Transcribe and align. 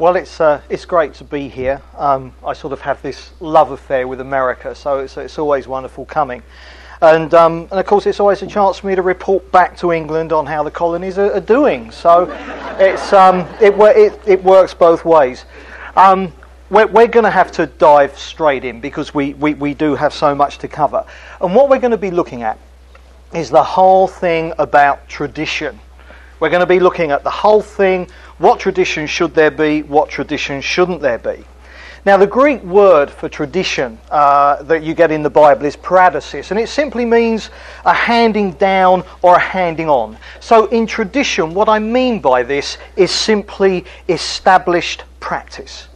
Well, 0.00 0.16
it's 0.16 0.40
uh, 0.40 0.60
it's 0.68 0.84
great 0.86 1.14
to 1.14 1.24
be 1.24 1.48
here. 1.48 1.80
Um, 1.96 2.34
I 2.44 2.52
sort 2.52 2.72
of 2.72 2.80
have 2.80 3.00
this 3.00 3.30
love 3.38 3.70
affair 3.70 4.08
with 4.08 4.20
America, 4.20 4.74
so 4.74 4.98
it's 4.98 5.16
it's 5.16 5.38
always 5.38 5.68
wonderful 5.68 6.04
coming, 6.04 6.42
and 7.00 7.32
um, 7.32 7.68
and 7.70 7.78
of 7.78 7.86
course 7.86 8.04
it's 8.06 8.18
always 8.18 8.42
a 8.42 8.48
chance 8.48 8.78
for 8.78 8.88
me 8.88 8.96
to 8.96 9.02
report 9.02 9.52
back 9.52 9.76
to 9.76 9.92
England 9.92 10.32
on 10.32 10.46
how 10.46 10.64
the 10.64 10.70
colonies 10.72 11.16
are, 11.16 11.32
are 11.34 11.40
doing. 11.40 11.92
So 11.92 12.26
it's 12.80 13.12
um, 13.12 13.46
it, 13.60 13.72
it 13.96 14.20
it 14.26 14.42
works 14.42 14.74
both 14.74 15.04
ways. 15.04 15.44
Um, 15.94 16.32
we're, 16.70 16.88
we're 16.88 17.06
going 17.06 17.22
to 17.22 17.30
have 17.30 17.52
to 17.52 17.66
dive 17.66 18.18
straight 18.18 18.64
in 18.64 18.80
because 18.80 19.14
we, 19.14 19.34
we, 19.34 19.54
we 19.54 19.74
do 19.74 19.94
have 19.94 20.12
so 20.12 20.34
much 20.34 20.58
to 20.58 20.66
cover, 20.66 21.06
and 21.40 21.54
what 21.54 21.68
we're 21.68 21.78
going 21.78 21.92
to 21.92 21.96
be 21.96 22.10
looking 22.10 22.42
at 22.42 22.58
is 23.32 23.48
the 23.48 23.62
whole 23.62 24.08
thing 24.08 24.54
about 24.58 25.08
tradition. 25.08 25.78
We're 26.40 26.50
going 26.50 26.60
to 26.60 26.66
be 26.66 26.80
looking 26.80 27.12
at 27.12 27.22
the 27.22 27.30
whole 27.30 27.62
thing 27.62 28.08
what 28.38 28.60
tradition 28.60 29.06
should 29.06 29.34
there 29.34 29.50
be? 29.50 29.82
What 29.82 30.10
tradition 30.10 30.60
shouldn't 30.60 31.00
there 31.00 31.18
be? 31.18 31.44
Now, 32.06 32.18
the 32.18 32.26
Greek 32.26 32.62
word 32.62 33.10
for 33.10 33.30
tradition 33.30 33.98
uh, 34.10 34.62
that 34.64 34.82
you 34.82 34.92
get 34.92 35.10
in 35.10 35.22
the 35.22 35.30
Bible 35.30 35.64
is 35.64 35.74
paradosis, 35.74 36.50
and 36.50 36.60
it 36.60 36.68
simply 36.68 37.06
means 37.06 37.48
a 37.86 37.94
handing 37.94 38.52
down 38.52 39.04
or 39.22 39.36
a 39.36 39.40
handing 39.40 39.88
on. 39.88 40.18
So, 40.40 40.66
in 40.66 40.86
tradition, 40.86 41.54
what 41.54 41.70
I 41.70 41.78
mean 41.78 42.20
by 42.20 42.42
this 42.42 42.76
is 42.96 43.10
simply 43.10 43.86
established 44.10 45.04
practice. 45.18 45.88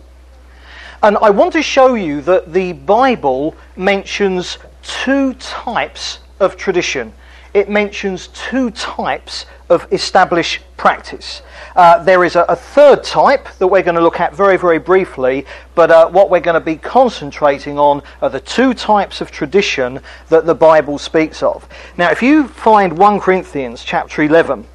And 1.02 1.18
I 1.18 1.29
want 1.29 1.52
to 1.52 1.62
show 1.62 1.95
you 1.95 2.23
that 2.23 2.55
the 2.55 2.73
Bible 2.73 3.55
mentions 3.77 4.59
two 4.82 5.34
types 5.34 6.20
of 6.41 6.57
tradition. 6.57 7.12
It 7.55 7.69
mentions 7.69 8.29
two 8.29 8.70
types 8.70 9.47
of 9.69 9.87
established 9.93 10.61
practice. 10.77 11.43
Uh, 11.77 12.02
there 12.02 12.24
is 12.24 12.37
a, 12.37 12.43
a, 12.48 12.57
third 12.57 13.05
type 13.05 13.48
that 13.59 13.66
we're 13.66 13.83
going 13.83 13.95
to 13.95 14.01
look 14.01 14.21
at 14.21 14.34
very, 14.34 14.57
very 14.57 14.79
briefly, 14.79 15.45
but 15.74 15.91
uh, 15.91 16.09
what 16.09 16.30
we're 16.30 16.41
going 16.41 16.55
to 16.55 16.61
be 16.61 16.77
concentrating 16.77 17.79
on 17.79 18.02
are 18.23 18.30
the 18.30 18.41
two 18.41 18.73
types 18.73 19.21
of 19.21 19.30
tradition 19.30 20.01
that 20.29 20.46
the 20.46 20.54
Bible 20.54 20.99
speaks 20.99 21.43
of. 21.43 21.69
Now, 21.96 22.10
if 22.10 22.23
you 22.23 22.49
find 22.49 22.96
1 22.96 23.21
Corinthians 23.21 23.85
chapter 23.85 24.23
11 24.23 24.66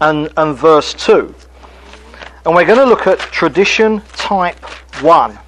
and, 0.00 0.28
and 0.36 0.56
verse 0.56 0.94
2, 0.94 1.34
and 2.46 2.54
we're 2.54 2.66
going 2.66 2.78
to 2.78 2.86
look 2.86 3.06
at 3.06 3.18
tradition 3.18 4.00
type 4.12 4.58
1. 5.02 5.38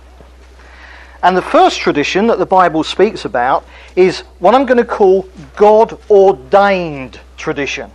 And 1.22 1.36
the 1.36 1.42
first 1.42 1.80
tradition 1.80 2.26
that 2.26 2.38
the 2.38 2.46
Bible 2.46 2.82
speaks 2.82 3.24
about 3.24 3.64
is 3.94 4.20
what 4.40 4.54
I'm 4.54 4.66
going 4.66 4.78
to 4.78 4.84
call 4.84 5.28
God 5.56 5.98
ordained 6.10 7.20
tradition. 7.36 7.90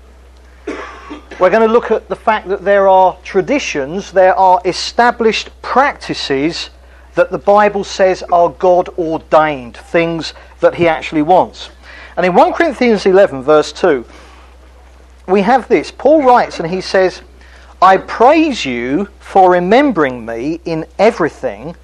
We're 1.40 1.50
going 1.50 1.68
to 1.68 1.72
look 1.72 1.92
at 1.92 2.08
the 2.08 2.16
fact 2.16 2.48
that 2.48 2.64
there 2.64 2.88
are 2.88 3.18
traditions, 3.24 4.12
there 4.12 4.36
are 4.36 4.62
established 4.66 5.50
practices 5.62 6.70
that 7.16 7.30
the 7.30 7.38
Bible 7.38 7.84
says 7.84 8.24
are 8.24 8.50
God 8.50 8.90
ordained, 8.98 9.78
things 9.78 10.34
that 10.62 10.76
He 10.76 10.88
actually 10.88 11.22
wants. 11.22 11.70
And 12.16 12.26
in 12.26 12.34
1 12.34 12.54
Corinthians 12.54 13.06
11, 13.06 13.44
verse 13.44 13.72
2, 13.74 14.06
we 15.28 15.42
have 15.42 15.68
this. 15.68 15.92
Paul 15.92 16.24
writes 16.24 16.60
and 16.60 16.70
he 16.70 16.82
says, 16.82 17.22
I 17.82 17.98
praise 17.98 18.66
you 18.66 19.10
for 19.20 19.52
remembering 19.52 20.26
me 20.26 20.60
in 20.66 20.86
everything 20.98 21.76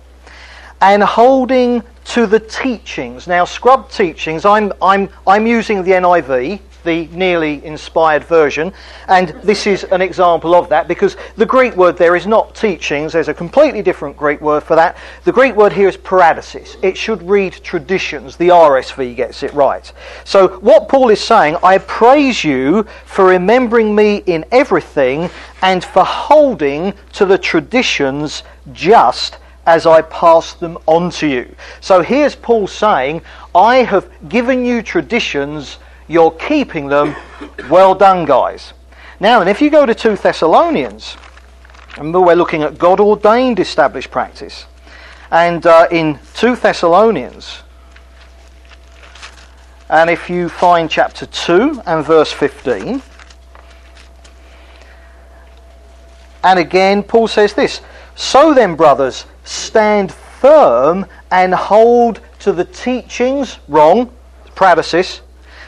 and 0.84 1.02
holding 1.02 1.82
to 2.04 2.28
the 2.28 2.42
teachings. 2.42 3.26
Now, 3.26 3.46
scrub 3.46 3.90
teachings, 3.90 4.44
I'm, 4.44 4.74
I'm, 4.82 5.10
I'm 5.26 5.48
using 5.48 5.82
the 5.82 5.92
NIV 5.92 6.60
the 6.84 7.08
nearly 7.14 7.64
inspired 7.64 8.26
version. 8.26 8.74
And 9.08 9.30
this 9.42 9.66
is 9.66 9.86
an 9.86 10.02
example 10.02 10.54
of 10.54 10.68
that 10.68 10.86
because 10.90 11.16
the 11.38 11.46
Greek 11.46 11.78
word 11.78 11.98
there 11.98 12.18
is 12.18 12.28
not 12.28 12.54
teachings, 12.56 13.14
there's 13.14 13.30
a 13.30 13.34
completely 13.34 13.82
different 13.82 14.18
Greek 14.18 14.42
word 14.42 14.64
for 14.64 14.76
that. 14.76 14.98
The 15.24 15.32
Greek 15.32 15.56
word 15.56 15.72
here 15.72 15.88
is 15.88 15.96
paradosis. 15.96 16.76
It 16.82 16.98
should 16.98 17.24
read 17.24 17.54
traditions. 17.54 18.36
The 18.36 18.50
RSV 18.50 19.16
gets 19.16 19.44
it 19.44 19.54
right. 19.54 19.90
So, 20.26 20.60
what 20.60 20.90
Paul 20.90 21.10
is 21.10 21.22
saying, 21.22 21.56
I 21.64 21.78
praise 21.78 22.44
you 22.44 22.84
for 23.06 23.24
remembering 23.24 23.96
me 23.96 24.18
in 24.26 24.44
everything 24.52 25.30
and 25.62 25.86
for 25.86 26.04
holding 26.04 26.94
to 27.14 27.26
the 27.26 27.38
traditions 27.38 28.44
just 28.74 29.38
as 29.66 29.86
I 29.86 30.02
pass 30.02 30.54
them 30.54 30.78
on 30.86 31.10
to 31.12 31.28
you. 31.28 31.56
So 31.80 32.02
here's 32.02 32.36
Paul 32.36 32.68
saying, 32.68 33.22
I 33.56 33.78
have 33.78 34.10
given 34.30 34.66
you 34.66 34.82
traditions 34.82 35.78
you're 36.08 36.32
keeping 36.32 36.88
them. 36.88 37.16
Well 37.70 37.96
done, 37.96 38.26
guys. 38.26 38.74
Now, 39.20 39.42
and 39.42 39.50
if 39.50 39.62
you 39.62 39.70
go 39.70 39.86
to 39.86 39.96
2 39.96 40.18
Thessalonians, 40.18 41.16
remember 41.98 42.20
we're 42.20 42.36
looking 42.36 42.64
at 42.64 42.78
God 42.78 43.00
ordained 43.00 43.60
established 43.60 44.12
practice. 44.12 44.66
And 45.32 45.66
uh, 45.66 45.88
in 45.92 46.20
2 46.36 46.58
Thessalonians, 46.58 47.62
and 49.90 50.10
if 50.10 50.30
you 50.30 50.50
find 50.50 50.90
chapter 50.90 51.26
2 51.26 51.82
and 51.86 52.06
verse 52.06 52.32
15, 52.32 53.02
and 56.44 56.60
again, 56.60 57.04
Paul 57.04 57.28
says 57.28 57.54
this 57.54 57.82
So 58.16 58.54
then, 58.54 58.76
brothers, 58.76 59.26
stand 59.44 60.12
firm 60.12 61.06
and 61.32 61.54
hold 61.54 62.20
to 62.40 62.52
the 62.52 62.66
teachings, 62.66 63.60
wrong, 63.68 64.12
paradosis, 64.56 65.22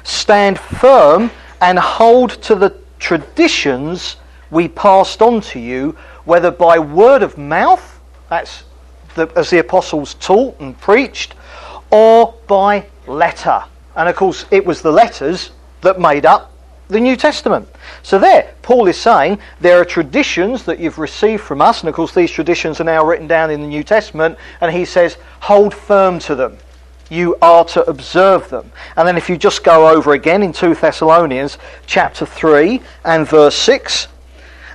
stand 0.04 0.60
firm 0.60 1.32
and 1.62 1.80
hold 1.80 2.32
to 2.44 2.56
the 2.56 2.76
traditions 3.00 4.18
we 4.52 4.68
passed 4.68 5.22
on 5.22 5.42
to 5.42 5.60
you, 5.60 5.98
whether 6.26 6.52
by 6.52 6.80
word 6.80 7.24
of 7.24 7.38
mouth, 7.38 8.00
that's 8.30 8.64
the, 9.16 9.28
as 9.36 9.50
the 9.50 9.60
apostles 9.60 10.14
taught 10.16 10.60
and 10.60 10.80
preached, 10.80 11.34
or 11.92 12.34
by 12.48 12.86
letter. 13.08 13.64
And 13.96 14.10
of 14.10 14.16
course, 14.16 14.46
it 14.52 14.66
was 14.66 14.82
the 14.82 14.92
letters 14.92 15.52
that 15.82 16.00
made 16.00 16.26
up 16.26 16.52
the 16.88 17.00
New 17.00 17.16
Testament. 17.16 17.68
So 18.04 18.20
there, 18.20 18.54
Paul 18.62 18.88
is 18.88 18.98
saying 18.98 19.40
there 19.62 19.80
are 19.80 19.86
traditions 19.86 20.64
that 20.66 20.80
you've 20.80 21.00
received 21.00 21.44
from 21.44 21.62
us, 21.62 21.82
and 21.82 21.90
of 21.90 21.96
course, 21.96 22.14
these 22.14 22.32
traditions 22.32 22.80
are 22.80 22.86
now 22.86 23.06
written 23.06 23.28
down 23.28 23.52
in 23.52 23.62
the 23.62 23.68
New 23.68 23.84
Testament, 23.84 24.38
and 24.62 24.72
he 24.72 24.86
says, 24.86 25.18
hold 25.40 25.74
firm 25.74 26.20
to 26.20 26.36
them 26.36 26.58
you 27.10 27.38
are 27.42 27.64
to 27.66 27.88
observe 27.88 28.50
them. 28.50 28.72
And 28.98 29.08
then 29.08 29.18
if 29.18 29.30
you 29.30 29.38
just 29.38 29.64
go 29.64 29.90
over 29.90 30.14
again 30.14 30.42
in 30.42 30.52
2 30.52 30.76
Thessalonians 30.76 31.58
chapter 31.86 32.26
3 32.26 32.82
and 33.04 33.28
verse 33.28 33.56
6, 33.56 34.08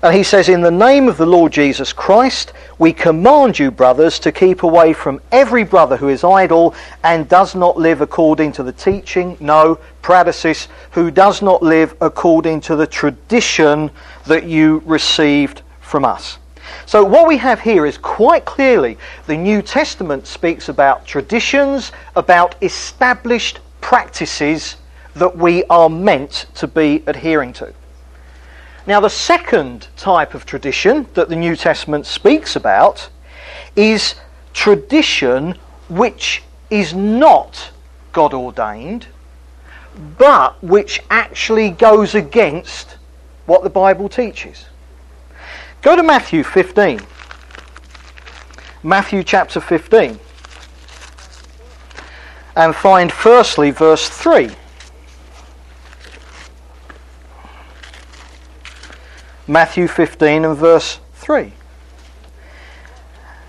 and 0.02 0.14
he 0.14 0.22
says, 0.22 0.48
In 0.48 0.62
the 0.62 0.70
name 0.70 1.08
of 1.08 1.18
the 1.18 1.26
Lord 1.26 1.52
Jesus 1.52 1.92
Christ, 1.92 2.54
we 2.78 2.92
command 2.92 3.58
you, 3.58 3.70
brothers, 3.70 4.18
to 4.20 4.32
keep 4.32 4.62
away 4.62 4.94
from 4.94 5.20
every 5.30 5.62
brother 5.62 5.96
who 5.96 6.08
is 6.08 6.24
idle 6.24 6.74
and 7.04 7.28
does 7.28 7.54
not 7.54 7.76
live 7.76 8.00
according 8.00 8.52
to 8.52 8.62
the 8.62 8.72
teaching, 8.72 9.36
no, 9.40 9.78
paradosis, 10.00 10.68
who 10.92 11.10
does 11.10 11.42
not 11.42 11.62
live 11.62 11.94
according 12.00 12.62
to 12.62 12.76
the 12.76 12.86
tradition 12.86 13.90
that 14.26 14.44
you 14.44 14.82
received 14.86 15.60
from 15.80 16.06
us. 16.06 16.38
So, 16.86 17.04
what 17.04 17.28
we 17.28 17.36
have 17.36 17.60
here 17.60 17.84
is 17.84 17.98
quite 17.98 18.46
clearly 18.46 18.96
the 19.26 19.36
New 19.36 19.60
Testament 19.60 20.26
speaks 20.26 20.70
about 20.70 21.06
traditions, 21.06 21.92
about 22.16 22.54
established 22.62 23.60
practices 23.82 24.76
that 25.14 25.36
we 25.36 25.64
are 25.64 25.90
meant 25.90 26.46
to 26.54 26.66
be 26.66 27.02
adhering 27.06 27.52
to. 27.54 27.74
Now, 28.86 29.00
the 29.00 29.10
second 29.10 29.88
type 29.96 30.34
of 30.34 30.46
tradition 30.46 31.06
that 31.14 31.28
the 31.28 31.36
New 31.36 31.54
Testament 31.54 32.06
speaks 32.06 32.56
about 32.56 33.08
is 33.76 34.14
tradition 34.52 35.56
which 35.88 36.42
is 36.70 36.94
not 36.94 37.70
God 38.12 38.32
ordained, 38.32 39.06
but 40.18 40.62
which 40.62 41.02
actually 41.10 41.70
goes 41.70 42.14
against 42.14 42.96
what 43.46 43.62
the 43.62 43.70
Bible 43.70 44.08
teaches. 44.08 44.66
Go 45.82 45.96
to 45.96 46.02
Matthew 46.02 46.42
15. 46.42 47.00
Matthew 48.82 49.22
chapter 49.22 49.60
15. 49.60 50.18
And 52.56 52.74
find 52.74 53.12
firstly 53.12 53.70
verse 53.70 54.08
3. 54.08 54.50
Matthew 59.50 59.88
15 59.88 60.44
and 60.44 60.56
verse 60.56 61.00
3. 61.14 61.52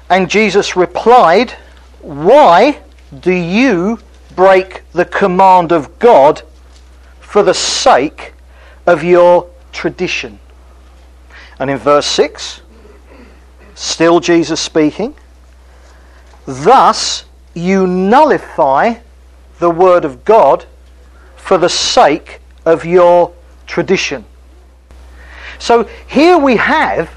And 0.09 0.27
Jesus 0.27 0.75
replied, 0.75 1.51
Why 2.01 2.79
do 3.19 3.31
you 3.31 3.99
break 4.35 4.81
the 4.93 5.05
command 5.05 5.71
of 5.71 5.99
God 5.99 6.41
for 7.19 7.43
the 7.43 7.53
sake 7.53 8.33
of 8.87 9.03
your 9.03 9.47
tradition? 9.71 10.39
And 11.59 11.69
in 11.69 11.77
verse 11.77 12.07
6, 12.07 12.61
still 13.75 14.19
Jesus 14.19 14.59
speaking, 14.59 15.13
thus 16.47 17.25
you 17.53 17.85
nullify 17.85 18.95
the 19.59 19.69
word 19.69 20.03
of 20.03 20.25
God 20.25 20.65
for 21.35 21.59
the 21.59 21.69
sake 21.69 22.41
of 22.65 22.85
your 22.85 23.31
tradition. 23.67 24.25
So 25.61 25.87
here 26.07 26.39
we 26.39 26.55
have 26.55 27.11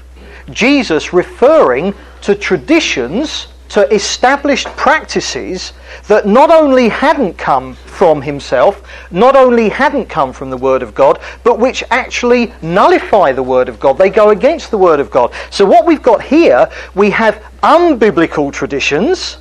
Jesus 0.51 1.13
referring 1.13 1.95
to 2.21 2.35
traditions, 2.35 3.47
to 3.69 3.91
established 3.91 4.67
practices 4.77 5.73
that 6.07 6.27
not 6.27 6.51
only 6.51 6.87
hadn't 6.87 7.39
come 7.39 7.73
from 7.73 8.21
himself, 8.21 8.83
not 9.09 9.35
only 9.35 9.69
hadn't 9.69 10.09
come 10.09 10.31
from 10.31 10.51
the 10.51 10.57
Word 10.57 10.83
of 10.83 10.93
God, 10.93 11.19
but 11.43 11.57
which 11.57 11.83
actually 11.89 12.53
nullify 12.61 13.31
the 13.31 13.41
Word 13.41 13.67
of 13.67 13.79
God. 13.79 13.97
They 13.97 14.11
go 14.11 14.29
against 14.29 14.69
the 14.69 14.77
Word 14.77 14.99
of 14.99 15.09
God. 15.09 15.33
So 15.49 15.65
what 15.65 15.87
we've 15.87 16.03
got 16.03 16.21
here, 16.21 16.69
we 16.93 17.09
have 17.09 17.43
unbiblical 17.63 18.53
traditions 18.53 19.37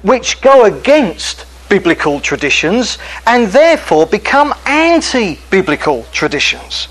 which 0.00 0.40
go 0.40 0.64
against 0.64 1.44
biblical 1.68 2.18
traditions 2.18 2.96
and 3.26 3.48
therefore 3.48 4.06
become 4.06 4.54
anti 4.64 5.38
biblical 5.50 6.06
traditions. 6.12 6.88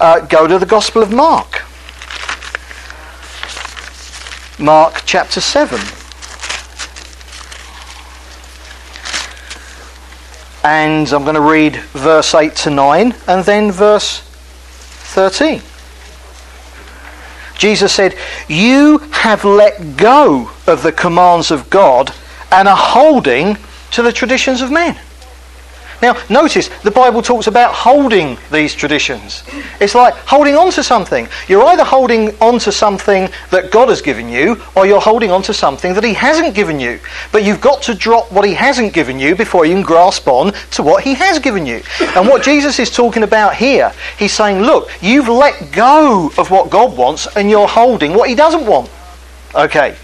Uh, 0.00 0.20
go 0.20 0.46
to 0.46 0.58
the 0.58 0.66
Gospel 0.66 1.02
of 1.02 1.12
Mark. 1.12 1.62
Mark 4.58 5.02
chapter 5.06 5.40
7. 5.40 5.78
And 10.64 11.12
I'm 11.12 11.22
going 11.22 11.34
to 11.34 11.40
read 11.40 11.76
verse 11.92 12.34
8 12.34 12.54
to 12.56 12.70
9 12.70 13.14
and 13.26 13.44
then 13.44 13.70
verse 13.70 14.20
13. 15.14 15.62
Jesus 17.56 17.92
said, 17.92 18.16
You 18.48 18.98
have 19.10 19.44
let 19.44 19.96
go 19.96 20.50
of 20.66 20.82
the 20.82 20.92
commands 20.92 21.50
of 21.50 21.70
God 21.70 22.12
and 22.50 22.68
are 22.68 22.76
holding 22.76 23.56
to 23.92 24.02
the 24.02 24.12
traditions 24.12 24.60
of 24.60 24.70
men. 24.70 24.98
Now, 26.00 26.16
notice 26.30 26.68
the 26.82 26.90
Bible 26.90 27.22
talks 27.22 27.48
about 27.48 27.74
holding 27.74 28.38
these 28.52 28.74
traditions. 28.74 29.42
It's 29.80 29.94
like 29.94 30.14
holding 30.14 30.54
on 30.54 30.70
to 30.72 30.82
something. 30.82 31.26
You're 31.48 31.64
either 31.64 31.84
holding 31.84 32.36
on 32.40 32.58
to 32.60 32.70
something 32.70 33.28
that 33.50 33.72
God 33.72 33.88
has 33.88 34.00
given 34.00 34.28
you, 34.28 34.62
or 34.76 34.86
you're 34.86 35.00
holding 35.00 35.30
on 35.30 35.42
to 35.42 35.54
something 35.54 35.94
that 35.94 36.04
He 36.04 36.14
hasn't 36.14 36.54
given 36.54 36.78
you. 36.78 37.00
But 37.32 37.44
you've 37.44 37.60
got 37.60 37.82
to 37.82 37.94
drop 37.94 38.30
what 38.30 38.44
He 38.44 38.54
hasn't 38.54 38.92
given 38.92 39.18
you 39.18 39.34
before 39.34 39.66
you 39.66 39.74
can 39.74 39.82
grasp 39.82 40.28
on 40.28 40.52
to 40.72 40.82
what 40.82 41.02
He 41.02 41.14
has 41.14 41.38
given 41.38 41.66
you. 41.66 41.82
And 42.00 42.28
what 42.28 42.42
Jesus 42.42 42.78
is 42.78 42.90
talking 42.90 43.24
about 43.24 43.56
here, 43.56 43.92
He's 44.18 44.32
saying, 44.32 44.60
look, 44.60 44.90
you've 45.02 45.28
let 45.28 45.72
go 45.72 46.30
of 46.38 46.50
what 46.50 46.70
God 46.70 46.96
wants, 46.96 47.26
and 47.36 47.50
you're 47.50 47.68
holding 47.68 48.14
what 48.14 48.28
He 48.28 48.34
doesn't 48.36 48.66
want. 48.66 48.90
Okay. 49.54 49.96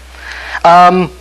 Um, 0.63 1.11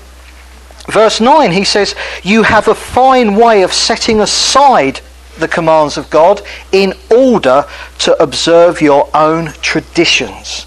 Verse 0.88 1.20
9, 1.20 1.50
he 1.50 1.64
says, 1.64 1.94
You 2.22 2.42
have 2.42 2.69
a 2.69 2.75
fine 2.75 3.36
way 3.36 3.62
of 3.62 3.72
setting 3.72 4.20
aside 4.20 5.00
the 5.38 5.48
commands 5.48 5.96
of 5.96 6.10
God 6.10 6.42
in 6.72 6.94
order 7.10 7.64
to 8.00 8.22
observe 8.22 8.81
your 8.81 9.08
own 9.14 9.52
traditions. 9.62 10.66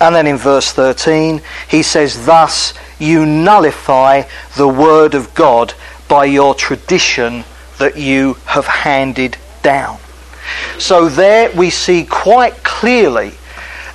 And 0.00 0.14
then 0.14 0.26
in 0.26 0.36
verse 0.36 0.72
13, 0.72 1.40
he 1.68 1.82
says, 1.82 2.26
Thus 2.26 2.74
you 2.98 3.26
nullify 3.26 4.22
the 4.56 4.68
word 4.68 5.14
of 5.14 5.34
God 5.34 5.74
by 6.08 6.26
your 6.26 6.54
tradition 6.54 7.44
that 7.78 7.96
you 7.96 8.34
have 8.44 8.66
handed 8.66 9.36
down. 9.62 9.98
So 10.78 11.08
there 11.08 11.50
we 11.56 11.70
see 11.70 12.04
quite 12.04 12.62
clearly 12.62 13.32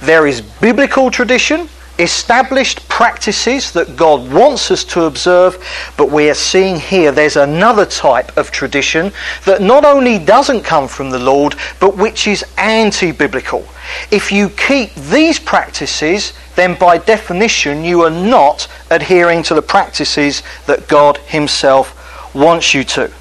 there 0.01 0.25
is 0.25 0.41
biblical 0.41 1.11
tradition 1.11 1.69
established 1.99 2.87
practices 2.87 3.71
that 3.73 3.95
God 3.95 4.31
wants 4.31 4.71
us 4.71 4.83
to 4.85 5.03
observe, 5.03 5.63
but 5.97 6.09
we 6.09 6.29
are 6.29 6.35
seeing 6.35 6.79
here 6.79 7.11
there's 7.11 7.35
another 7.35 7.85
type 7.85 8.35
of 8.37 8.51
tradition 8.51 9.11
that 9.45 9.61
not 9.61 9.85
only 9.85 10.17
doesn't 10.17 10.63
come 10.63 10.87
from 10.87 11.09
the 11.09 11.19
Lord, 11.19 11.55
but 11.79 11.97
which 11.97 12.27
is 12.27 12.43
anti 12.57 13.11
biblical. 13.11 13.65
If 14.11 14.31
you 14.31 14.49
keep 14.49 14.93
these 14.95 15.39
practices, 15.39 16.33
then 16.55 16.77
by 16.79 16.97
definition 16.97 17.83
you 17.83 18.01
are 18.01 18.09
not 18.09 18.67
adhering 18.89 19.43
to 19.43 19.53
the 19.53 19.61
practices 19.61 20.43
that 20.67 20.87
God 20.87 21.17
Himself 21.17 21.95
wants 22.33 22.73
you 22.73 22.83
to. 22.85 23.11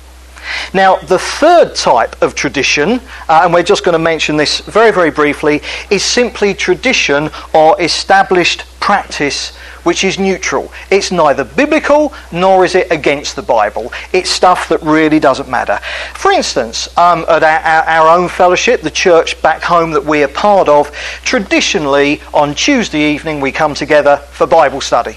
Now, 0.72 0.96
the 0.96 1.18
third 1.18 1.74
type 1.74 2.20
of 2.22 2.34
tradition, 2.34 3.00
uh, 3.28 3.42
and 3.44 3.52
we're 3.52 3.62
just 3.62 3.84
going 3.84 3.94
to 3.94 3.98
mention 3.98 4.36
this 4.36 4.60
very, 4.60 4.90
very 4.90 5.10
briefly, 5.10 5.62
is 5.90 6.02
simply 6.02 6.54
tradition 6.54 7.30
or 7.54 7.80
established 7.80 8.64
practice 8.80 9.56
which 9.88 10.04
is 10.04 10.18
neutral. 10.18 10.70
It's 10.90 11.10
neither 11.10 11.44
biblical 11.44 12.12
nor 12.30 12.64
is 12.64 12.74
it 12.74 12.90
against 12.90 13.36
the 13.36 13.42
Bible. 13.42 13.90
It's 14.12 14.28
stuff 14.28 14.68
that 14.68 14.82
really 14.82 15.18
doesn't 15.18 15.48
matter. 15.48 15.78
For 16.14 16.30
instance, 16.30 16.94
um, 16.98 17.24
at 17.28 17.42
our, 17.42 17.60
our, 17.60 17.84
our, 17.84 18.18
own 18.18 18.28
fellowship, 18.28 18.82
the 18.82 18.90
church 18.90 19.40
back 19.40 19.62
home 19.62 19.92
that 19.92 20.04
we 20.04 20.22
are 20.22 20.28
part 20.28 20.68
of, 20.68 20.92
traditionally 21.24 22.20
on 22.34 22.54
Tuesday 22.54 23.14
evening 23.14 23.40
we 23.40 23.50
come 23.50 23.74
together 23.74 24.18
for 24.30 24.46
Bible 24.46 24.80
study. 24.82 25.16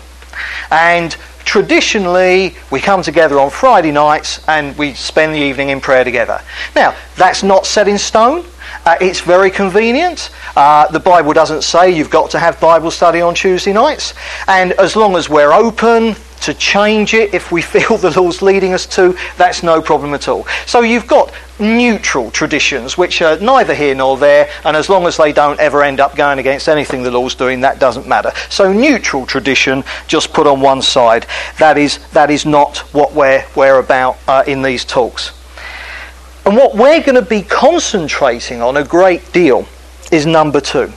And 0.69 1.15
traditionally 1.51 2.55
we 2.71 2.79
come 2.79 3.01
together 3.01 3.37
on 3.37 3.49
Friday 3.49 3.91
nights 3.91 4.39
and 4.47 4.77
we 4.77 4.93
spend 4.93 5.35
the 5.35 5.37
evening 5.37 5.67
in 5.67 5.81
prayer 5.81 6.05
together. 6.05 6.41
Now, 6.77 6.95
that's 7.17 7.43
not 7.43 7.65
set 7.65 7.89
in 7.89 7.97
stone. 7.97 8.45
Uh, 8.85 8.95
it's 8.99 9.21
very 9.21 9.51
convenient. 9.51 10.31
Uh, 10.55 10.87
the 10.91 10.99
Bible 10.99 11.33
doesn't 11.33 11.63
say 11.63 11.91
you've 11.91 12.09
got 12.09 12.31
to 12.31 12.39
have 12.39 12.59
Bible 12.59 12.89
study 12.89 13.21
on 13.21 13.35
Tuesday 13.35 13.73
nights. 13.73 14.13
And 14.47 14.71
as 14.73 14.95
long 14.95 15.15
as 15.15 15.29
we're 15.29 15.53
open 15.53 16.15
to 16.41 16.53
change 16.55 17.13
it 17.13 17.33
if 17.35 17.51
we 17.51 17.61
feel 17.73 17.97
the 17.97 18.11
Lord's 18.19 18.41
leading 18.41 18.73
us 18.73 18.87
to, 18.87 19.15
that's 19.37 19.61
no 19.61 19.81
problem 19.81 20.13
at 20.13 20.27
all. 20.27 20.47
So 20.65 20.81
you've 20.81 21.07
got 21.07 21.31
neutral 21.59 22.31
traditions 22.31 22.97
which 22.97 23.21
are 23.21 23.39
neither 23.39 23.75
here 23.75 23.93
nor 23.93 24.17
there, 24.17 24.49
and 24.65 24.75
as 24.75 24.89
long 24.89 25.05
as 25.05 25.15
they 25.15 25.31
don't 25.31 25.59
ever 25.59 25.83
end 25.83 25.99
up 25.99 26.15
going 26.15 26.39
against 26.39 26.67
anything 26.67 27.03
the 27.03 27.11
Lord's 27.11 27.35
doing, 27.35 27.61
that 27.61 27.79
doesn't 27.79 28.07
matter. 28.07 28.31
So 28.49 28.73
neutral 28.73 29.27
tradition, 29.27 29.83
just 30.07 30.33
put 30.33 30.47
on 30.47 30.59
one 30.59 30.81
side. 30.81 31.27
That 31.59 31.77
is, 31.77 31.99
that 32.09 32.31
is 32.31 32.47
not 32.47 32.79
what 32.93 33.13
we're, 33.13 33.45
we're 33.55 33.79
about 33.79 34.17
uh, 34.27 34.43
in 34.47 34.63
these 34.63 34.83
talks. 34.83 35.40
And 36.45 36.55
what 36.55 36.75
we're 36.75 37.03
going 37.03 37.15
to 37.15 37.21
be 37.21 37.43
concentrating 37.43 38.61
on 38.61 38.77
a 38.77 38.83
great 38.83 39.31
deal 39.31 39.67
is 40.11 40.25
number 40.25 40.59
two. 40.59 40.91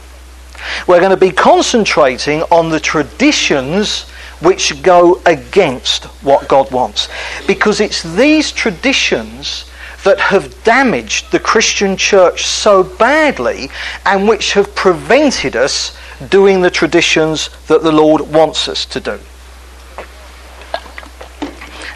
We're 0.88 1.00
going 1.00 1.10
to 1.10 1.16
be 1.16 1.30
concentrating 1.30 2.42
on 2.44 2.70
the 2.70 2.80
traditions 2.80 4.08
which 4.40 4.82
go 4.82 5.20
against 5.26 6.04
what 6.24 6.48
God 6.48 6.70
wants. 6.70 7.08
Because 7.46 7.80
it's 7.80 8.02
these 8.02 8.52
traditions 8.52 9.70
that 10.04 10.20
have 10.20 10.62
damaged 10.64 11.30
the 11.32 11.38
Christian 11.40 11.96
church 11.96 12.46
so 12.46 12.82
badly 12.82 13.70
and 14.04 14.28
which 14.28 14.52
have 14.52 14.74
prevented 14.74 15.56
us 15.56 15.96
doing 16.28 16.60
the 16.60 16.70
traditions 16.70 17.50
that 17.66 17.82
the 17.82 17.92
Lord 17.92 18.20
wants 18.20 18.68
us 18.68 18.84
to 18.86 19.00
do. 19.00 19.18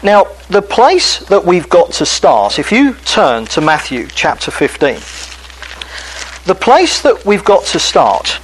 Now, 0.01 0.27
the 0.49 0.61
place 0.61 1.19
that 1.25 1.43
we've 1.43 1.67
got 1.67 1.91
to 1.93 2.05
start, 2.05 2.57
if 2.57 2.71
you 2.71 2.93
turn 2.93 3.45
to 3.47 3.59
Matthew 3.59 4.07
chapter 4.07 4.49
15, 4.49 4.95
the 6.45 6.55
place 6.55 7.01
that 7.01 7.25
we've 7.25 7.43
got 7.43 7.65
to 7.65 7.79
start 7.79 8.39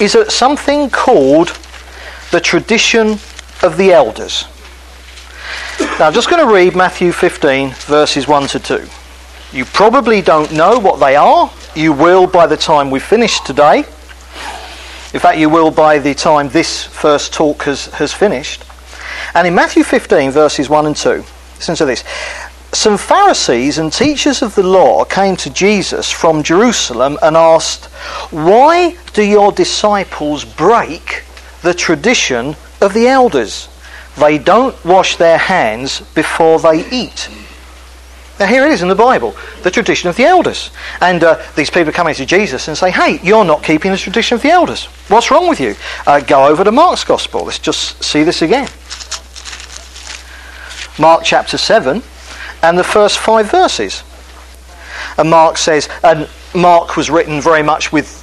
is 0.00 0.14
at 0.14 0.30
something 0.30 0.88
called 0.88 1.48
the 2.30 2.40
tradition 2.40 3.18
of 3.64 3.76
the 3.76 3.92
elders. 3.92 4.44
Now, 5.98 6.06
I'm 6.06 6.12
just 6.12 6.30
going 6.30 6.46
to 6.46 6.52
read 6.52 6.76
Matthew 6.76 7.10
15, 7.10 7.70
verses 7.70 8.28
1 8.28 8.46
to 8.48 8.60
2. 8.60 8.86
You 9.52 9.64
probably 9.64 10.22
don't 10.22 10.52
know 10.52 10.78
what 10.78 11.00
they 11.00 11.16
are. 11.16 11.50
You 11.74 11.92
will 11.92 12.28
by 12.28 12.46
the 12.46 12.56
time 12.56 12.90
we 12.90 13.00
finish 13.00 13.40
today. 13.40 13.78
In 15.12 15.18
fact, 15.18 15.38
you 15.38 15.50
will 15.50 15.72
by 15.72 15.98
the 15.98 16.14
time 16.14 16.50
this 16.50 16.84
first 16.84 17.32
talk 17.34 17.64
has, 17.64 17.86
has 17.86 18.12
finished. 18.12 18.64
And 19.34 19.46
in 19.46 19.54
Matthew 19.54 19.84
15, 19.84 20.30
verses 20.30 20.68
1 20.68 20.86
and 20.86 20.96
2, 20.96 21.24
listen 21.56 21.74
to 21.76 21.84
this. 21.84 22.04
Some 22.72 22.98
Pharisees 22.98 23.78
and 23.78 23.92
teachers 23.92 24.42
of 24.42 24.54
the 24.54 24.62
law 24.62 25.04
came 25.04 25.36
to 25.36 25.50
Jesus 25.50 26.10
from 26.10 26.42
Jerusalem 26.42 27.18
and 27.20 27.36
asked, 27.36 27.86
Why 28.30 28.96
do 29.12 29.24
your 29.24 29.50
disciples 29.50 30.44
break 30.44 31.24
the 31.62 31.74
tradition 31.74 32.54
of 32.80 32.94
the 32.94 33.08
elders? 33.08 33.68
They 34.16 34.38
don't 34.38 34.84
wash 34.84 35.16
their 35.16 35.38
hands 35.38 36.00
before 36.14 36.60
they 36.60 36.88
eat. 36.90 37.28
Now, 38.38 38.46
here 38.46 38.64
it 38.64 38.72
is 38.72 38.82
in 38.82 38.88
the 38.88 38.94
Bible, 38.94 39.36
the 39.62 39.70
tradition 39.70 40.08
of 40.08 40.16
the 40.16 40.24
elders. 40.24 40.70
And 41.00 41.22
uh, 41.22 41.42
these 41.56 41.70
people 41.70 41.90
are 41.90 41.92
coming 41.92 42.14
to 42.14 42.24
Jesus 42.24 42.68
and 42.68 42.78
say, 42.78 42.90
Hey, 42.90 43.20
you're 43.22 43.44
not 43.44 43.62
keeping 43.62 43.90
the 43.90 43.98
tradition 43.98 44.36
of 44.36 44.42
the 44.42 44.50
elders. 44.50 44.86
What's 45.08 45.30
wrong 45.30 45.48
with 45.48 45.60
you? 45.60 45.74
Uh, 46.06 46.20
go 46.20 46.46
over 46.46 46.64
to 46.64 46.72
Mark's 46.72 47.04
Gospel. 47.04 47.44
Let's 47.44 47.58
just 47.58 48.02
see 48.02 48.22
this 48.22 48.42
again. 48.42 48.68
Mark 51.00 51.22
chapter 51.24 51.56
7 51.56 52.02
and 52.62 52.78
the 52.78 52.84
first 52.84 53.18
five 53.18 53.50
verses. 53.50 54.04
And 55.16 55.30
Mark 55.30 55.56
says, 55.56 55.88
and 56.04 56.28
Mark 56.54 56.94
was 56.94 57.08
written 57.08 57.40
very 57.40 57.62
much 57.62 57.90
with 57.90 58.18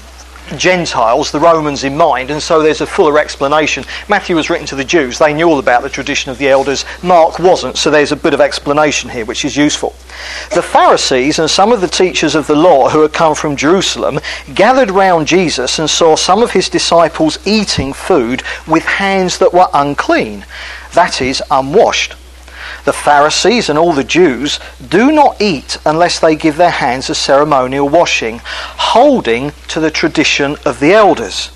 Gentiles, 0.55 1.31
the 1.31 1.39
Romans, 1.39 1.83
in 1.83 1.97
mind, 1.97 2.29
and 2.29 2.41
so 2.41 2.61
there's 2.61 2.79
a 2.79 2.85
fuller 2.85 3.17
explanation. 3.17 3.83
Matthew 4.07 4.35
was 4.35 4.51
written 4.51 4.67
to 4.67 4.75
the 4.75 4.85
Jews, 4.85 5.17
they 5.17 5.33
knew 5.33 5.49
all 5.49 5.57
about 5.57 5.81
the 5.81 5.89
tradition 5.89 6.29
of 6.29 6.37
the 6.37 6.49
elders. 6.49 6.85
Mark 7.01 7.39
wasn't, 7.39 7.77
so 7.77 7.89
there's 7.89 8.11
a 8.11 8.15
bit 8.15 8.35
of 8.35 8.39
explanation 8.39 9.09
here, 9.09 9.25
which 9.25 9.43
is 9.43 9.57
useful. 9.57 9.95
The 10.53 10.61
Pharisees 10.61 11.39
and 11.39 11.49
some 11.49 11.71
of 11.71 11.81
the 11.81 11.87
teachers 11.87 12.35
of 12.35 12.45
the 12.45 12.55
law 12.55 12.89
who 12.89 13.01
had 13.01 13.11
come 13.11 13.33
from 13.33 13.55
Jerusalem 13.55 14.19
gathered 14.53 14.91
round 14.91 15.25
Jesus 15.27 15.79
and 15.79 15.89
saw 15.89 16.15
some 16.15 16.43
of 16.43 16.51
his 16.51 16.69
disciples 16.69 17.39
eating 17.47 17.91
food 17.91 18.43
with 18.67 18.83
hands 18.83 19.39
that 19.39 19.51
were 19.51 19.67
unclean, 19.73 20.45
that 20.93 21.23
is, 21.23 21.41
unwashed 21.49 22.15
the 22.87 22.93
Pharisees 22.93 23.67
and 23.67 23.77
all 23.77 23.91
the 23.91 24.01
Jews 24.05 24.61
do 24.87 25.11
not 25.11 25.41
eat 25.41 25.77
unless 25.85 26.21
they 26.21 26.37
give 26.37 26.55
their 26.55 26.69
hands 26.69 27.09
a 27.09 27.15
ceremonial 27.15 27.89
washing, 27.89 28.39
holding 28.43 29.51
to 29.67 29.81
the 29.81 29.91
tradition 29.91 30.55
of 30.65 30.79
the 30.79 30.93
elders. 30.93 31.47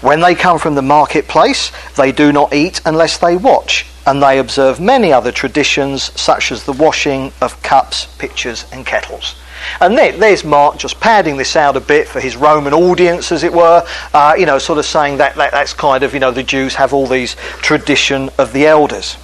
When 0.00 0.20
they 0.20 0.34
come 0.34 0.58
from 0.58 0.74
the 0.74 0.80
marketplace, 0.80 1.72
they 1.96 2.10
do 2.10 2.32
not 2.32 2.54
eat 2.54 2.80
unless 2.86 3.18
they 3.18 3.36
watch, 3.36 3.84
and 4.06 4.22
they 4.22 4.38
observe 4.38 4.80
many 4.80 5.12
other 5.12 5.30
traditions, 5.30 6.04
such 6.18 6.50
as 6.50 6.64
the 6.64 6.72
washing 6.72 7.32
of 7.42 7.62
cups, 7.62 8.06
pitchers, 8.16 8.64
and 8.72 8.86
kettles. 8.86 9.34
And 9.82 9.98
there's 9.98 10.42
Mark 10.42 10.78
just 10.78 11.00
padding 11.00 11.36
this 11.36 11.54
out 11.54 11.76
a 11.76 11.80
bit 11.80 12.08
for 12.08 12.18
his 12.20 12.34
Roman 12.34 12.72
audience, 12.72 13.30
as 13.30 13.44
it 13.44 13.52
were, 13.52 13.86
uh, 14.14 14.34
you 14.38 14.46
know, 14.46 14.58
sort 14.58 14.78
of 14.78 14.86
saying 14.86 15.18
that, 15.18 15.34
that 15.34 15.50
that's 15.50 15.74
kind 15.74 16.02
of, 16.02 16.14
you 16.14 16.20
know, 16.20 16.30
the 16.30 16.42
Jews 16.42 16.76
have 16.76 16.94
all 16.94 17.06
these 17.06 17.34
tradition 17.60 18.30
of 18.38 18.54
the 18.54 18.66
elders. 18.66 19.18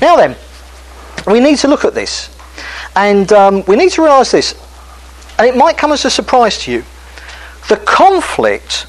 Now 0.00 0.16
then, 0.16 0.36
we 1.26 1.40
need 1.40 1.58
to 1.58 1.68
look 1.68 1.84
at 1.84 1.94
this. 1.94 2.30
And 2.94 3.32
um, 3.32 3.64
we 3.66 3.76
need 3.76 3.90
to 3.92 4.02
realise 4.02 4.30
this. 4.30 4.54
And 5.38 5.46
it 5.46 5.56
might 5.56 5.76
come 5.76 5.92
as 5.92 6.04
a 6.04 6.10
surprise 6.10 6.58
to 6.60 6.72
you. 6.72 6.84
The 7.68 7.76
conflict 7.76 8.86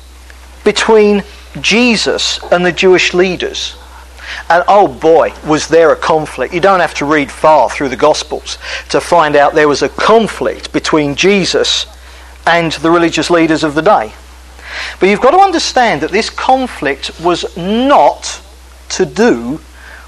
between 0.64 1.24
Jesus 1.62 2.40
and 2.52 2.66
the 2.66 2.72
Jewish 2.72 3.14
leaders. 3.14 3.76
And 4.50 4.64
oh 4.68 4.88
boy, 4.88 5.34
was 5.46 5.68
there 5.68 5.92
a 5.92 5.96
conflict. 5.96 6.54
You 6.54 6.60
don't 6.60 6.80
have 6.80 6.94
to 6.96 7.06
read 7.06 7.32
far 7.32 7.70
through 7.70 7.90
the 7.90 7.96
Gospels 7.96 8.58
to 8.90 9.02
find 9.02 9.36
out 9.36 9.56
there 9.56 9.68
was 9.68 9.82
a 9.82 9.90
conflict 9.90 10.72
between 10.74 11.16
Jesus 11.16 11.86
and 12.46 12.72
the 12.74 12.92
religious 12.92 13.30
leaders 13.30 13.64
of 13.64 13.76
the 13.76 13.82
day. 13.82 14.14
But 15.00 15.10
you've 15.10 15.22
got 15.22 15.32
to 15.32 15.40
understand 15.40 16.02
that 16.02 16.12
this 16.12 16.30
conflict 16.30 17.20
was 17.22 17.56
not 17.58 18.42
to 18.90 19.06
do 19.06 19.60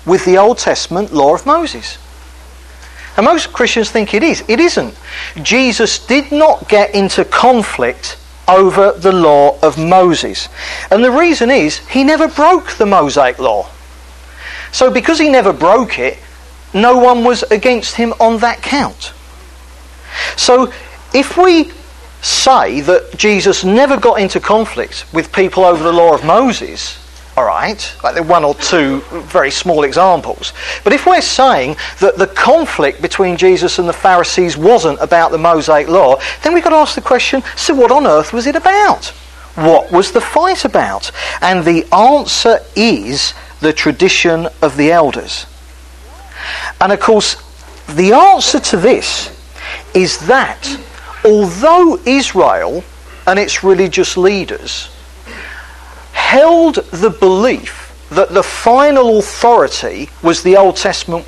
with 0.06 0.26
the 0.26 0.38
Old 0.38 0.58
Testament 0.58 1.14
law 1.14 1.34
of 1.36 1.46
Moses. 1.46 1.98
And 3.18 3.26
most 3.26 3.52
Christians 3.52 3.92
think 3.92 4.14
it 4.14 4.24
is. 4.24 4.44
It 4.48 4.60
isn't. 4.60 4.96
Jesus 5.42 6.06
did 6.06 6.32
not 6.32 6.70
get 6.70 6.96
into 6.96 7.26
conflict 7.26 8.18
over 8.48 8.94
the 8.94 9.12
law 9.12 9.60
of 9.62 9.78
Moses. 9.78 10.50
And 10.90 11.04
the 11.04 11.12
reason 11.12 11.52
is 11.52 11.80
he 11.90 12.04
never 12.04 12.28
broke 12.28 12.72
the 12.72 12.86
Mosaic 12.86 13.40
law. 13.40 13.70
So 14.72 14.92
because 14.92 15.20
he 15.20 15.30
never 15.30 15.54
broke 15.54 16.00
it, 16.00 16.18
no 16.74 16.98
one 16.98 17.24
was 17.24 17.44
against 17.44 17.96
him 17.96 18.14
on 18.20 18.40
that 18.40 18.62
count. 18.62 19.14
So 20.36 20.72
if 21.14 21.38
we 21.38 21.72
say 22.22 22.82
that 22.82 23.18
Jesus 23.18 23.64
never 23.64 23.98
got 23.98 24.20
into 24.20 24.40
conflict 24.40 25.06
with 25.14 25.32
people 25.32 25.64
over 25.64 25.84
the 25.84 25.94
law 25.94 26.14
of 26.14 26.24
Moses, 26.24 26.99
all 27.40 27.46
right, 27.46 27.96
like 28.04 28.16
the 28.16 28.24
one 28.24 28.44
or 28.44 28.54
two 28.54 29.00
very 29.32 29.50
small 29.50 29.86
examples. 29.86 30.52
But 30.84 30.92
if 30.92 31.06
we're 31.06 31.22
saying 31.22 31.78
that 32.02 32.18
the 32.18 32.28
conflict 32.28 33.02
between 33.02 33.38
Jesus 33.38 33.80
and 33.80 33.88
the 33.88 33.94
Pharisees 33.94 34.58
wasn't 34.58 35.00
about 35.00 35.32
the 35.32 35.38
Mosaic 35.38 35.88
law, 35.88 36.20
then 36.44 36.54
we've 36.54 36.64
got 36.66 36.72
to 36.72 36.76
ask 36.76 36.96
the 36.96 37.02
question 37.02 37.42
so 37.56 37.74
what 37.74 37.92
on 37.92 38.06
earth 38.06 38.34
was 38.34 38.46
it 38.46 38.58
about? 38.58 39.06
What 39.56 39.90
was 39.90 40.12
the 40.12 40.20
fight 40.20 40.66
about? 40.66 41.12
And 41.40 41.64
the 41.64 41.86
answer 41.94 42.60
is 42.76 43.34
the 43.62 43.72
tradition 43.72 44.50
of 44.62 44.76
the 44.76 44.92
elders. 44.92 45.46
And 46.82 46.92
of 46.92 47.00
course, 47.00 47.36
the 47.88 48.12
answer 48.12 48.60
to 48.60 48.76
this 48.76 49.32
is 49.94 50.28
that 50.28 50.78
although 51.24 52.00
Israel 52.06 52.84
and 53.26 53.40
its 53.40 53.64
religious 53.64 54.18
leaders 54.18 54.90
held 56.30 56.76
the 56.92 57.10
belief 57.10 58.08
that 58.12 58.30
the 58.30 58.44
final 58.44 59.18
authority 59.18 60.08
was 60.22 60.44
the 60.44 60.56
Old 60.56 60.76
Testament 60.76 61.28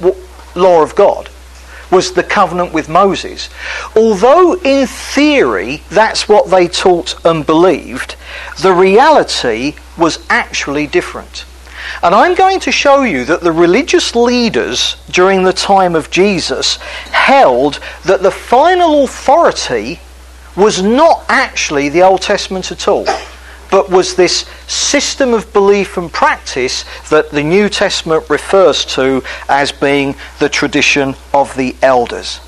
law 0.55 0.83
of 0.83 0.93
God, 0.93 1.27
was 1.89 2.11
the 2.11 2.21
covenant 2.21 2.71
with 2.71 2.87
Moses. 2.87 3.49
Although 3.95 4.61
in 4.61 4.85
theory 4.85 5.81
that's 5.89 6.29
what 6.29 6.51
they 6.51 6.67
taught 6.67 7.15
and 7.25 7.43
believed, 7.43 8.15
the 8.61 8.73
reality 8.73 9.73
was 9.97 10.23
actually 10.29 10.85
different. 10.85 11.45
And 12.03 12.13
I'm 12.13 12.35
going 12.35 12.59
to 12.59 12.71
show 12.71 13.01
you 13.01 13.25
that 13.25 13.41
the 13.41 13.51
religious 13.51 14.15
leaders 14.15 14.97
during 15.09 15.41
the 15.41 15.51
time 15.51 15.95
of 15.95 16.11
Jesus 16.11 16.75
held 17.09 17.79
that 18.05 18.21
the 18.21 18.29
final 18.29 19.05
authority 19.05 19.99
was 20.55 20.83
not 20.83 21.25
actually 21.27 21.89
the 21.89 22.03
Old 22.03 22.21
Testament 22.21 22.71
at 22.71 22.87
all 22.87 23.07
but 23.71 23.89
was 23.89 24.13
this 24.15 24.45
system 24.67 25.33
of 25.33 25.51
belief 25.53 25.97
and 25.97 26.11
practice 26.11 26.85
that 27.09 27.31
the 27.31 27.41
New 27.41 27.69
Testament 27.69 28.29
refers 28.29 28.85
to 28.85 29.23
as 29.49 29.71
being 29.71 30.13
the 30.39 30.49
tradition 30.49 31.15
of 31.33 31.55
the 31.55 31.75
elders. 31.81 32.41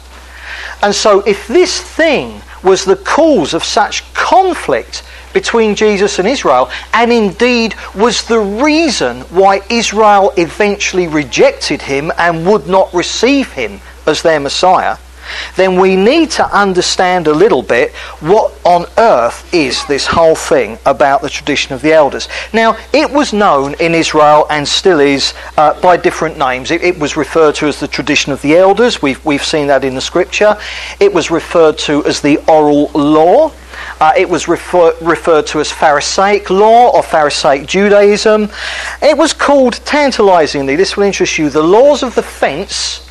And 0.83 0.93
so, 0.93 1.21
if 1.21 1.47
this 1.47 1.81
thing 1.81 2.41
was 2.61 2.85
the 2.85 2.97
cause 2.97 3.53
of 3.53 3.63
such 3.63 4.13
conflict 4.13 5.03
between 5.33 5.75
Jesus 5.75 6.19
and 6.19 6.27
Israel, 6.27 6.69
and 6.93 7.11
indeed 7.11 7.75
was 7.95 8.23
the 8.23 8.39
reason 8.39 9.21
why 9.21 9.61
Israel 9.69 10.31
eventually 10.37 11.07
rejected 11.07 11.81
him 11.81 12.11
and 12.17 12.45
would 12.45 12.67
not 12.67 12.93
receive 12.93 13.51
him 13.51 13.79
as 14.05 14.21
their 14.21 14.39
Messiah, 14.39 14.97
then 15.55 15.79
we 15.79 15.95
need 15.95 16.31
to 16.31 16.45
understand 16.55 17.27
a 17.27 17.33
little 17.33 17.61
bit 17.61 17.91
what 18.21 18.53
on 18.65 18.85
earth 18.97 19.53
is 19.53 19.85
this 19.85 20.05
whole 20.05 20.35
thing 20.35 20.77
about 20.85 21.21
the 21.21 21.29
tradition 21.29 21.73
of 21.73 21.81
the 21.81 21.93
elders. 21.93 22.27
Now, 22.53 22.77
it 22.93 23.09
was 23.09 23.33
known 23.33 23.75
in 23.79 23.93
Israel 23.93 24.45
and 24.49 24.67
still 24.67 24.99
is 24.99 25.33
uh, 25.57 25.79
by 25.81 25.97
different 25.97 26.37
names. 26.37 26.71
It, 26.71 26.81
it, 26.83 26.99
was 26.99 27.17
referred 27.17 27.55
to 27.55 27.67
as 27.67 27.79
the 27.79 27.87
tradition 27.87 28.31
of 28.31 28.41
the 28.41 28.55
elders. 28.55 29.01
We've, 29.01 29.23
we've 29.25 29.43
seen 29.43 29.67
that 29.67 29.83
in 29.83 29.95
the 29.95 30.01
scripture. 30.01 30.57
It 30.99 31.13
was 31.13 31.31
referred 31.31 31.77
to 31.79 32.05
as 32.05 32.21
the 32.21 32.37
oral 32.47 32.89
law. 32.93 33.51
Uh, 33.99 34.13
it 34.15 34.29
was 34.29 34.47
refer- 34.47 34.95
referred 35.01 35.47
to 35.47 35.59
as 35.59 35.71
Pharisaic 35.71 36.49
law 36.49 36.91
or 36.91 37.03
Pharisaic 37.03 37.67
Judaism. 37.67 38.49
It 39.01 39.17
was 39.17 39.33
called, 39.33 39.73
tantalizingly, 39.85 40.75
this 40.75 40.95
will 40.95 41.03
interest 41.03 41.37
you, 41.37 41.49
the 41.49 41.63
laws 41.63 42.03
of 42.03 42.15
the 42.15 42.23
fence 42.23 43.09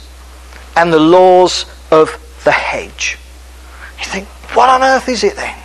and 0.77 0.93
the 0.93 0.99
laws 0.99 1.67
of 1.93 2.11
the 2.45 2.51
hedge. 2.51 3.19
You 3.99 4.07
think, 4.07 4.27
what 4.57 4.69
on 4.69 4.83
earth 4.83 5.09
is 5.09 5.23
it 5.23 5.37
then? 5.37 5.57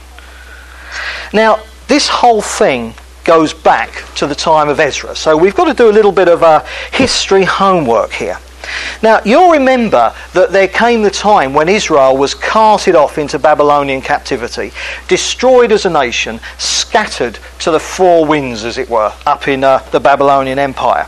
Now, 1.34 1.60
this 1.88 2.08
whole 2.08 2.42
thing 2.42 2.94
goes 3.24 3.54
back 3.54 4.04
to 4.16 4.28
the 4.28 4.36
time 4.36 4.70
of 4.70 4.80
Ezra. 4.80 5.16
So 5.16 5.36
we've 5.36 5.56
got 5.56 5.66
to 5.66 5.74
do 5.74 5.90
a 5.90 5.92
little 5.92 6.12
bit 6.12 6.30
of 6.30 6.44
a 6.44 6.66
history 6.92 7.44
homework 7.44 8.12
here. 8.12 8.38
Now, 9.02 9.22
you'll 9.24 9.52
remember 9.52 10.14
that 10.34 10.52
there 10.52 10.68
came 10.68 11.02
the 11.02 11.12
time 11.12 11.54
when 11.54 11.70
Israel 11.70 12.18
was 12.18 12.34
carted 12.34 12.96
off 12.96 13.18
into 13.18 13.40
Babylonian 13.40 14.02
captivity, 14.02 14.72
destroyed 15.08 15.72
as 15.72 15.86
a 15.86 15.90
nation, 15.90 16.40
scattered 16.58 17.40
to 17.60 17.72
the 17.72 17.80
four 17.80 18.26
winds, 18.26 18.66
as 18.66 18.78
it 18.78 18.90
were, 18.90 19.14
up 19.26 19.48
in 19.48 19.64
uh, 19.64 19.80
the 19.92 20.00
Babylonian 20.00 20.60
Empire. 20.60 21.08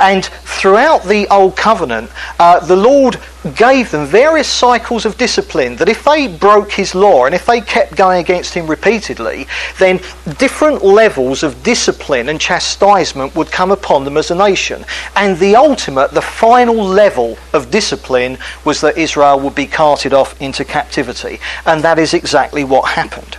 And 0.00 0.24
throughout 0.24 1.04
the 1.04 1.28
Old 1.28 1.56
Covenant, 1.56 2.10
uh, 2.38 2.60
the 2.60 2.76
Lord 2.76 3.16
gave 3.54 3.90
them 3.90 4.06
various 4.06 4.48
cycles 4.48 5.06
of 5.06 5.16
discipline 5.16 5.76
that 5.76 5.88
if 5.88 6.04
they 6.04 6.28
broke 6.28 6.72
his 6.72 6.94
law 6.94 7.26
and 7.26 7.34
if 7.34 7.46
they 7.46 7.60
kept 7.60 7.96
going 7.96 8.20
against 8.20 8.54
him 8.54 8.66
repeatedly, 8.66 9.46
then 9.78 10.00
different 10.38 10.84
levels 10.84 11.42
of 11.42 11.62
discipline 11.62 12.28
and 12.28 12.40
chastisement 12.40 13.34
would 13.34 13.50
come 13.50 13.70
upon 13.70 14.04
them 14.04 14.16
as 14.16 14.30
a 14.30 14.34
nation. 14.34 14.84
And 15.14 15.38
the 15.38 15.56
ultimate, 15.56 16.12
the 16.12 16.22
final 16.22 16.74
level 16.74 17.38
of 17.52 17.70
discipline 17.70 18.38
was 18.64 18.80
that 18.80 18.96
Israel 18.96 19.40
would 19.40 19.54
be 19.54 19.66
carted 19.66 20.12
off 20.12 20.40
into 20.40 20.64
captivity. 20.64 21.38
And 21.64 21.82
that 21.82 21.98
is 21.98 22.14
exactly 22.14 22.64
what 22.64 22.90
happened. 22.90 23.36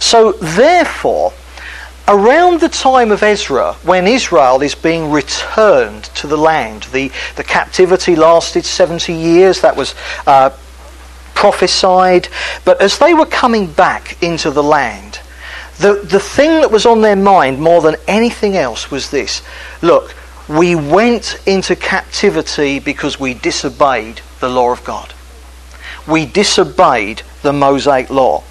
So, 0.00 0.32
therefore, 0.32 1.32
around 2.08 2.60
the 2.60 2.68
time 2.68 3.12
of 3.12 3.22
Ezra, 3.22 3.74
when 3.84 4.06
Israel 4.06 4.62
is 4.62 4.74
being 4.74 5.10
returned 5.10 6.04
to 6.04 6.26
the 6.26 6.38
land, 6.38 6.84
the, 6.84 7.12
the 7.36 7.44
captivity 7.44 8.16
lasted 8.16 8.64
70 8.64 9.12
years, 9.12 9.60
that 9.60 9.76
was 9.76 9.94
uh, 10.26 10.50
prophesied, 11.34 12.28
but 12.64 12.80
as 12.80 12.98
they 12.98 13.14
were 13.14 13.26
coming 13.26 13.70
back 13.70 14.20
into 14.22 14.50
the 14.50 14.62
land, 14.62 15.20
the, 15.78 16.00
the 16.02 16.18
thing 16.18 16.60
that 16.62 16.70
was 16.70 16.86
on 16.86 17.02
their 17.02 17.14
mind 17.14 17.60
more 17.60 17.80
than 17.80 17.94
anything 18.08 18.56
else 18.56 18.90
was 18.90 19.10
this 19.10 19.42
look, 19.80 20.16
we 20.48 20.74
went 20.74 21.38
into 21.46 21.76
captivity 21.76 22.80
because 22.80 23.20
we 23.20 23.34
disobeyed 23.34 24.20
the 24.40 24.48
law 24.48 24.72
of 24.72 24.82
God. 24.82 25.12
We 26.08 26.24
disobeyed 26.24 27.22
the 27.42 27.52
Mosaic 27.52 28.08
law. 28.08 28.42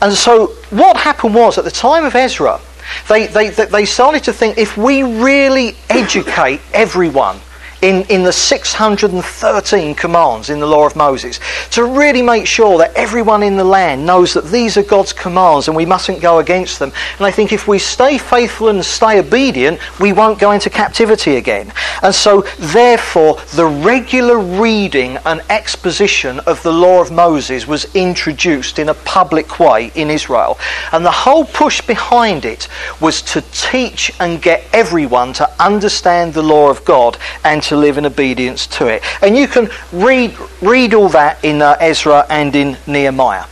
And 0.00 0.12
so 0.12 0.48
what 0.70 0.96
happened 0.96 1.34
was 1.34 1.58
at 1.58 1.64
the 1.64 1.70
time 1.70 2.04
of 2.04 2.14
Ezra, 2.14 2.60
they, 3.08 3.26
they, 3.26 3.50
they 3.50 3.84
started 3.84 4.24
to 4.24 4.32
think 4.32 4.58
if 4.58 4.76
we 4.76 5.02
really 5.02 5.76
educate 5.88 6.60
everyone 6.72 7.40
in, 7.82 8.02
in 8.04 8.22
the 8.22 8.32
613 8.32 9.94
commands 9.94 10.50
in 10.50 10.60
the 10.60 10.66
law 10.66 10.86
of 10.86 10.96
Moses 10.96 11.40
to 11.70 11.84
really 11.84 12.22
make 12.22 12.46
sure 12.46 12.78
that 12.78 12.94
everyone 12.94 13.42
in 13.42 13.56
the 13.56 13.64
land 13.64 14.04
knows 14.04 14.34
that 14.34 14.46
these 14.46 14.76
are 14.76 14.82
God's 14.82 15.12
commands 15.12 15.68
and 15.68 15.76
we 15.76 15.86
mustn't 15.86 16.20
go 16.20 16.38
against 16.38 16.78
them. 16.78 16.92
And 17.16 17.26
I 17.26 17.30
think 17.30 17.52
if 17.52 17.66
we 17.66 17.78
stay 17.78 18.18
faithful 18.18 18.68
and 18.68 18.84
stay 18.84 19.18
obedient, 19.18 19.80
we 19.98 20.12
won't 20.12 20.38
go 20.38 20.52
into 20.52 20.70
captivity 20.70 21.36
again. 21.36 21.72
And 22.02 22.14
so, 22.14 22.42
therefore, 22.58 23.38
the 23.54 23.66
regular 23.66 24.38
reading 24.38 25.18
and 25.24 25.42
exposition 25.50 26.40
of 26.40 26.62
the 26.62 26.72
law 26.72 27.00
of 27.00 27.10
Moses 27.10 27.66
was 27.66 27.94
introduced 27.94 28.78
in 28.78 28.88
a 28.88 28.94
public 28.94 29.58
way 29.58 29.90
in 29.94 30.10
Israel. 30.10 30.58
And 30.92 31.04
the 31.04 31.10
whole 31.10 31.44
push 31.44 31.80
behind 31.80 32.44
it 32.44 32.68
was 33.00 33.22
to 33.22 33.42
teach 33.52 34.12
and 34.20 34.42
get 34.42 34.64
everyone 34.72 35.32
to 35.34 35.50
understand 35.62 36.34
the 36.34 36.42
law 36.42 36.70
of 36.70 36.84
God 36.84 37.18
and 37.44 37.62
to 37.70 37.76
live 37.76 37.98
in 37.98 38.04
obedience 38.04 38.66
to 38.66 38.86
it. 38.88 39.02
And 39.22 39.36
you 39.36 39.48
can 39.48 39.70
read, 39.92 40.36
read 40.60 40.92
all 40.92 41.08
that 41.10 41.42
in 41.44 41.62
uh, 41.62 41.76
Ezra 41.80 42.26
and 42.28 42.54
in 42.54 42.76
Nehemiah. 42.86 43.46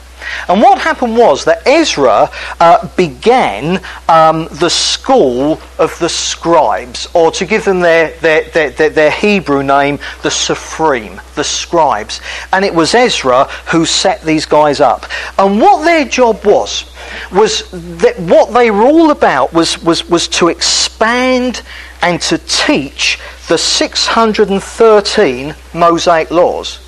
And 0.49 0.61
what 0.61 0.78
happened 0.78 1.16
was 1.16 1.44
that 1.44 1.66
Ezra 1.66 2.30
uh, 2.61 2.88
began 2.97 3.82
um, 4.08 4.49
the 4.52 4.70
school 4.70 5.61
of 5.78 5.99
the 5.99 6.08
scribes, 6.08 7.06
or 7.14 7.30
to 7.32 7.47
give 7.47 7.64
them 7.64 7.80
their, 7.80 8.11
their, 8.20 8.70
their, 8.70 8.90
their, 8.90 9.11
Hebrew 9.11 9.62
name, 9.62 9.99
the 10.23 10.28
Sophrim, 10.28 11.20
the 11.35 11.44
scribes. 11.44 12.20
And 12.52 12.64
it 12.64 12.75
was 12.75 12.94
Ezra 12.94 13.44
who 13.70 13.85
set 13.85 14.23
these 14.23 14.47
guys 14.47 14.80
up. 14.80 15.06
And 15.38 15.61
what 15.61 15.85
their 15.85 16.04
job 16.04 16.44
was, 16.44 16.92
was 17.32 17.70
that 18.00 18.18
what 18.18 18.52
they 18.52 18.70
were 18.70 18.82
all 18.82 19.11
about 19.11 19.52
was, 19.52 19.82
was, 19.82 20.08
was 20.08 20.28
to 20.28 20.49
expand 20.49 21.62
and 22.02 22.20
to 22.23 22.38
teach 22.38 23.18
the 23.49 23.58
613 23.58 25.54
Mosaic 25.75 26.30
laws 26.30 26.88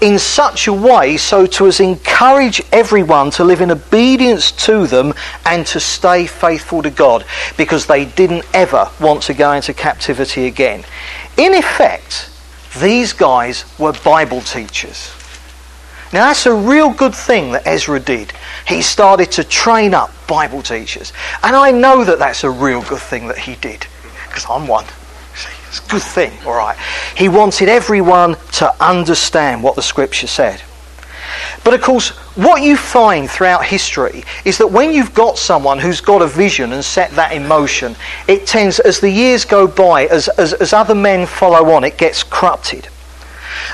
in 0.00 0.18
such 0.18 0.66
a 0.66 0.72
way 0.72 1.16
so 1.16 1.46
to 1.46 1.66
as 1.66 1.80
encourage 1.80 2.62
everyone 2.72 3.30
to 3.30 3.44
live 3.44 3.60
in 3.60 3.70
obedience 3.70 4.52
to 4.52 4.86
them 4.86 5.12
and 5.46 5.66
to 5.66 5.80
stay 5.80 6.26
faithful 6.26 6.82
to 6.82 6.90
God 6.90 7.24
because 7.56 7.86
they 7.86 8.04
didn't 8.04 8.44
ever 8.54 8.88
want 9.00 9.22
to 9.24 9.34
go 9.34 9.52
into 9.52 9.74
captivity 9.74 10.46
again. 10.46 10.84
In 11.36 11.54
effect, 11.54 12.30
these 12.80 13.12
guys 13.12 13.64
were 13.78 13.92
Bible 14.04 14.40
teachers. 14.40 15.12
Now 16.12 16.26
that's 16.26 16.44
a 16.46 16.54
real 16.54 16.90
good 16.92 17.14
thing 17.14 17.52
that 17.52 17.66
Ezra 17.66 17.98
did. 17.98 18.32
He 18.66 18.82
started 18.82 19.32
to 19.32 19.44
train 19.44 19.94
up 19.94 20.10
Bible 20.26 20.62
teachers. 20.62 21.12
And 21.42 21.56
I 21.56 21.70
know 21.70 22.04
that 22.04 22.18
that's 22.18 22.44
a 22.44 22.50
real 22.50 22.82
good 22.82 23.00
thing 23.00 23.28
that 23.28 23.38
he 23.38 23.54
did 23.56 23.86
because 24.28 24.46
I'm 24.48 24.66
one. 24.66 24.84
It's 25.72 25.78
a 25.78 25.90
good 25.90 26.02
thing, 26.02 26.32
all 26.44 26.52
right. 26.52 26.76
He 27.16 27.30
wanted 27.30 27.70
everyone 27.70 28.36
to 28.56 28.84
understand 28.84 29.62
what 29.62 29.74
the 29.74 29.80
scripture 29.80 30.26
said. 30.26 30.60
But 31.64 31.72
of 31.72 31.80
course, 31.80 32.10
what 32.36 32.60
you 32.60 32.76
find 32.76 33.30
throughout 33.30 33.64
history 33.64 34.22
is 34.44 34.58
that 34.58 34.66
when 34.66 34.92
you've 34.92 35.14
got 35.14 35.38
someone 35.38 35.78
who's 35.78 36.02
got 36.02 36.20
a 36.20 36.26
vision 36.26 36.74
and 36.74 36.84
set 36.84 37.12
that 37.12 37.32
in 37.32 37.48
motion, 37.48 37.96
it 38.28 38.46
tends, 38.46 38.80
as 38.80 39.00
the 39.00 39.08
years 39.08 39.46
go 39.46 39.66
by, 39.66 40.04
as, 40.08 40.28
as, 40.28 40.52
as 40.52 40.74
other 40.74 40.94
men 40.94 41.24
follow 41.24 41.70
on, 41.70 41.84
it 41.84 41.96
gets 41.96 42.22
corrupted. 42.22 42.88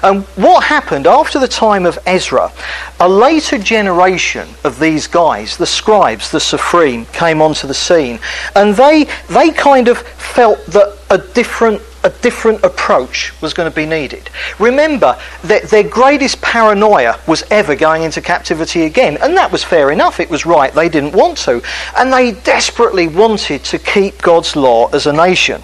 And 0.04 0.22
what 0.36 0.62
happened 0.62 1.08
after 1.08 1.40
the 1.40 1.48
time 1.48 1.84
of 1.84 1.98
Ezra, 2.06 2.52
a 3.00 3.08
later 3.08 3.58
generation 3.58 4.48
of 4.62 4.78
these 4.78 5.08
guys, 5.08 5.56
the 5.56 5.66
scribes, 5.66 6.30
the 6.30 6.38
Sophrim, 6.38 7.12
came 7.12 7.42
onto 7.42 7.66
the 7.66 7.74
scene, 7.74 8.20
and 8.54 8.74
they 8.74 9.08
they 9.28 9.50
kind 9.50 9.88
of 9.88 9.98
felt 9.98 10.64
that 10.66 10.96
a 11.10 11.18
different 11.18 11.82
a 12.04 12.10
different 12.10 12.62
approach 12.62 13.32
was 13.40 13.52
going 13.52 13.70
to 13.70 13.74
be 13.74 13.86
needed. 13.86 14.30
Remember 14.58 15.18
that 15.44 15.64
their 15.64 15.82
greatest 15.82 16.40
paranoia 16.40 17.18
was 17.26 17.42
ever 17.50 17.74
going 17.74 18.02
into 18.02 18.20
captivity 18.20 18.82
again, 18.82 19.18
and 19.20 19.36
that 19.36 19.50
was 19.50 19.64
fair 19.64 19.90
enough. 19.90 20.20
It 20.20 20.30
was 20.30 20.46
right. 20.46 20.72
They 20.72 20.88
didn't 20.88 21.12
want 21.12 21.38
to, 21.38 21.62
and 21.96 22.12
they 22.12 22.32
desperately 22.32 23.08
wanted 23.08 23.64
to 23.64 23.78
keep 23.78 24.22
God's 24.22 24.54
law 24.56 24.88
as 24.90 25.06
a 25.06 25.12
nation. 25.12 25.62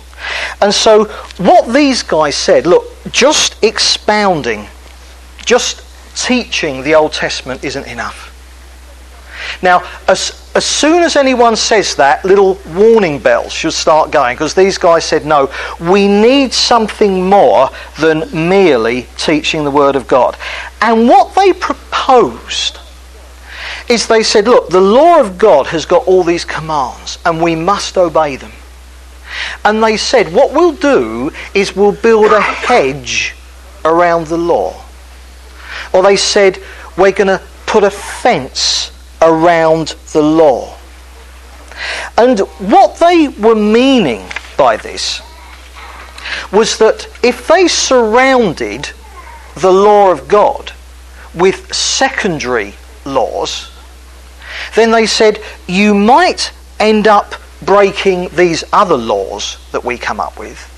And 0.60 0.72
so, 0.72 1.04
what 1.36 1.72
these 1.72 2.02
guys 2.02 2.34
said 2.34 2.66
look, 2.66 2.84
just 3.10 3.62
expounding, 3.62 4.66
just 5.44 5.82
teaching 6.16 6.82
the 6.82 6.94
Old 6.94 7.12
Testament 7.12 7.64
isn't 7.64 7.86
enough. 7.86 8.30
Now, 9.62 9.82
as, 10.08 10.43
as 10.54 10.64
soon 10.64 11.02
as 11.02 11.16
anyone 11.16 11.56
says 11.56 11.96
that, 11.96 12.24
little 12.24 12.58
warning 12.74 13.18
bells 13.18 13.52
should 13.52 13.72
start 13.72 14.12
going 14.12 14.36
because 14.36 14.54
these 14.54 14.78
guys 14.78 15.04
said, 15.04 15.26
no, 15.26 15.50
we 15.80 16.06
need 16.06 16.52
something 16.52 17.28
more 17.28 17.70
than 18.00 18.48
merely 18.48 19.08
teaching 19.16 19.64
the 19.64 19.70
Word 19.70 19.96
of 19.96 20.06
God. 20.06 20.36
And 20.80 21.08
what 21.08 21.34
they 21.34 21.52
proposed 21.52 22.78
is 23.88 24.06
they 24.06 24.22
said, 24.22 24.44
look, 24.44 24.68
the 24.70 24.80
law 24.80 25.20
of 25.20 25.38
God 25.38 25.66
has 25.66 25.86
got 25.86 26.06
all 26.06 26.22
these 26.22 26.44
commands 26.44 27.18
and 27.24 27.42
we 27.42 27.56
must 27.56 27.98
obey 27.98 28.36
them. 28.36 28.52
And 29.64 29.82
they 29.82 29.96
said, 29.96 30.32
what 30.32 30.52
we'll 30.52 30.76
do 30.76 31.32
is 31.54 31.74
we'll 31.74 31.92
build 31.92 32.30
a 32.32 32.40
hedge 32.40 33.34
around 33.84 34.28
the 34.28 34.38
law. 34.38 34.80
Or 35.92 36.04
they 36.04 36.16
said, 36.16 36.62
we're 36.96 37.10
going 37.10 37.26
to 37.26 37.42
put 37.66 37.82
a 37.82 37.90
fence 37.90 38.92
around 39.24 39.96
the 40.12 40.22
law. 40.22 40.76
And 42.16 42.40
what 42.40 42.96
they 42.98 43.28
were 43.28 43.54
meaning 43.54 44.24
by 44.56 44.76
this 44.76 45.20
was 46.52 46.78
that 46.78 47.08
if 47.22 47.48
they 47.48 47.68
surrounded 47.68 48.90
the 49.56 49.72
law 49.72 50.10
of 50.10 50.28
God 50.28 50.72
with 51.34 51.74
secondary 51.74 52.74
laws, 53.04 53.70
then 54.74 54.90
they 54.90 55.06
said 55.06 55.42
you 55.66 55.94
might 55.94 56.52
end 56.78 57.08
up 57.08 57.34
breaking 57.62 58.28
these 58.28 58.62
other 58.72 58.96
laws 58.96 59.58
that 59.72 59.84
we 59.84 59.98
come 59.98 60.20
up 60.20 60.38
with, 60.38 60.70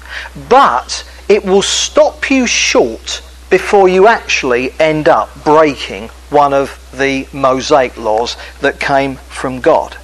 but 0.48 1.04
it 1.28 1.44
will 1.44 1.62
stop 1.62 2.30
you 2.30 2.46
short 2.46 3.22
before 3.50 3.88
you 3.88 4.08
actually 4.08 4.72
end 4.80 5.08
up 5.08 5.28
breaking 5.44 6.08
one 6.30 6.52
of 6.52 6.78
the 6.96 7.28
Mosaic 7.32 7.96
laws 7.96 8.36
that 8.60 8.80
came 8.80 9.16
from 9.16 9.60
God. 9.60 9.96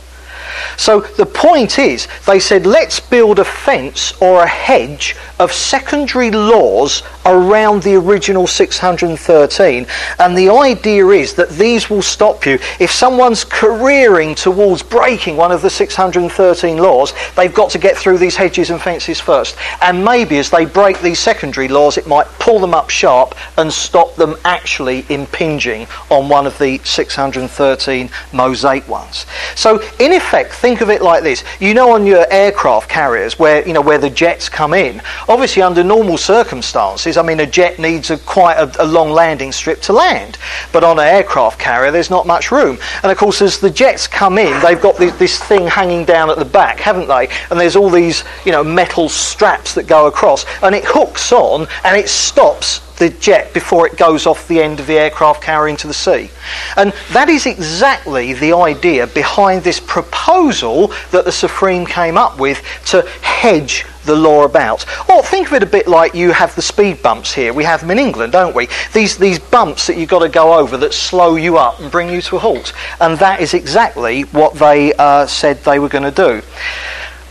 So 0.77 1.01
the 1.01 1.27
point 1.27 1.79
is, 1.79 2.09
they 2.27 2.41
said, 2.41 2.67
let's 2.67 3.01
build 3.01 3.39
a 3.39 3.45
fence 3.45 4.13
or 4.21 4.43
a 4.43 4.47
hedge 4.47 5.17
of 5.39 5.53
secondary 5.53 6.31
laws 6.31 7.03
around 7.27 7.83
the 7.83 7.97
original 7.97 8.47
613. 8.47 9.87
And 10.19 10.39
the 10.39 10.49
idea 10.49 11.07
is 11.09 11.35
that 11.35 11.51
these 11.51 11.91
will 11.91 12.03
stop 12.03 12.47
you. 12.47 12.59
If 12.81 12.91
someone's 12.91 13.45
careering 13.45 14.35
towards 14.35 14.83
breaking 14.83 15.37
one 15.37 15.53
of 15.53 15.63
the 15.63 15.71
613 15.71 16.77
laws, 16.77 17.13
they've 17.37 17.55
got 17.55 17.71
to 17.71 17.79
get 17.79 17.97
through 17.97 18.19
these 18.19 18.37
hedges 18.37 18.71
and 18.71 18.81
fences 18.81 19.21
first. 19.21 19.57
And 19.81 20.05
maybe 20.05 20.39
as 20.39 20.51
they 20.51 20.65
break 20.65 21.01
these 21.01 21.19
secondary 21.19 21.69
laws, 21.69 21.99
it 21.99 22.07
might 22.07 22.27
pull 22.39 22.59
them 22.59 22.75
up 22.75 22.91
sharp 22.91 23.35
and 23.59 23.73
stop 23.73 24.15
them 24.17 24.37
actually 24.45 25.05
impinging 25.09 25.87
on 26.11 26.29
one 26.29 26.47
of 26.47 26.59
the 26.59 26.79
613 26.85 28.11
Mosaic 28.33 28.89
ones. 28.89 29.27
So, 29.55 29.81
in 29.99 30.13
effect, 30.13 30.42
think 30.51 30.81
of 30.81 30.91
it 30.91 31.03
like 31.03 31.23
this. 31.23 31.45
You 31.61 31.75
know 31.75 31.93
on 31.93 32.07
your 32.07 32.27
aircraft 32.31 32.89
carriers 32.89 33.39
where, 33.39 33.67
you 33.67 33.73
know, 33.73 33.81
where 33.81 33.99
the 33.99 34.11
jets 34.11 34.49
come 34.49 34.75
in, 34.75 35.01
obviously 35.29 35.63
under 35.63 35.85
normal 35.85 36.17
circumstances, 36.17 37.17
I 37.17 37.23
mean, 37.23 37.41
a 37.41 37.47
jet 37.47 37.79
needs 37.79 38.11
a, 38.11 38.19
quite 38.19 38.55
a, 38.55 38.83
a 38.83 38.87
long 38.87 39.11
landing 39.11 39.53
strip 39.53 39.81
to 39.83 39.93
land. 39.93 40.39
But 40.73 40.85
on 40.85 40.99
an 40.99 41.07
aircraft 41.07 41.59
carrier, 41.59 41.91
there's 41.91 42.11
not 42.11 42.27
much 42.27 42.51
room. 42.51 42.79
And 43.03 43.13
of 43.13 43.19
course, 43.19 43.43
as 43.43 43.59
the 43.59 43.71
jets 43.71 44.07
come 44.07 44.39
in, 44.39 44.61
they've 44.63 44.81
got 44.81 44.97
this, 44.97 45.15
this 45.19 45.43
thing 45.43 45.67
hanging 45.67 46.05
down 46.05 46.31
at 46.31 46.39
the 46.39 46.45
back, 46.45 46.79
haven't 46.81 47.09
they? 47.09 47.29
And 47.51 47.61
there's 47.61 47.77
all 47.77 47.91
these, 47.91 48.25
you 48.45 48.53
know, 48.53 48.65
metal 48.65 49.09
straps 49.09 49.75
that 49.75 49.87
go 49.87 50.07
across. 50.07 50.45
And 50.63 50.75
it 50.75 50.85
hooks 50.85 51.33
on 51.33 51.67
and 51.85 51.97
it 51.97 52.09
stops 52.09 52.81
the 53.03 53.11
jet 53.19 53.53
before 53.53 53.85
it 53.85 53.97
goes 53.97 54.27
off 54.27 54.47
the 54.47 54.63
end 54.63 54.79
of 54.79 54.87
the 54.87 54.97
aircraft 54.97 55.43
carrier 55.43 55.69
into 55.69 55.89
the 55.89 55.95
sea. 55.95 56.31
And 56.77 56.93
that 57.11 57.29
is 57.29 57.47
exactly 57.47 58.33
the 58.33 58.53
idea 58.53 59.09
behind 59.09 59.65
this 59.65 59.81
proposal 59.81 60.93
that 61.11 61.25
the 61.25 61.33
Sophrim 61.33 61.85
came 61.85 62.17
up 62.17 62.39
with 62.39 62.63
to 62.87 63.03
hedge 63.23 63.85
the 64.05 64.15
law 64.15 64.45
about. 64.45 64.87
Or 65.11 65.21
think 65.21 65.49
of 65.49 65.55
it 65.55 65.65
a 65.65 65.67
bit 65.67 65.89
like 65.89 66.15
you 66.15 66.31
have 66.31 66.55
the 66.55 66.63
speed 66.63 67.03
bumps 67.03 67.35
here. 67.35 67.53
We 67.53 67.65
have 67.65 67.81
them 67.81 67.91
in 67.91 67.99
England, 67.99 68.33
don't 68.35 68.55
we? 68.55 68.69
These, 68.93 69.19
these 69.19 69.41
bumps 69.41 69.89
that 69.89 69.97
you've 69.97 70.09
got 70.09 70.21
to 70.21 70.29
go 70.29 70.55
over 70.55 70.77
that 70.77 70.95
slow 70.95 71.35
you 71.35 71.59
up 71.59 71.81
and 71.81 71.91
bring 71.91 72.09
you 72.09 72.23
to 72.23 72.37
a 72.37 72.39
halt. 72.39 72.73
And 73.01 73.19
that 73.19 73.41
is 73.41 73.53
exactly 73.53 74.23
what 74.23 74.55
they 74.55 74.93
uh, 74.95 75.27
said 75.27 75.59
they 75.65 75.81
were 75.81 75.89
going 75.89 76.05
to 76.05 76.13
do. 76.13 76.41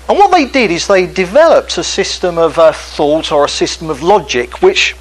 And 0.09 0.19
what 0.19 0.31
they 0.31 0.47
did 0.47 0.69
is 0.69 0.87
they 0.87 1.07
developed 1.07 1.77
a 1.77 1.83
system 1.85 2.37
of 2.37 2.59
uh, 2.59 2.73
thought 2.73 3.31
or 3.31 3.45
a 3.45 3.49
system 3.49 3.89
of 3.89 4.03
logic 4.03 4.61
which 4.61 4.97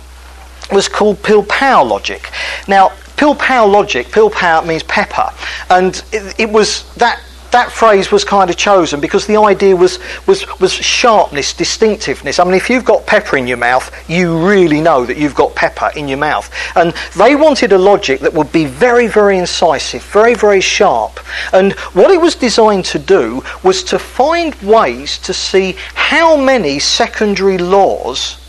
was 0.73 0.89
called 0.89 1.17
Pilpul 1.19 1.89
logic. 1.89 2.31
Now, 2.69 2.89
Pilpul 3.17 3.71
logic, 3.71 4.09
Pilpul 4.09 4.67
means 4.67 4.83
pepper, 4.83 5.31
and 5.69 6.03
it, 6.13 6.41
it 6.41 6.51
was 6.51 6.93
that 6.95 7.21
that 7.51 7.73
phrase 7.73 8.13
was 8.13 8.25
kind 8.25 8.49
of 8.49 8.57
chosen 8.57 9.01
because 9.01 9.27
the 9.27 9.37
idea 9.37 9.75
was, 9.75 9.99
was, 10.27 10.47
was 10.61 10.73
sharpness, 10.73 11.53
distinctiveness. 11.53 12.39
I 12.39 12.45
mean, 12.45 12.55
if 12.55 12.71
you've 12.71 12.85
got 12.85 13.07
pepper 13.07 13.37
in 13.37 13.47
your 13.47 13.57
mouth, 13.57 13.91
you 14.09 14.47
really 14.47 14.81
know 14.81 15.05
that 15.05 15.17
you've 15.17 15.35
got 15.35 15.55
pepper 15.55 15.91
in 15.97 16.09
your 16.09 16.19
mouth. 16.19 16.51
And 16.77 16.95
they 17.17 17.35
wanted 17.37 17.73
a 17.73 17.79
logic 17.79 18.21
that 18.21 18.33
would 18.33 18.53
be 18.53 18.67
very, 18.67 19.09
very 19.09 19.39
incisive, 19.39 20.03
very, 20.05 20.35
very 20.35 20.61
sharp. 20.61 21.21
And 21.53 21.73
what 21.93 22.11
it 22.11 22.21
was 22.21 22.35
designed 22.35 22.85
to 22.87 22.99
do 22.99 23.43
was 23.63 23.83
to 23.85 23.99
find 23.99 24.55
ways 24.63 25.19
to 25.19 25.35
see 25.35 25.77
how 25.95 26.37
many 26.37 26.79
secondary 26.79 27.59
laws 27.59 28.40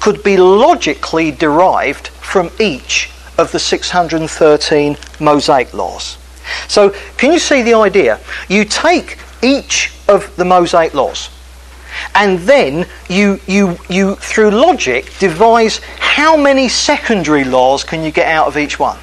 could 0.00 0.22
be 0.22 0.36
logically 0.36 1.30
derived 1.30 2.08
from 2.08 2.50
each 2.58 3.10
of 3.38 3.52
the 3.52 3.58
613 3.58 4.96
Mosaic 5.20 5.72
laws. 5.74 6.18
So, 6.68 6.90
can 7.16 7.32
you 7.32 7.38
see 7.38 7.62
the 7.62 7.74
idea? 7.74 8.20
You 8.48 8.64
take 8.64 9.18
each 9.42 9.92
of 10.08 10.34
the 10.36 10.44
Mosaic 10.44 10.94
laws, 10.94 11.30
and 12.14 12.38
then 12.40 12.86
you, 13.08 13.40
you, 13.46 13.76
you, 13.88 14.16
through 14.16 14.50
logic, 14.50 15.12
devise 15.18 15.78
how 15.98 16.36
many 16.36 16.68
secondary 16.68 17.44
laws 17.44 17.84
can 17.84 18.02
you 18.02 18.10
get 18.10 18.28
out 18.28 18.46
of 18.46 18.56
each 18.56 18.78
one. 18.78 18.98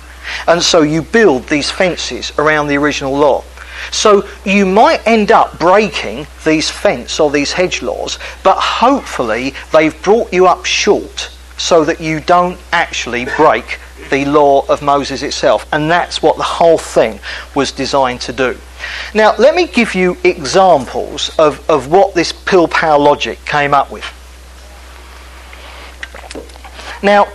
And 0.47 0.61
so 0.61 0.81
you 0.81 1.01
build 1.01 1.47
these 1.47 1.69
fences 1.69 2.31
around 2.37 2.67
the 2.67 2.77
original 2.77 3.15
law. 3.15 3.43
So 3.91 4.27
you 4.45 4.65
might 4.65 5.05
end 5.07 5.31
up 5.31 5.59
breaking 5.59 6.27
these 6.45 6.69
fence 6.69 7.19
or 7.19 7.29
these 7.29 7.51
hedge 7.51 7.81
laws, 7.81 8.19
but 8.43 8.57
hopefully 8.57 9.53
they've 9.71 9.99
brought 10.01 10.31
you 10.33 10.47
up 10.47 10.65
short 10.65 11.29
so 11.57 11.83
that 11.85 12.01
you 12.01 12.19
don't 12.19 12.59
actually 12.71 13.25
break 13.37 13.79
the 14.09 14.25
law 14.25 14.65
of 14.67 14.81
Moses 14.81 15.23
itself. 15.23 15.65
And 15.71 15.89
that's 15.89 16.21
what 16.21 16.37
the 16.37 16.43
whole 16.43 16.77
thing 16.77 17.19
was 17.55 17.71
designed 17.71 18.21
to 18.21 18.33
do. 18.33 18.57
Now, 19.13 19.35
let 19.37 19.55
me 19.55 19.67
give 19.67 19.95
you 19.95 20.17
examples 20.23 21.29
of, 21.39 21.67
of 21.69 21.89
what 21.89 22.13
this 22.13 22.33
Pilpul 22.33 22.99
logic 22.99 23.43
came 23.45 23.73
up 23.73 23.91
with. 23.91 24.05
Now, 27.01 27.27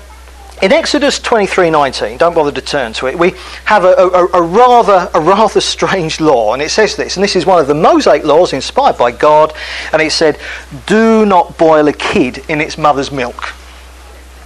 in 0.62 0.72
Exodus 0.72 1.18
23:19, 1.20 2.18
don't 2.18 2.34
bother 2.34 2.52
to 2.52 2.60
turn 2.60 2.92
to 2.94 3.06
it. 3.06 3.18
We 3.18 3.34
have 3.64 3.84
a, 3.84 3.94
a, 3.94 4.26
a, 4.26 4.42
rather 4.42 5.10
a 5.14 5.20
rather 5.20 5.60
strange 5.60 6.20
law, 6.20 6.52
and 6.52 6.62
it 6.62 6.70
says 6.70 6.96
this, 6.96 7.16
and 7.16 7.24
this 7.24 7.36
is 7.36 7.46
one 7.46 7.60
of 7.60 7.66
the 7.66 7.74
Mosaic 7.74 8.24
laws 8.24 8.52
inspired 8.52 8.98
by 8.98 9.12
God, 9.12 9.52
and 9.92 10.02
it 10.02 10.12
said, 10.12 10.38
"Do 10.86 11.24
not 11.26 11.58
boil 11.58 11.88
a 11.88 11.92
kid 11.92 12.44
in 12.48 12.60
its 12.60 12.76
mother's 12.78 13.10
milk." 13.10 13.54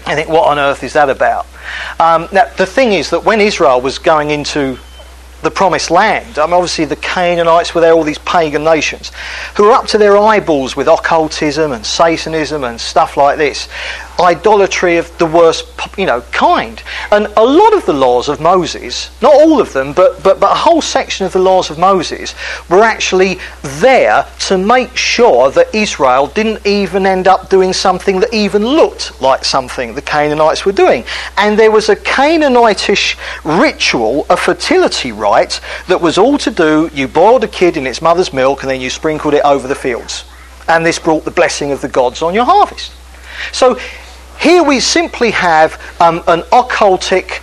I 0.06 0.14
think, 0.14 0.28
what 0.28 0.48
on 0.48 0.58
earth 0.58 0.82
is 0.82 0.94
that 0.94 1.08
about? 1.08 1.46
Um, 2.00 2.28
now, 2.32 2.44
the 2.56 2.66
thing 2.66 2.92
is 2.92 3.10
that 3.10 3.24
when 3.24 3.40
Israel 3.40 3.80
was 3.80 3.98
going 3.98 4.30
into 4.30 4.78
the 5.42 5.50
promised 5.50 5.90
land. 5.90 6.38
I 6.38 6.46
mean, 6.46 6.54
obviously, 6.54 6.84
the 6.84 6.96
Canaanites 6.96 7.74
were 7.74 7.80
there, 7.80 7.92
all 7.92 8.04
these 8.04 8.18
pagan 8.18 8.64
nations, 8.64 9.12
who 9.56 9.64
were 9.64 9.72
up 9.72 9.86
to 9.88 9.98
their 9.98 10.16
eyeballs 10.16 10.76
with 10.76 10.88
occultism 10.88 11.72
and 11.72 11.84
Satanism 11.84 12.64
and 12.64 12.80
stuff 12.80 13.16
like 13.16 13.38
this 13.38 13.68
idolatry 14.20 14.98
of 14.98 15.16
the 15.18 15.26
worst, 15.26 15.66
you 15.96 16.06
know, 16.06 16.20
kind. 16.32 16.82
And 17.10 17.26
a 17.36 17.44
lot 17.44 17.72
of 17.74 17.84
the 17.86 17.92
laws 17.92 18.28
of 18.28 18.40
Moses, 18.40 19.10
not 19.22 19.32
all 19.34 19.60
of 19.60 19.72
them, 19.72 19.92
but, 19.92 20.22
but, 20.22 20.38
but 20.38 20.52
a 20.52 20.54
whole 20.54 20.82
section 20.82 21.26
of 21.26 21.32
the 21.32 21.38
laws 21.38 21.70
of 21.70 21.78
Moses, 21.78 22.34
were 22.68 22.82
actually 22.82 23.38
there 23.80 24.26
to 24.40 24.58
make 24.58 24.96
sure 24.96 25.50
that 25.50 25.74
Israel 25.74 26.26
didn't 26.28 26.64
even 26.66 27.06
end 27.06 27.26
up 27.26 27.48
doing 27.48 27.72
something 27.72 28.20
that 28.20 28.32
even 28.32 28.64
looked 28.64 29.20
like 29.20 29.44
something 29.44 29.94
the 29.94 30.02
Canaanites 30.02 30.64
were 30.64 30.72
doing. 30.72 31.04
And 31.36 31.58
there 31.58 31.70
was 31.70 31.88
a 31.88 31.96
Canaanitish 31.96 33.16
ritual, 33.60 34.26
a 34.30 34.36
fertility 34.36 35.12
rite, 35.12 35.31
that 35.88 36.00
was 36.00 36.18
all 36.18 36.38
to 36.38 36.50
do, 36.50 36.90
you 36.92 37.08
boiled 37.08 37.44
a 37.44 37.48
kid 37.48 37.76
in 37.76 37.86
its 37.86 38.02
mother's 38.02 38.32
milk 38.32 38.62
and 38.62 38.70
then 38.70 38.80
you 38.80 38.90
sprinkled 38.90 39.34
it 39.34 39.42
over 39.44 39.66
the 39.66 39.74
fields. 39.74 40.24
And 40.68 40.84
this 40.86 40.98
brought 40.98 41.24
the 41.24 41.30
blessing 41.30 41.72
of 41.72 41.80
the 41.80 41.88
gods 41.88 42.22
on 42.22 42.34
your 42.34 42.44
harvest. 42.44 42.92
So 43.52 43.78
here 44.38 44.62
we 44.62 44.80
simply 44.80 45.30
have 45.32 45.80
um, 46.00 46.22
an 46.26 46.42
occultic, 46.52 47.42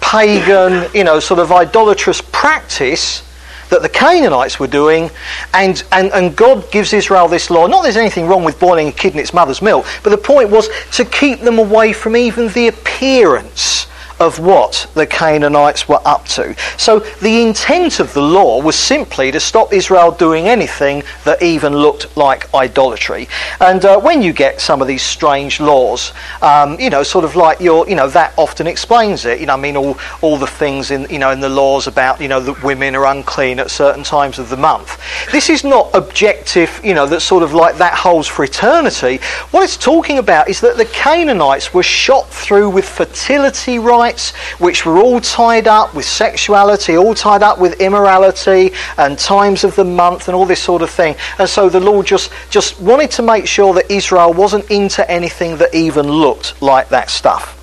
pagan, 0.00 0.90
you 0.94 1.04
know, 1.04 1.20
sort 1.20 1.40
of 1.40 1.52
idolatrous 1.52 2.20
practice 2.20 3.22
that 3.68 3.82
the 3.82 3.88
Canaanites 3.88 4.58
were 4.58 4.66
doing, 4.66 5.10
and, 5.52 5.82
and, 5.92 6.10
and 6.12 6.34
God 6.34 6.70
gives 6.70 6.92
Israel 6.92 7.28
this 7.28 7.50
law. 7.50 7.66
Not 7.66 7.82
there's 7.82 7.96
anything 7.96 8.26
wrong 8.26 8.44
with 8.44 8.58
boiling 8.58 8.88
a 8.88 8.92
kid 8.92 9.12
in 9.12 9.18
its 9.18 9.34
mother's 9.34 9.60
milk, 9.60 9.86
but 10.02 10.10
the 10.10 10.18
point 10.18 10.50
was 10.50 10.68
to 10.92 11.04
keep 11.04 11.40
them 11.40 11.58
away 11.58 11.92
from 11.92 12.16
even 12.16 12.48
the 12.48 12.68
appearance 12.68 13.86
of 14.20 14.38
what 14.38 14.90
the 14.94 15.06
Canaanites 15.06 15.88
were 15.88 16.00
up 16.04 16.26
to. 16.26 16.54
So 16.76 17.00
the 17.20 17.42
intent 17.42 18.00
of 18.00 18.12
the 18.14 18.22
law 18.22 18.60
was 18.60 18.76
simply 18.76 19.30
to 19.32 19.40
stop 19.40 19.72
Israel 19.72 20.10
doing 20.10 20.48
anything 20.48 21.02
that 21.24 21.42
even 21.42 21.74
looked 21.74 22.16
like 22.16 22.52
idolatry. 22.54 23.28
And 23.60 23.84
uh, 23.84 24.00
when 24.00 24.22
you 24.22 24.32
get 24.32 24.60
some 24.60 24.82
of 24.82 24.88
these 24.88 25.02
strange 25.02 25.60
laws, 25.60 26.12
um, 26.42 26.78
you 26.80 26.90
know, 26.90 27.02
sort 27.02 27.24
of 27.24 27.36
like 27.36 27.60
your, 27.60 27.88
you 27.88 27.94
know, 27.94 28.08
that 28.08 28.34
often 28.36 28.66
explains 28.66 29.24
it. 29.24 29.40
You 29.40 29.46
know, 29.46 29.54
I 29.54 29.56
mean, 29.56 29.76
all, 29.76 29.96
all 30.20 30.36
the 30.36 30.46
things 30.46 30.90
in, 30.90 31.08
you 31.10 31.18
know, 31.18 31.30
in 31.30 31.40
the 31.40 31.48
laws 31.48 31.86
about, 31.86 32.20
you 32.20 32.28
know, 32.28 32.40
that 32.40 32.62
women 32.62 32.94
are 32.96 33.06
unclean 33.06 33.60
at 33.60 33.70
certain 33.70 34.02
times 34.02 34.38
of 34.38 34.48
the 34.48 34.56
month. 34.56 35.00
This 35.30 35.48
is 35.48 35.64
not 35.64 35.90
objective, 35.94 36.80
you 36.84 36.94
know, 36.94 37.06
that 37.06 37.20
sort 37.20 37.42
of 37.42 37.54
like 37.54 37.76
that 37.78 37.94
holds 37.94 38.26
for 38.26 38.44
eternity. 38.44 39.18
What 39.50 39.62
it's 39.62 39.76
talking 39.76 40.18
about 40.18 40.48
is 40.48 40.60
that 40.60 40.76
the 40.76 40.86
Canaanites 40.86 41.72
were 41.72 41.82
shot 41.82 42.28
through 42.28 42.70
with 42.70 42.88
fertility 42.88 43.78
rites 43.78 44.07
which 44.58 44.86
were 44.86 44.98
all 44.98 45.20
tied 45.20 45.66
up 45.68 45.94
with 45.94 46.04
sexuality, 46.04 46.96
all 46.96 47.14
tied 47.14 47.42
up 47.42 47.58
with 47.58 47.80
immorality 47.80 48.72
and 48.96 49.18
times 49.18 49.64
of 49.64 49.74
the 49.76 49.84
month 49.84 50.28
and 50.28 50.34
all 50.34 50.46
this 50.46 50.62
sort 50.62 50.82
of 50.82 50.90
thing. 50.90 51.16
And 51.38 51.48
so 51.48 51.68
the 51.68 51.80
Lord 51.80 52.06
just, 52.06 52.32
just 52.50 52.80
wanted 52.80 53.10
to 53.12 53.22
make 53.22 53.46
sure 53.46 53.74
that 53.74 53.90
Israel 53.90 54.32
wasn't 54.32 54.70
into 54.70 55.08
anything 55.10 55.56
that 55.58 55.74
even 55.74 56.08
looked 56.08 56.60
like 56.62 56.88
that 56.88 57.10
stuff. 57.10 57.54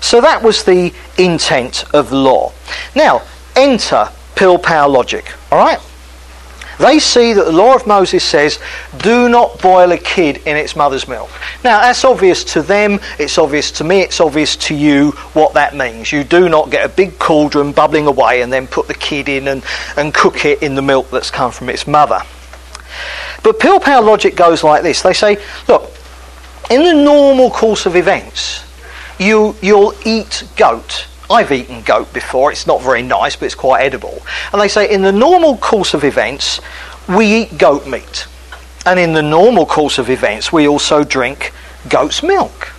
So 0.00 0.20
that 0.20 0.42
was 0.42 0.64
the 0.64 0.92
intent 1.18 1.84
of 1.94 2.12
law. 2.12 2.52
Now, 2.94 3.22
enter 3.56 4.08
Pilpul 4.34 4.90
logic. 4.90 5.32
All 5.52 5.58
right? 5.58 5.78
They 6.80 6.98
see 6.98 7.34
that 7.34 7.44
the 7.44 7.52
law 7.52 7.74
of 7.74 7.86
Moses 7.86 8.24
says, 8.24 8.58
do 8.98 9.28
not 9.28 9.60
boil 9.60 9.92
a 9.92 9.98
kid 9.98 10.38
in 10.46 10.56
its 10.56 10.74
mother's 10.74 11.06
milk. 11.06 11.30
Now, 11.62 11.80
that's 11.80 12.06
obvious 12.06 12.42
to 12.54 12.62
them, 12.62 13.00
it's 13.18 13.36
obvious 13.36 13.70
to 13.72 13.84
me, 13.84 14.00
it's 14.00 14.18
obvious 14.18 14.56
to 14.56 14.74
you 14.74 15.10
what 15.34 15.52
that 15.54 15.76
means. 15.76 16.10
You 16.10 16.24
do 16.24 16.48
not 16.48 16.70
get 16.70 16.86
a 16.86 16.88
big 16.88 17.18
cauldron 17.18 17.72
bubbling 17.72 18.06
away 18.06 18.40
and 18.40 18.50
then 18.50 18.66
put 18.66 18.88
the 18.88 18.94
kid 18.94 19.28
in 19.28 19.48
and, 19.48 19.62
and 19.98 20.14
cook 20.14 20.46
it 20.46 20.62
in 20.62 20.74
the 20.74 20.80
milk 20.80 21.10
that's 21.10 21.30
come 21.30 21.52
from 21.52 21.68
its 21.68 21.86
mother. 21.86 22.22
But 23.42 23.58
Pilpul 23.58 24.02
logic 24.02 24.34
goes 24.34 24.64
like 24.64 24.82
this 24.82 25.02
they 25.02 25.12
say, 25.12 25.36
look, 25.68 25.90
in 26.70 26.82
the 26.82 26.94
normal 26.94 27.50
course 27.50 27.84
of 27.84 27.94
events, 27.94 28.64
you, 29.18 29.54
you'll 29.60 29.92
eat 30.06 30.44
goat 30.56 31.08
I've 31.30 31.52
eaten 31.52 31.82
goat 31.82 32.12
before. 32.12 32.50
It's 32.50 32.66
not 32.66 32.82
very 32.82 33.02
nice, 33.02 33.36
but 33.36 33.46
it's 33.46 33.54
quite 33.54 33.82
edible. 33.82 34.20
And 34.52 34.60
they 34.60 34.68
say 34.68 34.92
in 34.92 35.02
the 35.02 35.12
normal 35.12 35.56
course 35.56 35.94
of 35.94 36.02
events, 36.02 36.60
we 37.08 37.26
eat 37.26 37.56
goat 37.56 37.86
meat. 37.86 38.26
And 38.84 38.98
in 38.98 39.12
the 39.12 39.22
normal 39.22 39.64
course 39.64 39.98
of 39.98 40.10
events, 40.10 40.52
we 40.52 40.66
also 40.66 41.04
drink 41.04 41.52
goat's 41.88 42.22
milk. 42.22 42.72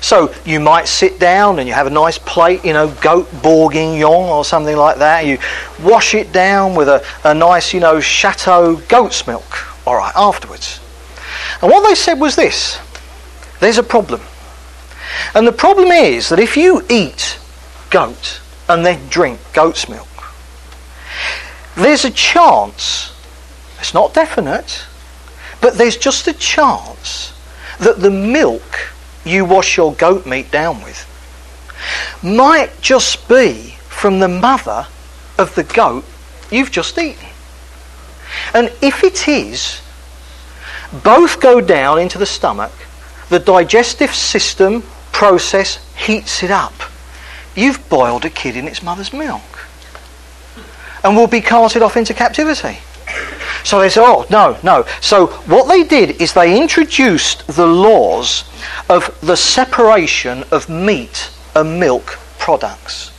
So 0.00 0.34
you 0.44 0.60
might 0.60 0.86
sit 0.86 1.18
down 1.18 1.58
and 1.58 1.66
you 1.66 1.74
have 1.74 1.86
a 1.86 1.90
nice 1.90 2.18
plate, 2.18 2.64
you 2.64 2.72
know, 2.72 2.88
goat 3.00 3.28
bourguignon 3.42 4.04
or 4.04 4.44
something 4.44 4.76
like 4.76 4.98
that. 4.98 5.26
You 5.26 5.38
wash 5.82 6.14
it 6.14 6.32
down 6.32 6.74
with 6.74 6.88
a, 6.88 7.04
a 7.24 7.34
nice, 7.34 7.72
you 7.72 7.80
know, 7.80 8.00
chateau 8.00 8.76
goat's 8.88 9.26
milk. 9.26 9.86
All 9.86 9.96
right, 9.96 10.12
afterwards. 10.14 10.80
And 11.62 11.70
what 11.70 11.88
they 11.88 11.94
said 11.94 12.20
was 12.20 12.36
this 12.36 12.78
there's 13.60 13.78
a 13.78 13.82
problem. 13.82 14.20
And 15.34 15.46
the 15.46 15.52
problem 15.52 15.88
is 15.88 16.28
that 16.28 16.38
if 16.38 16.56
you 16.56 16.84
eat 16.88 17.38
goat 17.90 18.40
and 18.68 18.84
then 18.84 19.08
drink 19.08 19.40
goat's 19.52 19.88
milk, 19.88 20.08
there's 21.76 22.04
a 22.04 22.10
chance, 22.10 23.12
it's 23.78 23.94
not 23.94 24.14
definite, 24.14 24.86
but 25.60 25.76
there's 25.76 25.96
just 25.96 26.28
a 26.28 26.32
chance 26.32 27.32
that 27.80 28.00
the 28.00 28.10
milk 28.10 28.92
you 29.24 29.44
wash 29.44 29.76
your 29.76 29.94
goat 29.94 30.26
meat 30.26 30.50
down 30.50 30.82
with 30.82 31.10
might 32.22 32.70
just 32.80 33.28
be 33.28 33.74
from 33.88 34.18
the 34.18 34.28
mother 34.28 34.86
of 35.38 35.54
the 35.54 35.64
goat 35.64 36.04
you've 36.50 36.70
just 36.70 36.98
eaten. 36.98 37.28
And 38.52 38.72
if 38.82 39.02
it 39.02 39.28
is, 39.28 39.80
both 41.02 41.40
go 41.40 41.60
down 41.60 41.98
into 41.98 42.18
the 42.18 42.26
stomach, 42.26 42.72
the 43.28 43.38
digestive 43.38 44.14
system 44.14 44.82
process 45.14 45.78
heats 45.96 46.42
it 46.42 46.50
up. 46.50 46.74
You've 47.56 47.88
boiled 47.88 48.26
a 48.26 48.30
kid 48.30 48.56
in 48.56 48.68
its 48.68 48.82
mother's 48.82 49.12
milk 49.12 49.66
and 51.02 51.16
will 51.16 51.28
be 51.28 51.40
carted 51.40 51.80
off 51.82 51.96
into 51.96 52.12
captivity. 52.12 52.78
So 53.62 53.78
they 53.80 53.88
said, 53.88 54.04
oh, 54.04 54.26
no, 54.28 54.58
no. 54.62 54.84
So 55.00 55.28
what 55.46 55.68
they 55.68 55.84
did 55.84 56.20
is 56.20 56.34
they 56.34 56.60
introduced 56.60 57.46
the 57.46 57.66
laws 57.66 58.44
of 58.90 59.16
the 59.22 59.36
separation 59.36 60.42
of 60.50 60.68
meat 60.68 61.30
and 61.54 61.80
milk 61.80 62.18
products. 62.38 63.10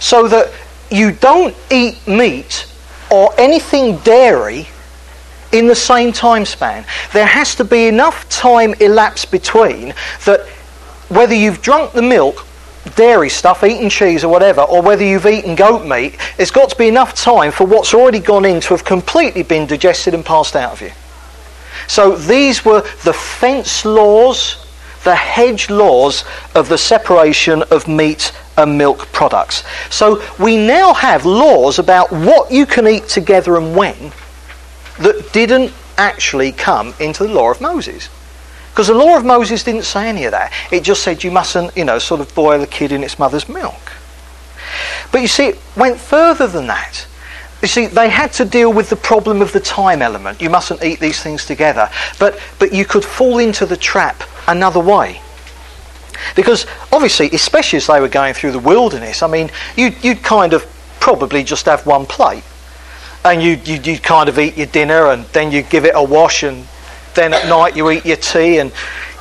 so 0.00 0.28
that 0.28 0.52
you 0.90 1.12
don't 1.12 1.54
eat 1.70 2.06
meat 2.06 2.66
or 3.10 3.32
anything 3.38 3.98
dairy 3.98 4.68
in 5.54 5.68
the 5.68 5.74
same 5.74 6.12
time 6.12 6.44
span. 6.44 6.84
There 7.12 7.24
has 7.24 7.54
to 7.54 7.64
be 7.64 7.86
enough 7.86 8.28
time 8.28 8.74
elapsed 8.80 9.30
between 9.30 9.94
that 10.24 10.46
whether 11.08 11.34
you've 11.34 11.62
drunk 11.62 11.92
the 11.92 12.02
milk, 12.02 12.44
dairy 12.96 13.28
stuff, 13.30 13.62
eaten 13.62 13.88
cheese 13.88 14.24
or 14.24 14.28
whatever, 14.28 14.62
or 14.62 14.82
whether 14.82 15.04
you've 15.04 15.26
eaten 15.26 15.54
goat 15.54 15.86
meat, 15.86 16.18
there's 16.36 16.50
got 16.50 16.70
to 16.70 16.76
be 16.76 16.88
enough 16.88 17.14
time 17.14 17.52
for 17.52 17.66
what's 17.66 17.94
already 17.94 18.18
gone 18.18 18.44
in 18.44 18.60
to 18.62 18.70
have 18.70 18.84
completely 18.84 19.44
been 19.44 19.64
digested 19.66 20.12
and 20.12 20.24
passed 20.24 20.56
out 20.56 20.72
of 20.72 20.82
you. 20.82 20.90
So 21.86 22.16
these 22.16 22.64
were 22.64 22.80
the 23.04 23.12
fence 23.12 23.84
laws, 23.84 24.66
the 25.04 25.14
hedge 25.14 25.70
laws 25.70 26.24
of 26.56 26.68
the 26.68 26.78
separation 26.78 27.62
of 27.70 27.86
meat 27.86 28.32
and 28.56 28.76
milk 28.76 29.06
products. 29.12 29.62
So 29.90 30.20
we 30.40 30.56
now 30.56 30.94
have 30.94 31.24
laws 31.24 31.78
about 31.78 32.10
what 32.10 32.50
you 32.50 32.66
can 32.66 32.88
eat 32.88 33.06
together 33.06 33.56
and 33.56 33.76
when 33.76 34.12
that 35.00 35.32
didn't 35.32 35.72
actually 35.96 36.52
come 36.52 36.94
into 37.00 37.26
the 37.26 37.32
law 37.32 37.50
of 37.50 37.60
Moses. 37.60 38.08
Because 38.70 38.88
the 38.88 38.94
law 38.94 39.16
of 39.16 39.24
Moses 39.24 39.62
didn't 39.62 39.84
say 39.84 40.08
any 40.08 40.24
of 40.24 40.32
that. 40.32 40.52
It 40.72 40.82
just 40.82 41.02
said 41.02 41.22
you 41.22 41.30
mustn't, 41.30 41.76
you 41.76 41.84
know, 41.84 41.98
sort 41.98 42.20
of 42.20 42.34
boil 42.34 42.60
a 42.60 42.66
kid 42.66 42.90
in 42.90 43.04
its 43.04 43.18
mother's 43.18 43.48
milk. 43.48 43.92
But 45.12 45.20
you 45.20 45.28
see, 45.28 45.50
it 45.50 45.58
went 45.76 45.98
further 45.98 46.48
than 46.48 46.66
that. 46.66 47.06
You 47.62 47.68
see, 47.68 47.86
they 47.86 48.08
had 48.08 48.32
to 48.34 48.44
deal 48.44 48.72
with 48.72 48.90
the 48.90 48.96
problem 48.96 49.40
of 49.40 49.52
the 49.52 49.60
time 49.60 50.02
element. 50.02 50.42
You 50.42 50.50
mustn't 50.50 50.82
eat 50.82 50.98
these 50.98 51.22
things 51.22 51.46
together. 51.46 51.88
But, 52.18 52.40
but 52.58 52.72
you 52.72 52.84
could 52.84 53.04
fall 53.04 53.38
into 53.38 53.64
the 53.64 53.76
trap 53.76 54.24
another 54.48 54.80
way. 54.80 55.20
Because 56.34 56.66
obviously, 56.92 57.30
especially 57.30 57.76
as 57.76 57.86
they 57.86 58.00
were 58.00 58.08
going 58.08 58.34
through 58.34 58.52
the 58.52 58.58
wilderness, 58.58 59.22
I 59.22 59.28
mean, 59.28 59.50
you'd, 59.76 60.02
you'd 60.02 60.22
kind 60.22 60.52
of 60.52 60.66
probably 60.98 61.44
just 61.44 61.66
have 61.66 61.86
one 61.86 62.06
plate 62.06 62.42
and 63.24 63.42
you, 63.42 63.58
you, 63.64 63.80
you 63.80 63.98
kind 63.98 64.28
of 64.28 64.38
eat 64.38 64.56
your 64.56 64.66
dinner 64.66 65.10
and 65.10 65.24
then 65.26 65.50
you 65.50 65.62
give 65.62 65.84
it 65.84 65.92
a 65.94 66.02
wash 66.02 66.42
and 66.42 66.66
then 67.14 67.32
at 67.32 67.48
night 67.48 67.76
you 67.76 67.90
eat 67.90 68.04
your 68.04 68.16
tea 68.16 68.58
and 68.58 68.72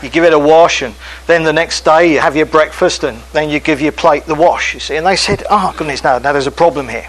you 0.02 0.10
give 0.10 0.24
it 0.24 0.34
a 0.34 0.40
wash 0.40 0.82
and 0.82 0.94
then 1.28 1.44
the 1.44 1.54
next 1.54 1.86
day 1.86 2.12
you 2.12 2.20
have 2.20 2.36
your 2.36 2.46
breakfast 2.46 3.04
and 3.04 3.18
then 3.32 3.50
you 3.50 3.60
give 3.60 3.80
your 3.80 3.92
plate 3.92 4.26
the 4.26 4.36
wash 4.36 4.74
you 4.74 4.80
see 4.80 4.98
and 4.98 5.06
they 5.06 5.16
said 5.16 5.44
oh 5.50 5.74
goodness 5.78 6.04
no 6.04 6.18
now 6.20 6.34
there's 6.34 6.48
a 6.48 6.52
problem 6.52 6.90
here 6.90 7.08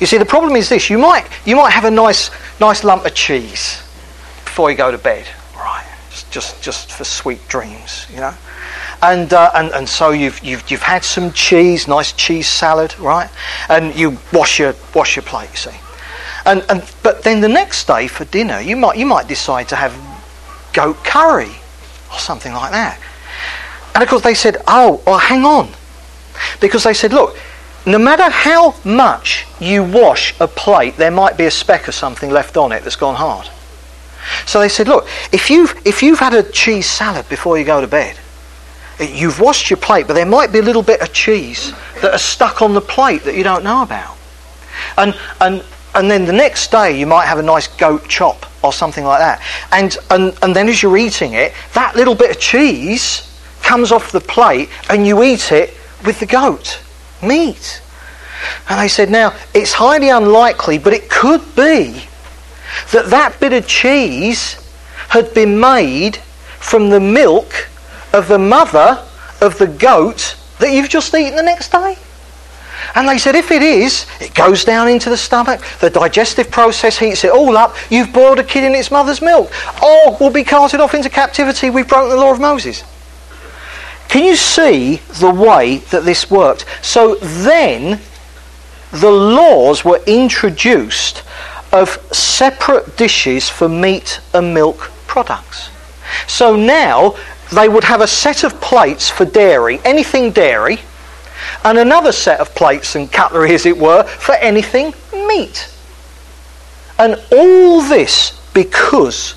you 0.00 0.06
see 0.06 0.18
the 0.18 0.26
problem 0.26 0.54
is 0.54 0.68
this 0.68 0.90
you 0.90 0.98
might 0.98 1.26
you 1.46 1.56
might 1.56 1.70
have 1.70 1.84
a 1.84 1.90
nice 1.90 2.30
nice 2.60 2.84
lump 2.84 3.06
of 3.06 3.14
cheese 3.14 3.78
before 4.44 4.70
you 4.70 4.76
go 4.76 4.90
to 4.90 4.98
bed 4.98 5.26
right 5.56 5.86
just 6.30 6.62
just, 6.62 6.92
for 6.92 7.04
sweet 7.04 7.46
dreams 7.48 8.06
you 8.10 8.16
know 8.16 8.34
and, 9.02 9.32
uh, 9.32 9.50
and, 9.54 9.72
and 9.72 9.88
so 9.88 10.10
you've, 10.10 10.42
you've, 10.44 10.70
you've 10.70 10.82
had 10.82 11.02
some 11.02 11.32
cheese, 11.32 11.88
nice 11.88 12.12
cheese 12.12 12.46
salad, 12.46 12.96
right? 13.00 13.28
And 13.68 13.96
you 13.96 14.16
wash 14.32 14.60
your, 14.60 14.76
wash 14.94 15.16
your 15.16 15.24
plate, 15.24 15.50
you 15.50 15.56
see. 15.56 15.76
And, 16.44 16.64
and, 16.68 16.82
but 17.02 17.22
then 17.22 17.40
the 17.40 17.48
next 17.48 17.86
day 17.86 18.08
for 18.08 18.24
dinner, 18.26 18.60
you 18.60 18.76
might, 18.76 18.96
you 18.96 19.06
might 19.06 19.28
decide 19.28 19.68
to 19.68 19.76
have 19.76 19.94
goat 20.72 20.96
curry 21.04 21.52
or 22.12 22.18
something 22.18 22.52
like 22.52 22.72
that. 22.72 23.00
And 23.94 24.02
of 24.02 24.08
course, 24.08 24.22
they 24.22 24.34
said, 24.34 24.56
oh, 24.66 25.02
well, 25.06 25.18
hang 25.18 25.44
on. 25.44 25.70
Because 26.60 26.84
they 26.84 26.94
said, 26.94 27.12
look, 27.12 27.36
no 27.84 27.98
matter 27.98 28.28
how 28.30 28.74
much 28.84 29.46
you 29.60 29.84
wash 29.84 30.38
a 30.40 30.48
plate, 30.48 30.96
there 30.96 31.10
might 31.10 31.36
be 31.36 31.44
a 31.44 31.50
speck 31.50 31.88
of 31.88 31.94
something 31.94 32.30
left 32.30 32.56
on 32.56 32.72
it 32.72 32.84
that's 32.84 32.96
gone 32.96 33.16
hard. 33.16 33.48
So 34.46 34.60
they 34.60 34.68
said, 34.68 34.88
look, 34.88 35.06
if 35.32 35.50
you've, 35.50 35.74
if 35.84 36.02
you've 36.02 36.20
had 36.20 36.32
a 36.32 36.42
cheese 36.42 36.88
salad 36.88 37.28
before 37.28 37.58
you 37.58 37.64
go 37.64 37.80
to 37.80 37.86
bed, 37.88 38.16
eh, 39.00 39.12
you've 39.12 39.40
washed 39.40 39.68
your 39.68 39.78
plate, 39.78 40.06
but 40.06 40.14
there 40.14 40.26
might 40.26 40.52
be 40.52 40.60
a 40.60 40.62
little 40.62 40.82
bit 40.82 41.00
of 41.00 41.12
cheese 41.12 41.72
that 42.00 42.14
is 42.14 42.22
stuck 42.22 42.62
on 42.62 42.72
the 42.72 42.80
plate 42.80 43.24
that 43.24 43.34
you 43.36 43.42
don't 43.42 43.64
know 43.64 43.82
about. 43.82 44.16
And, 44.96 45.18
and 45.40 45.64
and 45.94 46.10
then 46.10 46.24
the 46.24 46.32
next 46.32 46.70
day 46.70 46.98
you 46.98 47.06
might 47.06 47.26
have 47.26 47.38
a 47.38 47.42
nice 47.42 47.68
goat 47.68 48.08
chop 48.08 48.46
or 48.64 48.72
something 48.72 49.04
like 49.04 49.18
that. 49.18 49.42
And, 49.72 49.96
and, 50.10 50.36
and 50.42 50.56
then 50.56 50.68
as 50.68 50.82
you're 50.82 50.96
eating 50.96 51.34
it, 51.34 51.52
that 51.74 51.96
little 51.96 52.14
bit 52.14 52.30
of 52.30 52.40
cheese 52.40 53.28
comes 53.62 53.92
off 53.92 54.12
the 54.12 54.20
plate 54.20 54.68
and 54.88 55.06
you 55.06 55.22
eat 55.22 55.52
it 55.52 55.76
with 56.04 56.20
the 56.20 56.26
goat 56.26 56.80
meat. 57.22 57.82
And 58.68 58.80
they 58.80 58.88
said, 58.88 59.10
now, 59.10 59.36
it's 59.54 59.72
highly 59.72 60.08
unlikely, 60.08 60.78
but 60.78 60.92
it 60.92 61.08
could 61.08 61.42
be 61.54 62.04
that 62.92 63.06
that 63.10 63.38
bit 63.38 63.52
of 63.52 63.66
cheese 63.66 64.56
had 65.08 65.32
been 65.34 65.60
made 65.60 66.16
from 66.58 66.88
the 66.88 67.00
milk 67.00 67.68
of 68.12 68.28
the 68.28 68.38
mother 68.38 69.04
of 69.40 69.58
the 69.58 69.66
goat 69.66 70.36
that 70.58 70.72
you've 70.72 70.88
just 70.88 71.14
eaten 71.14 71.36
the 71.36 71.42
next 71.42 71.70
day. 71.70 71.96
And 72.94 73.08
they 73.08 73.18
said, 73.18 73.34
if 73.34 73.50
it 73.50 73.62
is, 73.62 74.06
it 74.20 74.34
goes 74.34 74.64
down 74.64 74.88
into 74.88 75.08
the 75.08 75.16
stomach, 75.16 75.62
the 75.80 75.88
digestive 75.88 76.50
process 76.50 76.98
heats 76.98 77.24
it 77.24 77.30
all 77.30 77.56
up, 77.56 77.74
you've 77.90 78.12
boiled 78.12 78.38
a 78.38 78.44
kid 78.44 78.64
in 78.64 78.74
its 78.74 78.90
mother's 78.90 79.22
milk, 79.22 79.50
or 79.82 80.16
will 80.20 80.30
be 80.30 80.44
carted 80.44 80.80
off 80.80 80.94
into 80.94 81.08
captivity, 81.08 81.70
we've 81.70 81.88
broken 81.88 82.10
the 82.10 82.16
law 82.16 82.32
of 82.32 82.40
Moses. 82.40 82.84
Can 84.08 84.24
you 84.24 84.36
see 84.36 84.96
the 85.20 85.30
way 85.30 85.78
that 85.90 86.04
this 86.04 86.30
worked? 86.30 86.66
So 86.82 87.14
then, 87.14 87.98
the 88.90 89.10
laws 89.10 89.86
were 89.86 90.00
introduced 90.06 91.22
of 91.72 91.88
separate 92.14 92.98
dishes 92.98 93.48
for 93.48 93.70
meat 93.70 94.20
and 94.34 94.52
milk 94.52 94.90
products. 95.06 95.70
So 96.26 96.56
now, 96.56 97.16
they 97.54 97.70
would 97.70 97.84
have 97.84 98.02
a 98.02 98.06
set 98.06 98.44
of 98.44 98.60
plates 98.60 99.08
for 99.08 99.24
dairy, 99.24 99.80
anything 99.84 100.30
dairy, 100.30 100.78
and 101.64 101.78
another 101.78 102.12
set 102.12 102.40
of 102.40 102.54
plates 102.54 102.94
and 102.94 103.10
cutlery, 103.10 103.54
as 103.54 103.66
it 103.66 103.76
were, 103.76 104.04
for 104.04 104.34
anything 104.36 104.94
meat. 105.26 105.68
And 106.98 107.20
all 107.32 107.82
this 107.82 108.38
because 108.54 109.34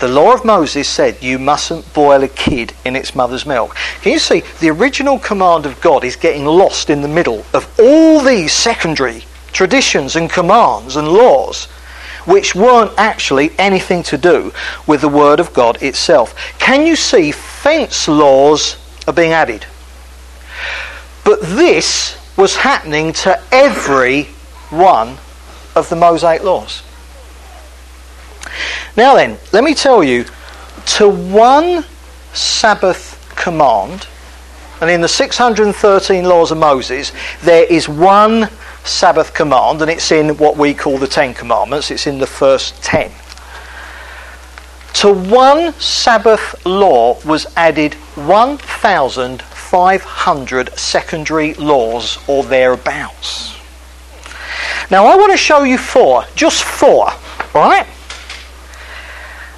the 0.00 0.08
law 0.08 0.34
of 0.34 0.44
Moses 0.44 0.88
said 0.88 1.22
you 1.22 1.38
mustn't 1.38 1.92
boil 1.94 2.22
a 2.22 2.28
kid 2.28 2.74
in 2.84 2.96
its 2.96 3.14
mother's 3.14 3.46
milk. 3.46 3.76
Can 4.02 4.12
you 4.12 4.18
see? 4.18 4.42
The 4.60 4.70
original 4.70 5.18
command 5.18 5.66
of 5.66 5.80
God 5.80 6.04
is 6.04 6.16
getting 6.16 6.44
lost 6.44 6.90
in 6.90 7.00
the 7.00 7.08
middle 7.08 7.44
of 7.54 7.68
all 7.78 8.20
these 8.20 8.52
secondary 8.52 9.24
traditions 9.52 10.16
and 10.16 10.28
commands 10.28 10.96
and 10.96 11.08
laws 11.08 11.66
which 12.26 12.54
weren't 12.54 12.92
actually 12.96 13.52
anything 13.58 14.02
to 14.02 14.18
do 14.18 14.52
with 14.86 15.00
the 15.00 15.08
Word 15.08 15.40
of 15.40 15.52
God 15.52 15.82
itself. 15.82 16.34
Can 16.58 16.86
you 16.86 16.96
see 16.96 17.32
fence 17.32 18.08
laws 18.08 18.76
are 19.06 19.14
being 19.14 19.32
added? 19.32 19.66
But 21.24 21.40
this 21.40 22.18
was 22.36 22.56
happening 22.56 23.12
to 23.12 23.40
every 23.50 24.24
one 24.70 25.16
of 25.74 25.88
the 25.88 25.96
Mosaic 25.96 26.42
laws. 26.42 26.82
Now 28.96 29.14
then, 29.14 29.38
let 29.52 29.64
me 29.64 29.74
tell 29.74 30.04
you, 30.04 30.24
to 30.86 31.08
one 31.08 31.84
Sabbath 32.32 33.32
command, 33.36 34.06
and 34.80 34.90
in 34.90 35.00
the 35.00 35.08
613 35.08 36.24
laws 36.24 36.50
of 36.50 36.58
Moses, 36.58 37.12
there 37.42 37.64
is 37.64 37.88
one 37.88 38.48
Sabbath 38.84 39.32
command, 39.32 39.80
and 39.80 39.90
it's 39.90 40.12
in 40.12 40.36
what 40.36 40.56
we 40.56 40.74
call 40.74 40.98
the 40.98 41.06
Ten 41.06 41.32
Commandments, 41.32 41.90
it's 41.90 42.06
in 42.06 42.18
the 42.18 42.26
first 42.26 42.82
ten. 42.82 43.10
To 44.94 45.12
one 45.12 45.72
Sabbath 45.74 46.64
law 46.66 47.18
was 47.24 47.46
added 47.56 47.94
1,000 47.94 49.42
500 49.74 50.78
secondary 50.78 51.52
laws 51.54 52.20
or 52.28 52.44
thereabouts. 52.44 53.58
Now, 54.88 55.06
I 55.06 55.16
want 55.16 55.32
to 55.32 55.36
show 55.36 55.64
you 55.64 55.78
four, 55.78 56.24
just 56.36 56.62
four, 56.62 57.10
right? 57.52 57.84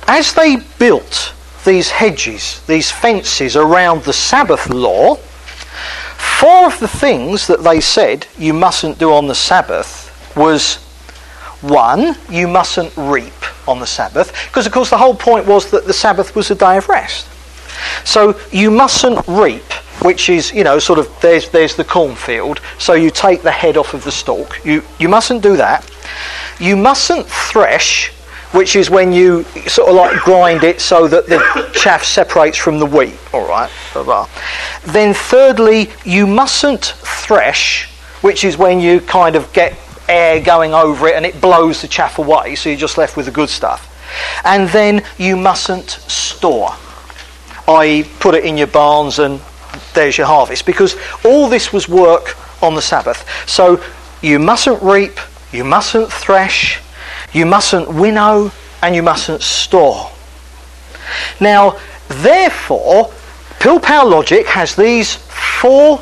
As 0.09 0.33
they 0.33 0.57
built 0.79 1.35
these 1.67 1.91
hedges, 1.91 2.63
these 2.67 2.91
fences 2.91 3.57
around 3.57 4.05
the 4.05 4.13
Sabbath 4.15 4.71
law, 4.71 5.17
four 5.17 6.65
of 6.65 6.81
the 6.81 6.89
things 6.89 7.47
that 7.49 7.63
they 7.63 7.83
said 7.83 8.27
you 8.39 8.55
mustn't 8.55 8.99
do 8.99 9.13
on 9.13 9.27
the 9.27 9.35
Sabbath 9.35 10.35
was 10.35 10.77
one, 11.61 12.17
you 12.31 12.49
mustn't 12.49 12.91
reap 12.97 13.69
on 13.69 13.81
the 13.81 13.87
Sabbath, 13.87 14.33
because 14.49 14.65
of 14.65 14.73
course 14.73 14.89
the 14.89 14.97
whole 14.97 15.15
point 15.15 15.45
was 15.45 15.71
that 15.73 15.85
the 15.85 15.93
Sabbath 15.93 16.35
was 16.35 16.51
a 16.51 16.55
day 16.55 16.79
of 16.79 16.89
rest. 16.89 17.29
So 18.07 18.41
you 18.51 18.71
mustn't 18.71 19.23
reap 19.29 19.63
which 20.03 20.29
is, 20.29 20.53
you 20.53 20.65
know, 20.65 20.79
sort 20.79 20.99
of 20.99 21.09
there's 21.21 21.49
there's 21.51 21.77
the 21.77 21.85
cornfield. 21.85 22.61
So 22.79 22.95
you 22.95 23.11
take 23.11 23.43
the 23.43 23.51
head 23.51 23.77
off 23.77 23.95
of 23.95 24.05
the 24.05 24.13
stalk. 24.13 24.65
You 24.65 24.83
you 24.99 25.09
mustn't 25.09 25.43
do 25.43 25.57
that. 25.57 25.91
You 26.61 26.77
mustn't 26.77 27.27
thresh, 27.27 28.11
which 28.53 28.77
is 28.77 28.91
when 28.91 29.13
you 29.13 29.45
sort 29.67 29.89
of 29.89 29.95
like 29.95 30.21
grind 30.23 30.65
it 30.65 30.81
so 30.81 31.09
that 31.09 31.27
the 31.27 31.71
chaff 31.75 32.05
separates 32.05 32.57
from 32.57 32.79
the 32.79 32.87
wheat. 32.87 33.19
All 33.33 33.47
right. 33.47 33.71
Then 34.85 35.15
thirdly, 35.15 35.91
you 36.05 36.27
mustn't 36.27 36.85
thresh, 36.85 37.89
which 38.23 38.45
is 38.45 38.57
when 38.57 38.81
you 38.81 39.01
kind 39.01 39.37
of 39.37 39.53
get 39.53 39.77
air 40.09 40.41
going 40.41 40.73
over 40.73 41.09
it 41.09 41.17
and 41.17 41.27
it 41.27 41.41
blows 41.41 41.83
the 41.83 41.89
chaff 41.89 42.19
away, 42.19 42.55
so 42.55 42.69
you're 42.69 42.79
just 42.79 42.99
left 42.99 43.17
with 43.17 43.27
the 43.27 43.33
good 43.33 43.49
stuff. 43.49 43.93
And 44.45 44.69
then 44.69 45.03
you 45.19 45.37
mustn't 45.37 45.91
store. 45.91 46.71
I 47.69 48.09
put 48.21 48.35
it 48.35 48.45
in 48.45 48.57
your 48.57 48.69
barns 48.69 49.19
and 49.19 49.41
there's 49.95 50.19
your 50.19 50.27
harvest. 50.27 50.67
Because 50.67 50.97
all 51.25 51.49
this 51.49 51.73
was 51.73 51.89
work 51.89 52.37
on 52.63 52.75
the 52.75 52.83
Sabbath. 52.83 53.29
So 53.49 53.83
you 54.23 54.39
mustn't 54.39 54.83
reap, 54.83 55.19
you 55.53 55.65
mustn't 55.65 56.13
thresh, 56.13 56.81
you 57.33 57.47
mustn't 57.47 57.93
winnow, 57.93 58.51
and 58.83 58.95
you 58.95 59.03
mustn't 59.03 59.43
store. 59.43 60.11
Now, 61.41 61.79
therefore, 62.09 63.13
Pilpul 63.59 64.11
logic 64.11 64.47
has 64.47 64.77
these 64.77 65.17
four 65.17 66.01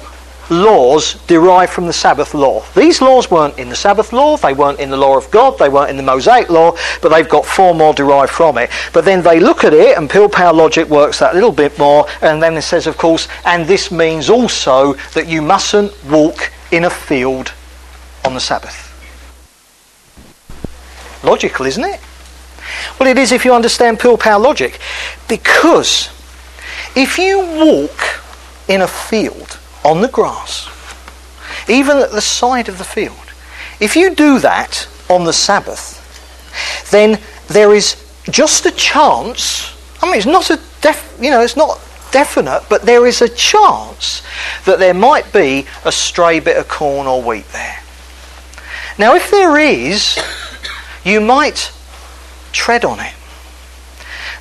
laws 0.51 1.15
derived 1.27 1.73
from 1.73 1.87
the 1.87 1.93
Sabbath 1.93 2.35
law. 2.35 2.63
These 2.75 3.01
laws 3.01 3.31
weren't 3.31 3.59
in 3.59 3.69
the 3.69 3.77
Sabbath 3.77 4.13
law, 4.13 4.37
they 4.37 4.53
weren't 4.53 4.81
in 4.81 4.91
the 4.91 4.97
law 4.97 5.17
of 5.17 5.31
God, 5.31 5.59
they 5.59 5.69
weren't 5.69 5.91
in 5.91 5.97
the 5.97 6.03
Mosaic 6.03 6.51
law, 6.51 6.77
but 7.01 7.09
they've 7.11 7.29
got 7.29 7.47
four 7.47 7.75
more 7.75 7.95
derived 7.95 8.33
from 8.33 8.59
it. 8.59 8.71
But 8.93 9.05
then 9.05 9.23
they 9.23 9.41
look 9.41 9.65
at 9.65 9.73
it, 9.73 9.97
and 9.97 10.09
Pilpul 10.09 10.55
logic 10.55 10.89
works 10.89 11.19
that 11.19 11.35
little 11.35 11.53
bit 11.53 11.79
more, 11.79 12.07
and 12.23 12.43
then 12.43 12.57
it 12.57 12.63
says, 12.63 12.87
of 12.87 12.97
course, 12.97 13.29
and 13.45 13.67
this 13.67 13.91
means 13.91 14.29
also 14.29 14.95
that 15.15 15.29
you 15.29 15.43
mustn't 15.43 15.93
walk 16.07 16.53
in 16.71 16.85
a 16.85 16.91
field 16.91 17.53
on 18.25 18.35
the 18.35 18.41
Sabbath. 18.41 18.91
Logical, 21.23 21.67
isn't 21.67 21.85
it? 21.85 22.01
Well, 22.99 23.09
it 23.09 23.19
is 23.19 23.33
if 23.33 23.45
you 23.45 23.55
understand 23.55 23.99
Pilpul 23.99 24.43
logic. 24.43 24.79
Because 25.29 26.11
if 26.95 27.19
you 27.19 27.39
walk 27.39 28.21
in 28.69 28.83
a 28.83 28.89
field 28.89 29.59
on 29.85 30.01
the 30.01 30.09
grass, 30.09 30.69
even 31.69 31.99
at 31.99 32.11
the 32.11 32.21
side 32.21 32.69
of 32.69 32.79
the 32.79 32.85
field, 32.85 33.33
if 33.81 33.97
you 33.97 34.15
do 34.15 34.39
that 34.39 34.89
on 35.09 35.25
the 35.25 35.33
Sabbath, 35.33 36.01
then 36.91 37.21
there 37.49 37.75
is 37.75 37.97
just 38.31 38.67
a 38.67 38.71
chance. 38.71 39.75
I 40.03 40.07
mean, 40.07 40.17
it's 40.17 40.27
not 40.27 40.51
a 40.51 40.61
def, 40.81 41.19
you 41.21 41.31
know, 41.31 41.41
it's 41.41 41.57
not 41.57 41.81
definite, 42.11 42.65
but 42.69 42.83
there 42.83 43.07
is 43.07 43.21
a 43.21 43.29
chance 43.29 44.23
that 44.67 44.79
there 44.79 44.95
might 44.95 45.33
be 45.33 45.67
a 45.85 45.93
stray 45.93 46.41
bit 46.41 46.57
of 46.57 46.69
corn 46.69 47.07
or 47.07 47.23
wheat 47.23 47.49
there. 47.49 47.81
Now, 48.99 49.17
if 49.17 49.31
there 49.31 49.59
is, 49.59 50.19
you 51.05 51.21
might 51.21 51.73
tread 52.53 52.85
on 52.85 53.01
it. 53.01 53.13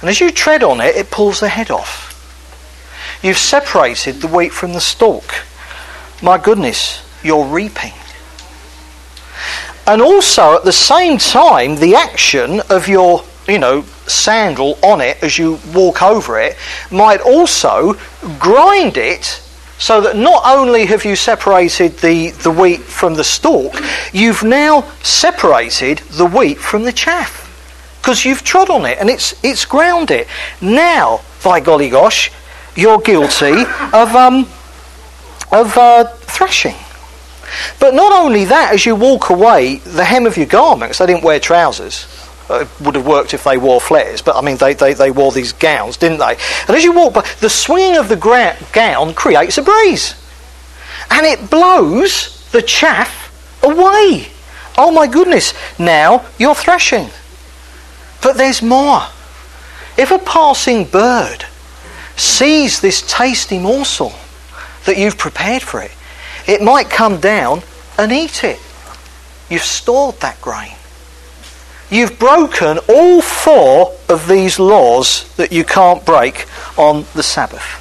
And 0.02 0.10
as 0.10 0.22
you 0.22 0.32
tread 0.32 0.64
on 0.64 0.80
it, 0.82 0.96
it 0.96 1.10
pulls 1.10 1.40
the 1.40 1.50
head 1.50 1.72
off. 1.72 2.13
You've 3.24 3.38
separated 3.38 4.16
the 4.16 4.28
wheat 4.28 4.52
from 4.52 4.74
the 4.74 4.82
stalk. 4.82 5.34
My 6.22 6.38
goodness, 6.38 7.02
you're 7.24 7.46
reaping. 7.46 7.94
And 9.88 10.02
also 10.02 10.56
at 10.56 10.66
the 10.66 10.74
same 10.74 11.18
time, 11.18 11.78
the 11.78 11.96
action 11.96 12.62
of 12.70 12.88
your, 12.90 13.24
you 13.48 13.60
know, 13.60 13.84
sandal 14.08 14.78
on 14.84 15.00
it 15.00 15.24
as 15.24 15.38
you 15.38 15.58
walk 15.74 16.02
over 16.02 16.38
it 16.40 16.58
might 16.92 17.22
also 17.22 17.94
grind 18.40 18.98
it 18.98 19.42
so 19.78 20.02
that 20.02 20.16
not 20.16 20.44
only 20.46 20.86
have 20.86 21.04
you 21.04 21.16
separated 21.16 21.98
the, 21.98 22.30
the 22.30 22.52
wheat 22.52 22.82
from 22.82 23.16
the 23.16 23.24
stalk, 23.24 23.74
you've 24.14 24.44
now 24.44 24.82
separated 25.02 26.00
the 26.12 26.26
wheat 26.26 26.58
from 26.58 26.84
the 26.84 26.92
chaff. 26.94 27.40
Because 28.02 28.26
you've 28.26 28.44
trod 28.44 28.70
on 28.70 28.86
it 28.86 28.98
and 29.00 29.10
it's, 29.10 29.34
it's 29.44 29.66
ground 29.66 30.12
it. 30.12 30.28
Now, 30.62 31.22
by 31.44 31.62
golly 31.62 31.90
gosh, 31.90 32.32
you're 32.76 33.00
guilty 33.00 33.64
of, 33.94 34.16
um, 34.16 34.48
of 35.52 35.78
uh, 35.78 36.06
threshing. 36.06 36.76
But 37.80 37.94
not 37.94 38.12
only 38.12 38.46
that, 38.46 38.74
as 38.74 38.86
you 38.86 38.96
walk 38.96 39.30
away, 39.30 39.78
the 39.78 40.06
hem 40.06 40.26
of 40.26 40.38
your 40.38 40.46
garments, 40.48 40.98
they 40.98 41.06
didn't 41.06 41.24
wear 41.24 41.40
trousers. 41.40 42.08
It 42.50 42.68
would 42.82 42.96
have 42.96 43.08
worked 43.08 43.34
if 43.34 43.44
they 43.44 43.58
wore 43.58 43.80
flares, 43.80 44.22
but 44.22 44.36
I 44.36 44.42
mean, 44.42 44.58
they, 44.58 44.74
they, 44.74 44.94
they 44.94 45.12
wore 45.12 45.32
these 45.32 45.54
gowns, 45.54 45.98
didn't 45.98 46.20
they? 46.20 46.38
And 46.68 46.76
as 46.76 46.84
you 46.84 46.92
walk 46.92 47.14
by, 47.14 47.28
the 47.40 47.50
swinging 47.50 47.98
of 47.98 48.10
the 48.10 48.16
gra- 48.16 48.58
gown 48.74 49.14
creates 49.14 49.58
a 49.58 49.62
breeze. 49.62 50.16
And 51.10 51.26
it 51.26 51.50
blows 51.50 52.50
the 52.52 52.62
chaff 52.62 53.32
away. 53.64 54.28
Oh 54.78 54.92
my 54.92 55.08
goodness, 55.08 55.54
now 55.80 56.26
you're 56.38 56.56
threshing. 56.56 57.10
But 58.22 58.38
there's 58.38 58.62
more. 58.62 59.04
If 59.98 60.12
a 60.12 60.20
passing 60.20 60.86
bird 60.86 61.46
sees 62.16 62.82
this 62.82 63.02
tasty 63.08 63.60
morsel 63.60 64.14
that 64.86 64.98
you've 64.98 65.18
prepared 65.18 65.62
for 65.62 65.82
it, 65.82 65.92
it 66.48 66.62
might 66.62 66.90
come 66.90 67.20
down 67.20 67.62
and 67.98 68.12
eat 68.12 68.44
it. 68.44 68.60
You've 69.50 69.62
stored 69.62 70.16
that 70.22 70.42
grain. 70.42 70.76
You've 71.90 72.18
broken 72.18 72.80
all 72.90 73.22
four 73.22 73.94
of 74.10 74.28
these 74.28 74.58
laws 74.60 75.32
that 75.36 75.52
you 75.52 75.64
can't 75.64 76.04
break 76.06 76.48
on 76.78 77.06
the 77.14 77.24
Sabbath. 77.24 77.80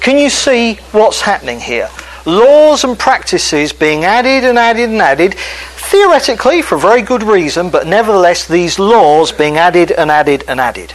Can 0.00 0.18
you 0.18 0.28
see 0.28 0.74
what's 0.90 1.20
happening 1.20 1.60
here? 1.60 1.88
Laws 2.26 2.82
and 2.82 2.98
practices 2.98 3.72
being 3.72 4.04
added 4.04 4.44
and 4.44 4.58
added 4.58 4.90
and 4.90 5.00
added, 5.00 5.34
theoretically 5.34 6.62
for 6.62 6.74
a 6.74 6.80
very 6.80 7.02
good 7.02 7.22
reason, 7.22 7.70
but 7.70 7.86
nevertheless 7.86 8.48
these 8.48 8.78
laws 8.78 9.30
being 9.30 9.56
added 9.56 9.92
and 9.92 10.10
added 10.10 10.44
and 10.48 10.60
added. 10.60 10.92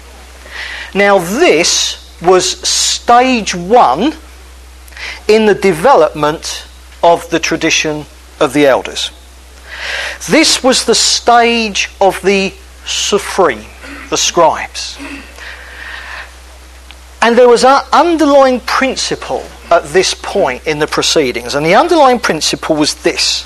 Now, 0.93 1.19
this 1.19 2.06
was 2.21 2.67
stage 2.67 3.53
one 3.53 4.13
in 5.27 5.45
the 5.45 5.55
development 5.55 6.67
of 7.03 7.29
the 7.29 7.39
tradition 7.39 8.05
of 8.39 8.53
the 8.53 8.65
elders. 8.65 9.11
This 10.29 10.63
was 10.63 10.85
the 10.85 10.95
stage 10.95 11.89
of 12.01 12.21
the 12.21 12.53
Sophrim, 12.85 13.63
the 14.09 14.17
scribes. 14.17 14.97
And 17.21 17.37
there 17.37 17.49
was 17.49 17.63
an 17.63 17.81
underlying 17.91 18.59
principle 18.61 19.45
at 19.69 19.83
this 19.85 20.13
point 20.13 20.65
in 20.65 20.79
the 20.79 20.87
proceedings, 20.87 21.55
and 21.55 21.65
the 21.65 21.75
underlying 21.75 22.19
principle 22.19 22.75
was 22.75 22.95
this. 23.03 23.45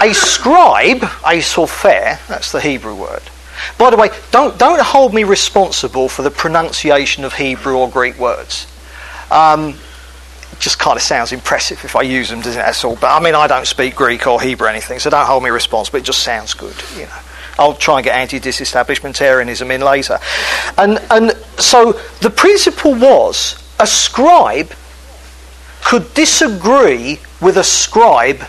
A 0.00 0.12
scribe, 0.12 1.02
a 1.02 1.40
sofer, 1.40 2.18
that's 2.28 2.52
the 2.52 2.60
Hebrew 2.60 2.94
word, 2.94 3.22
by 3.78 3.90
the 3.90 3.96
way, 3.96 4.10
don't, 4.30 4.58
don't 4.58 4.80
hold 4.80 5.14
me 5.14 5.24
responsible 5.24 6.08
for 6.08 6.22
the 6.22 6.30
pronunciation 6.30 7.24
of 7.24 7.34
Hebrew 7.34 7.76
or 7.76 7.90
Greek 7.90 8.18
words. 8.18 8.66
Um, 9.30 9.74
just 10.58 10.78
kind 10.78 10.96
of 10.96 11.02
sounds 11.02 11.32
impressive 11.32 11.84
if 11.84 11.96
I 11.96 12.02
use 12.02 12.30
them, 12.30 12.40
doesn't 12.40 12.60
it? 12.60 12.64
That's 12.64 12.84
all. 12.84 12.96
But 12.96 13.10
I 13.10 13.22
mean, 13.22 13.34
I 13.34 13.46
don't 13.46 13.66
speak 13.66 13.96
Greek 13.96 14.26
or 14.26 14.40
Hebrew 14.40 14.66
or 14.66 14.70
anything, 14.70 14.98
so 14.98 15.10
don't 15.10 15.26
hold 15.26 15.42
me 15.42 15.50
responsible. 15.50 15.98
It 15.98 16.04
just 16.04 16.22
sounds 16.22 16.54
good, 16.54 16.76
you 16.96 17.06
know. 17.06 17.18
I'll 17.58 17.74
try 17.74 17.98
and 17.98 18.04
get 18.04 18.16
anti-disestablishmentarianism 18.16 19.70
in 19.74 19.80
later. 19.80 20.18
And, 20.78 20.98
and 21.10 21.32
so 21.58 21.92
the 22.20 22.30
principle 22.30 22.94
was 22.94 23.62
a 23.78 23.86
scribe 23.86 24.72
could 25.84 26.14
disagree 26.14 27.20
with 27.40 27.56
a 27.56 27.64
scribe 27.64 28.42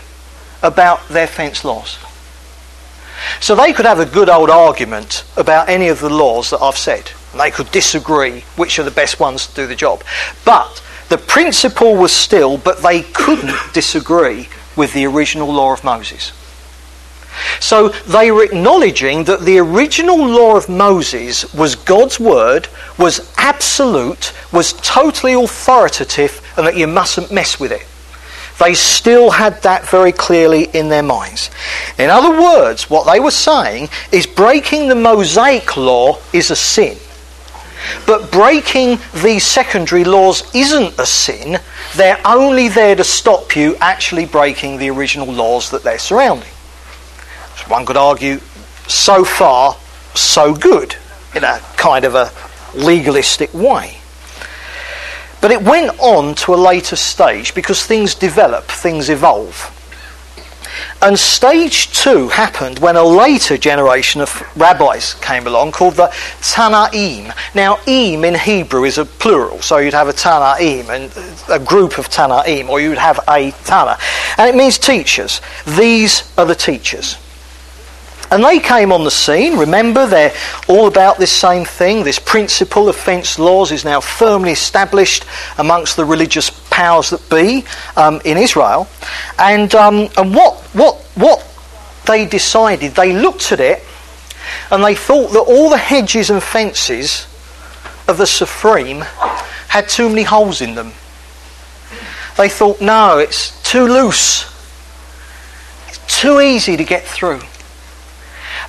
about 0.62 1.06
their 1.08 1.26
fence 1.26 1.64
laws. 1.64 1.98
So 3.40 3.54
they 3.54 3.72
could 3.72 3.86
have 3.86 4.00
a 4.00 4.06
good 4.06 4.28
old 4.28 4.50
argument 4.50 5.24
about 5.36 5.68
any 5.68 5.88
of 5.88 6.00
the 6.00 6.10
laws 6.10 6.50
that 6.50 6.60
I've 6.60 6.76
said. 6.76 7.10
And 7.32 7.40
they 7.40 7.50
could 7.50 7.70
disagree 7.70 8.40
which 8.56 8.78
are 8.78 8.84
the 8.84 8.90
best 8.90 9.20
ones 9.20 9.46
to 9.46 9.54
do 9.54 9.66
the 9.66 9.74
job. 9.74 10.02
But 10.44 10.82
the 11.08 11.18
principle 11.18 11.96
was 11.96 12.12
still, 12.12 12.58
but 12.58 12.82
they 12.82 13.02
couldn't 13.02 13.72
disagree 13.72 14.48
with 14.76 14.92
the 14.92 15.06
original 15.06 15.52
law 15.52 15.72
of 15.72 15.84
Moses. 15.84 16.32
So 17.60 17.88
they 17.88 18.30
were 18.30 18.44
acknowledging 18.44 19.24
that 19.24 19.40
the 19.40 19.58
original 19.58 20.16
law 20.16 20.56
of 20.56 20.68
Moses 20.68 21.52
was 21.52 21.74
God's 21.74 22.20
word, 22.20 22.68
was 22.98 23.32
absolute, 23.36 24.32
was 24.52 24.72
totally 24.74 25.34
authoritative, 25.34 26.40
and 26.56 26.66
that 26.66 26.76
you 26.76 26.86
mustn't 26.86 27.32
mess 27.32 27.58
with 27.58 27.72
it. 27.72 27.86
They 28.58 28.74
still 28.74 29.30
had 29.30 29.62
that 29.62 29.88
very 29.88 30.12
clearly 30.12 30.64
in 30.64 30.88
their 30.88 31.02
minds. 31.02 31.50
In 31.98 32.08
other 32.08 32.40
words, 32.40 32.88
what 32.88 33.10
they 33.10 33.18
were 33.18 33.32
saying 33.32 33.88
is 34.12 34.26
breaking 34.26 34.88
the 34.88 34.94
Mosaic 34.94 35.76
law 35.76 36.18
is 36.32 36.50
a 36.50 36.56
sin. 36.56 36.96
But 38.06 38.30
breaking 38.30 38.98
these 39.22 39.44
secondary 39.44 40.04
laws 40.04 40.54
isn't 40.54 40.98
a 40.98 41.06
sin. 41.06 41.58
They're 41.96 42.20
only 42.24 42.68
there 42.68 42.94
to 42.94 43.04
stop 43.04 43.56
you 43.56 43.76
actually 43.80 44.24
breaking 44.24 44.78
the 44.78 44.90
original 44.90 45.26
laws 45.26 45.70
that 45.70 45.82
they're 45.82 45.98
surrounding. 45.98 46.48
So 47.56 47.66
one 47.68 47.84
could 47.84 47.96
argue, 47.96 48.38
so 48.86 49.24
far, 49.24 49.76
so 50.14 50.54
good, 50.54 50.96
in 51.34 51.44
a 51.44 51.60
kind 51.76 52.04
of 52.04 52.14
a 52.14 52.30
legalistic 52.74 53.52
way. 53.52 53.98
But 55.44 55.52
it 55.52 55.60
went 55.60 55.98
on 55.98 56.34
to 56.36 56.54
a 56.54 56.56
later 56.56 56.96
stage 56.96 57.54
because 57.54 57.84
things 57.84 58.14
develop, 58.14 58.64
things 58.64 59.10
evolve. 59.10 59.70
And 61.02 61.18
stage 61.18 61.92
two 61.92 62.28
happened 62.28 62.78
when 62.78 62.96
a 62.96 63.04
later 63.04 63.58
generation 63.58 64.22
of 64.22 64.42
rabbis 64.56 65.12
came 65.20 65.46
along 65.46 65.72
called 65.72 65.96
the 65.96 66.06
Tanaim. 66.40 67.30
Now, 67.54 67.78
im 67.86 68.24
in 68.24 68.34
Hebrew 68.34 68.84
is 68.84 68.96
a 68.96 69.04
plural, 69.04 69.60
so 69.60 69.76
you'd 69.76 69.92
have 69.92 70.08
a 70.08 70.14
Tanaim 70.14 70.88
and 70.88 71.12
a 71.50 71.62
group 71.62 71.98
of 71.98 72.08
Tanaim, 72.08 72.70
or 72.70 72.80
you'd 72.80 72.96
have 72.96 73.20
a 73.28 73.50
Tana. 73.66 73.98
And 74.38 74.48
it 74.48 74.56
means 74.56 74.78
teachers. 74.78 75.42
These 75.66 76.32
are 76.38 76.46
the 76.46 76.54
teachers. 76.54 77.18
And 78.30 78.42
they 78.42 78.58
came 78.58 78.92
on 78.92 79.04
the 79.04 79.10
scene. 79.10 79.56
Remember, 79.58 80.06
they're 80.06 80.34
all 80.68 80.86
about 80.86 81.18
this 81.18 81.32
same 81.32 81.64
thing. 81.64 82.04
This 82.04 82.18
principle 82.18 82.88
of 82.88 82.96
fence 82.96 83.38
laws 83.38 83.70
is 83.70 83.84
now 83.84 84.00
firmly 84.00 84.50
established 84.50 85.24
amongst 85.58 85.96
the 85.96 86.04
religious 86.04 86.50
powers 86.70 87.10
that 87.10 87.28
be 87.30 87.64
um, 87.96 88.20
in 88.24 88.36
Israel. 88.36 88.88
And, 89.38 89.74
um, 89.74 90.08
and 90.16 90.34
what, 90.34 90.60
what, 90.72 90.96
what 91.14 91.46
they 92.06 92.26
decided, 92.26 92.94
they 92.94 93.12
looked 93.12 93.52
at 93.52 93.60
it 93.60 93.82
and 94.70 94.84
they 94.84 94.94
thought 94.94 95.32
that 95.32 95.40
all 95.40 95.70
the 95.70 95.78
hedges 95.78 96.30
and 96.30 96.42
fences 96.42 97.26
of 98.08 98.18
the 98.18 98.24
Sophrim 98.24 99.02
had 99.68 99.88
too 99.88 100.08
many 100.08 100.22
holes 100.22 100.60
in 100.60 100.74
them. 100.74 100.92
They 102.36 102.48
thought, 102.48 102.80
no, 102.80 103.18
it's 103.18 103.62
too 103.62 103.86
loose. 103.86 104.50
It's 105.88 106.20
too 106.20 106.40
easy 106.40 106.76
to 106.76 106.84
get 106.84 107.04
through. 107.04 107.40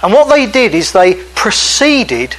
And 0.02 0.14
what 0.14 0.30
they 0.30 0.50
did 0.50 0.76
is 0.76 0.92
they 0.92 1.16
proceeded 1.36 2.36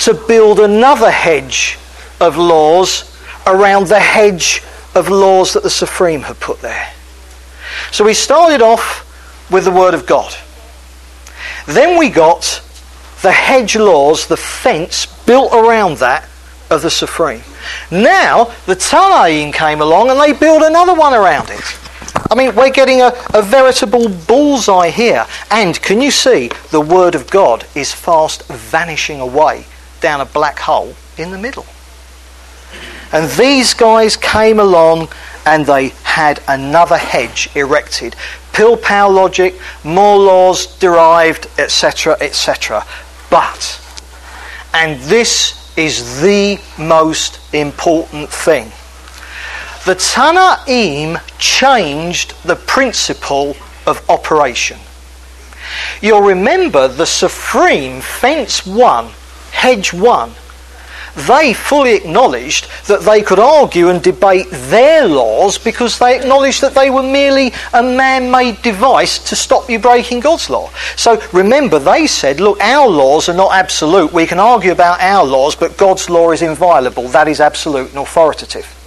to 0.00 0.14
build 0.14 0.60
another 0.60 1.10
hedge 1.10 1.78
of 2.20 2.36
laws 2.36 3.06
around 3.46 3.88
the 3.88 4.00
hedge 4.00 4.62
of 4.94 5.08
laws 5.08 5.54
that 5.54 5.62
the 5.62 5.68
Sophrim 5.68 6.22
had 6.22 6.38
put 6.40 6.60
there. 6.60 6.92
So 7.92 8.04
we 8.04 8.14
started 8.14 8.62
off 8.62 9.06
with 9.50 9.64
the 9.64 9.70
Word 9.70 9.94
of 9.94 10.06
God. 10.06 10.34
Then 11.66 11.98
we 11.98 12.10
got 12.10 12.62
the 13.22 13.32
hedge 13.32 13.76
laws, 13.76 14.26
the 14.26 14.36
fence 14.36 15.06
built 15.24 15.52
around 15.52 15.98
that 15.98 16.28
of 16.70 16.82
the 16.82 16.88
Sophrim. 16.88 17.42
Now 17.90 18.44
the 18.66 18.74
Tanaim 18.74 19.52
came 19.52 19.80
along 19.80 20.10
and 20.10 20.20
they 20.20 20.32
built 20.32 20.62
another 20.62 20.94
one 20.94 21.14
around 21.14 21.50
it. 21.50 21.78
I 22.30 22.34
mean, 22.34 22.54
we're 22.54 22.70
getting 22.70 23.00
a, 23.00 23.12
a 23.34 23.42
veritable 23.42 24.08
bullseye 24.08 24.90
here. 24.90 25.26
And 25.50 25.80
can 25.80 26.00
you 26.00 26.10
see 26.10 26.50
the 26.70 26.80
Word 26.80 27.14
of 27.14 27.30
God 27.30 27.66
is 27.74 27.92
fast 27.92 28.46
vanishing 28.46 29.20
away 29.20 29.64
down 30.00 30.20
a 30.20 30.24
black 30.24 30.58
hole 30.58 30.94
in 31.16 31.30
the 31.30 31.38
middle? 31.38 31.66
And 33.12 33.30
these 33.30 33.74
guys 33.74 34.16
came 34.16 34.60
along 34.60 35.08
and 35.46 35.66
they 35.66 35.88
had 36.04 36.40
another 36.46 36.96
hedge 36.96 37.48
erected. 37.56 38.14
Pilpul 38.52 39.12
logic, 39.14 39.58
more 39.84 40.18
laws 40.18 40.78
derived, 40.78 41.48
etc., 41.58 42.16
etc. 42.20 42.84
But, 43.30 43.80
and 44.74 45.00
this 45.02 45.76
is 45.76 46.20
the 46.20 46.60
most 46.78 47.40
important 47.54 48.28
thing 48.28 48.70
the 49.84 49.94
Tanaim 49.94 51.20
changed 51.38 52.34
the 52.44 52.56
principle 52.56 53.56
of 53.86 54.08
operation. 54.08 54.78
You'll 56.00 56.22
remember 56.22 56.88
the 56.88 57.04
Sophrim 57.04 58.00
Fence 58.02 58.66
1, 58.66 59.10
Hedge 59.52 59.92
1, 59.92 60.32
they 61.14 61.52
fully 61.52 61.94
acknowledged 61.94 62.68
that 62.86 63.00
they 63.00 63.22
could 63.22 63.38
argue 63.38 63.88
and 63.88 64.02
debate 64.02 64.46
their 64.50 65.06
laws 65.06 65.58
because 65.58 65.98
they 65.98 66.18
acknowledged 66.18 66.60
that 66.60 66.74
they 66.74 66.90
were 66.90 67.02
merely 67.02 67.52
a 67.72 67.82
man 67.82 68.30
made 68.30 68.62
device 68.62 69.18
to 69.30 69.36
stop 69.36 69.68
you 69.68 69.78
breaking 69.78 70.20
God's 70.20 70.48
law. 70.48 70.70
So 70.96 71.20
remember, 71.32 71.78
they 71.78 72.06
said, 72.06 72.40
look, 72.40 72.60
our 72.60 72.88
laws 72.88 73.28
are 73.28 73.34
not 73.34 73.52
absolute. 73.52 74.12
We 74.12 74.26
can 74.26 74.38
argue 74.38 74.72
about 74.72 75.00
our 75.00 75.24
laws, 75.24 75.56
but 75.56 75.76
God's 75.76 76.08
law 76.08 76.30
is 76.30 76.42
inviolable. 76.42 77.08
That 77.08 77.28
is 77.28 77.40
absolute 77.40 77.90
and 77.90 77.98
authoritative. 77.98 78.79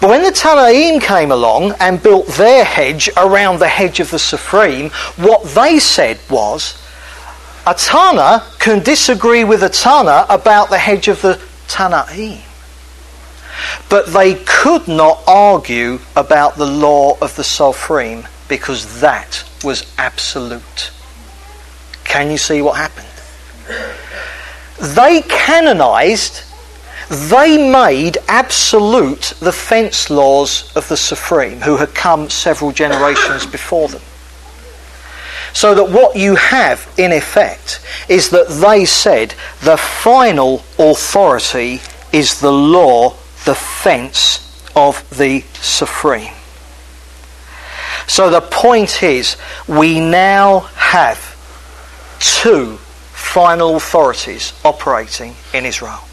But 0.00 0.10
when 0.10 0.22
the 0.22 0.30
Tanaim 0.30 1.00
came 1.00 1.32
along 1.32 1.72
and 1.80 2.02
built 2.02 2.26
their 2.28 2.64
hedge 2.64 3.08
around 3.16 3.58
the 3.58 3.68
hedge 3.68 3.98
of 4.00 4.10
the 4.10 4.18
Sophrim, 4.18 4.90
what 5.16 5.42
they 5.54 5.78
said 5.78 6.18
was, 6.28 6.82
a 7.66 7.74
Tana 7.74 8.46
can 8.58 8.82
disagree 8.82 9.42
with 9.42 9.62
a 9.62 9.68
Tana 9.68 10.26
about 10.28 10.70
the 10.70 10.78
hedge 10.78 11.08
of 11.08 11.22
the 11.22 11.40
Tanaim. 11.66 12.42
But 13.88 14.06
they 14.08 14.34
could 14.44 14.86
not 14.86 15.22
argue 15.26 15.98
about 16.14 16.56
the 16.56 16.66
law 16.66 17.16
of 17.20 17.34
the 17.36 17.42
Sophrim 17.42 18.28
because 18.48 19.00
that 19.00 19.44
was 19.64 19.92
absolute. 19.98 20.92
Can 22.04 22.30
you 22.30 22.38
see 22.38 22.62
what 22.62 22.76
happened? 22.76 23.06
They 24.94 25.22
canonized 25.22 26.42
they 27.08 27.70
made 27.70 28.18
absolute 28.26 29.34
the 29.38 29.52
fence 29.52 30.10
laws 30.10 30.74
of 30.76 30.88
the 30.88 30.96
Sophrim, 30.96 31.62
who 31.62 31.76
had 31.76 31.94
come 31.94 32.28
several 32.28 32.72
generations 32.72 33.46
before 33.58 33.88
them. 33.88 34.02
So 35.52 35.74
that 35.74 35.88
what 35.90 36.16
you 36.16 36.34
have, 36.34 36.92
in 36.98 37.12
effect, 37.12 37.80
is 38.08 38.30
that 38.30 38.48
they 38.48 38.84
said 38.84 39.34
the 39.62 39.76
final 39.76 40.64
authority 40.78 41.80
is 42.12 42.40
the 42.40 42.52
law, 42.52 43.10
the 43.44 43.54
fence 43.54 44.42
of 44.74 45.08
the 45.16 45.42
Sophrim. 45.54 46.32
So 48.08 48.30
the 48.30 48.40
point 48.40 49.02
is, 49.02 49.36
we 49.68 50.00
now 50.00 50.60
have 50.74 51.18
two 52.18 52.76
final 53.12 53.76
authorities 53.76 54.52
operating 54.64 55.34
in 55.54 55.64
Israel 55.64 56.06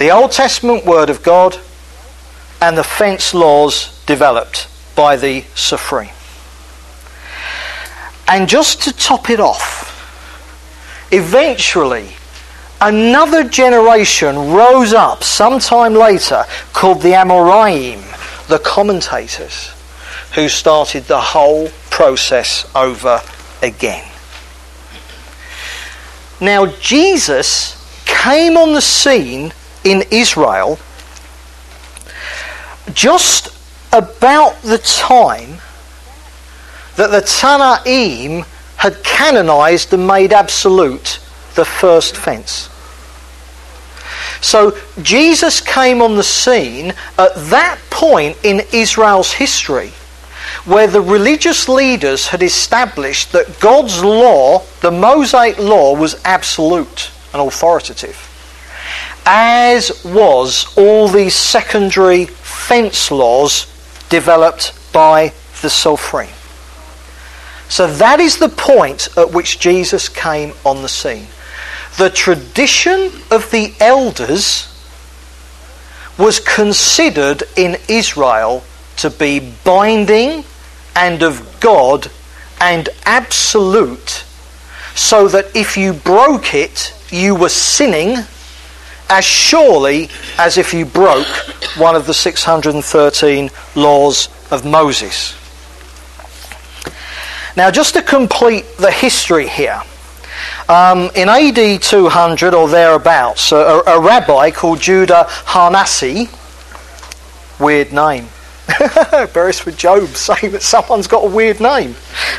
the 0.00 0.10
Old 0.10 0.32
Testament 0.32 0.86
Word 0.86 1.10
of 1.10 1.22
God 1.22 1.60
and 2.62 2.76
the 2.76 2.82
fence 2.82 3.34
laws 3.34 4.02
developed 4.06 4.66
by 4.96 5.14
the 5.16 5.42
Sophrim. 5.54 6.10
And 8.26 8.48
just 8.48 8.82
to 8.84 8.94
top 8.94 9.28
it 9.28 9.40
off, 9.40 9.92
eventually 11.12 12.08
another 12.80 13.46
generation 13.46 14.52
rose 14.52 14.94
up 14.94 15.22
sometime 15.22 15.92
later 15.92 16.44
called 16.72 17.02
the 17.02 17.12
Amoraim, 17.12 18.00
the 18.48 18.58
commentators, 18.60 19.68
who 20.34 20.48
started 20.48 21.04
the 21.04 21.20
whole 21.20 21.68
process 21.90 22.64
over 22.74 23.20
again. 23.62 24.10
Now, 26.40 26.64
Jesus 26.80 27.76
came 28.06 28.56
on 28.56 28.72
the 28.72 28.80
scene 28.80 29.52
in 29.84 30.04
Israel 30.10 30.78
just 32.92 33.48
about 33.92 34.60
the 34.62 34.78
time 34.78 35.58
that 36.96 37.10
the 37.10 37.20
Tanaim 37.20 38.44
had 38.76 39.02
canonized 39.04 39.92
and 39.92 40.06
made 40.06 40.32
absolute 40.32 41.18
the 41.54 41.64
first 41.64 42.16
fence. 42.16 42.68
So 44.40 44.76
Jesus 45.02 45.60
came 45.60 46.00
on 46.00 46.16
the 46.16 46.22
scene 46.22 46.94
at 47.18 47.34
that 47.34 47.78
point 47.90 48.38
in 48.42 48.62
Israel's 48.72 49.32
history 49.32 49.92
where 50.64 50.86
the 50.86 51.00
religious 51.00 51.68
leaders 51.68 52.26
had 52.26 52.42
established 52.42 53.32
that 53.32 53.60
God's 53.60 54.02
law, 54.02 54.62
the 54.80 54.90
Mosaic 54.90 55.58
law, 55.58 55.94
was 55.94 56.20
absolute 56.24 57.10
and 57.32 57.42
authoritative 57.42 58.29
as 59.32 60.04
was 60.04 60.76
all 60.76 61.06
these 61.06 61.36
secondary 61.36 62.24
fence 62.26 63.12
laws 63.12 63.66
developed 64.08 64.72
by 64.92 65.28
the 65.62 65.68
Sophrim. 65.68 66.28
So 67.68 67.86
that 67.86 68.18
is 68.18 68.38
the 68.38 68.48
point 68.48 69.08
at 69.16 69.30
which 69.30 69.60
Jesus 69.60 70.08
came 70.08 70.52
on 70.66 70.82
the 70.82 70.88
scene. 70.88 71.28
The 71.96 72.10
tradition 72.10 73.12
of 73.30 73.48
the 73.52 73.72
elders 73.78 74.66
was 76.18 76.40
considered 76.40 77.44
in 77.56 77.76
Israel 77.86 78.64
to 78.96 79.10
be 79.10 79.54
binding 79.62 80.42
and 80.96 81.22
of 81.22 81.60
God 81.60 82.10
and 82.60 82.88
absolute, 83.06 84.24
so 84.96 85.28
that 85.28 85.54
if 85.54 85.76
you 85.76 85.92
broke 85.92 86.52
it, 86.52 86.92
you 87.12 87.36
were 87.36 87.48
sinning 87.48 88.24
as 89.10 89.24
surely 89.24 90.08
as 90.38 90.56
if 90.56 90.72
you 90.72 90.86
broke 90.86 91.26
one 91.76 91.94
of 91.96 92.06
the 92.06 92.14
613 92.14 93.50
laws 93.74 94.28
of 94.50 94.64
Moses. 94.64 95.36
Now, 97.56 97.70
just 97.70 97.94
to 97.94 98.02
complete 98.02 98.64
the 98.78 98.90
history 98.90 99.48
here, 99.48 99.82
um, 100.68 101.10
in 101.16 101.28
AD 101.28 101.82
200 101.82 102.54
or 102.54 102.68
thereabouts, 102.68 103.52
a, 103.52 103.82
a 103.86 104.00
rabbi 104.00 104.50
called 104.50 104.80
Judah 104.80 105.26
Hanasi, 105.28 106.30
weird 107.60 107.92
name. 107.92 108.28
Beresford 109.34 109.76
Job 109.76 110.06
saying 110.08 110.52
that 110.52 110.62
someone's 110.62 111.08
got 111.08 111.24
a 111.24 111.28
weird 111.28 111.60
name. 111.60 111.96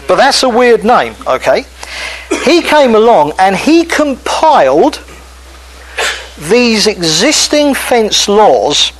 But 0.08 0.16
that's 0.16 0.44
a 0.44 0.50
weird 0.50 0.86
name, 0.86 1.16
okay? 1.28 1.66
He 2.46 2.62
came 2.62 2.96
along 2.96 3.34
and 3.38 3.56
he 3.56 3.84
compiled 3.84 5.04
these 6.50 6.88
existing 6.88 7.74
fence 7.74 8.28
laws 8.28 8.92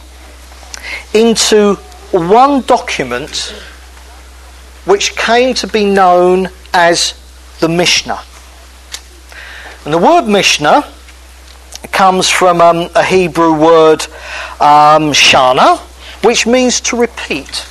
into 1.14 1.76
one 2.12 2.62
document 2.62 3.56
which 4.86 5.16
came 5.16 5.54
to 5.56 5.68
be 5.68 5.86
known 5.86 6.50
as 6.74 7.14
the 7.60 7.70
Mishnah. 7.70 8.22
And 9.86 9.94
the 9.94 9.98
word 9.98 10.28
Mishnah 10.28 10.88
comes 11.92 12.30
from 12.30 12.62
um, 12.62 12.90
a 12.96 13.04
Hebrew 13.04 13.54
word, 13.54 14.02
um, 14.60 15.12
shana, 15.12 15.80
which 16.24 16.46
means 16.46 16.80
to 16.82 16.96
repeat 16.96 17.68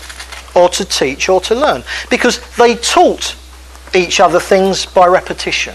or 0.55 0.68
to 0.71 0.85
teach 0.85 1.29
or 1.29 1.41
to 1.43 1.55
learn. 1.55 1.85
Because 2.11 2.41
they 2.57 2.75
taught 2.77 3.37
each 3.95 4.21
other 4.21 4.41
things 4.41 4.87
by 4.87 5.07
repetition. 5.07 5.75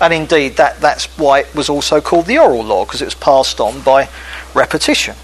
And 0.00 0.12
indeed, 0.12 0.56
that, 0.56 0.80
that's 0.80 1.06
why 1.18 1.40
it 1.40 1.54
was 1.54 1.68
also 1.68 2.00
called 2.00 2.26
the 2.26 2.38
oral 2.38 2.64
law, 2.64 2.84
because 2.84 3.02
it 3.02 3.06
was 3.06 3.14
passed 3.14 3.60
on 3.60 3.80
by 3.82 4.08
repetition. 4.54 5.14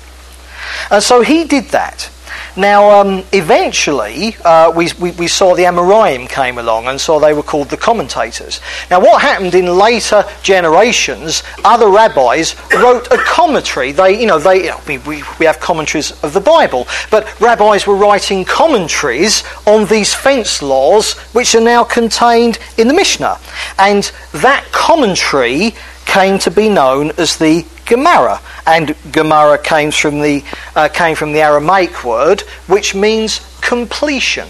And 0.90 1.02
so 1.02 1.22
he 1.22 1.44
did 1.44 1.66
that. 1.66 2.10
Now, 2.56 3.00
um, 3.00 3.22
eventually, 3.32 4.34
uh, 4.42 4.72
we, 4.74 4.88
we, 4.98 5.10
we, 5.12 5.28
saw 5.28 5.54
the 5.54 5.64
Amoraim 5.64 6.26
came 6.26 6.56
along, 6.56 6.86
and 6.86 6.98
so 6.98 7.20
they 7.20 7.34
were 7.34 7.42
called 7.42 7.68
the 7.68 7.76
commentators. 7.76 8.62
Now, 8.90 8.98
what 8.98 9.20
happened 9.20 9.54
in 9.54 9.66
later 9.66 10.24
generations? 10.42 11.42
Other 11.64 11.88
rabbis 11.88 12.56
wrote 12.72 13.12
a 13.12 13.18
commentary. 13.18 13.92
They, 13.92 14.18
you 14.18 14.26
know, 14.26 14.38
they, 14.38 14.64
you 14.64 14.70
know, 14.70 14.80
we, 14.88 14.96
we, 14.98 15.22
we 15.38 15.44
have 15.44 15.60
commentaries 15.60 16.12
of 16.22 16.32
the 16.32 16.40
Bible, 16.40 16.88
but 17.10 17.38
rabbis 17.42 17.86
were 17.86 17.96
writing 17.96 18.44
commentaries 18.46 19.44
on 19.66 19.84
these 19.86 20.14
fence 20.14 20.62
laws, 20.62 21.12
which 21.34 21.54
are 21.54 21.60
now 21.60 21.84
contained 21.84 22.58
in 22.78 22.88
the 22.88 22.94
Mishnah, 22.94 23.38
and 23.78 24.10
that 24.32 24.64
commentary 24.72 25.74
came 26.06 26.38
to 26.38 26.50
be 26.50 26.70
known 26.70 27.10
as 27.18 27.36
the 27.36 27.66
Gemara, 27.86 28.40
and 28.66 28.94
Gemara 29.12 29.58
came 29.58 29.90
from 29.90 30.20
the 30.20 30.44
uh, 30.74 30.88
came 30.88 31.16
from 31.16 31.32
the 31.32 31.40
Aramaic 31.40 32.04
word, 32.04 32.42
which 32.66 32.94
means 32.94 33.40
completion, 33.60 34.48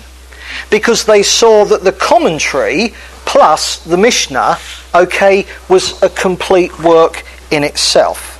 because 0.70 1.04
they 1.04 1.22
saw 1.22 1.64
that 1.64 1.84
the 1.84 1.92
commentary 1.92 2.94
plus 3.26 3.78
the 3.84 3.96
Mishnah, 3.96 4.58
okay, 4.94 5.46
was 5.68 6.02
a 6.02 6.08
complete 6.08 6.78
work 6.78 7.24
in 7.50 7.62
itself. 7.62 8.32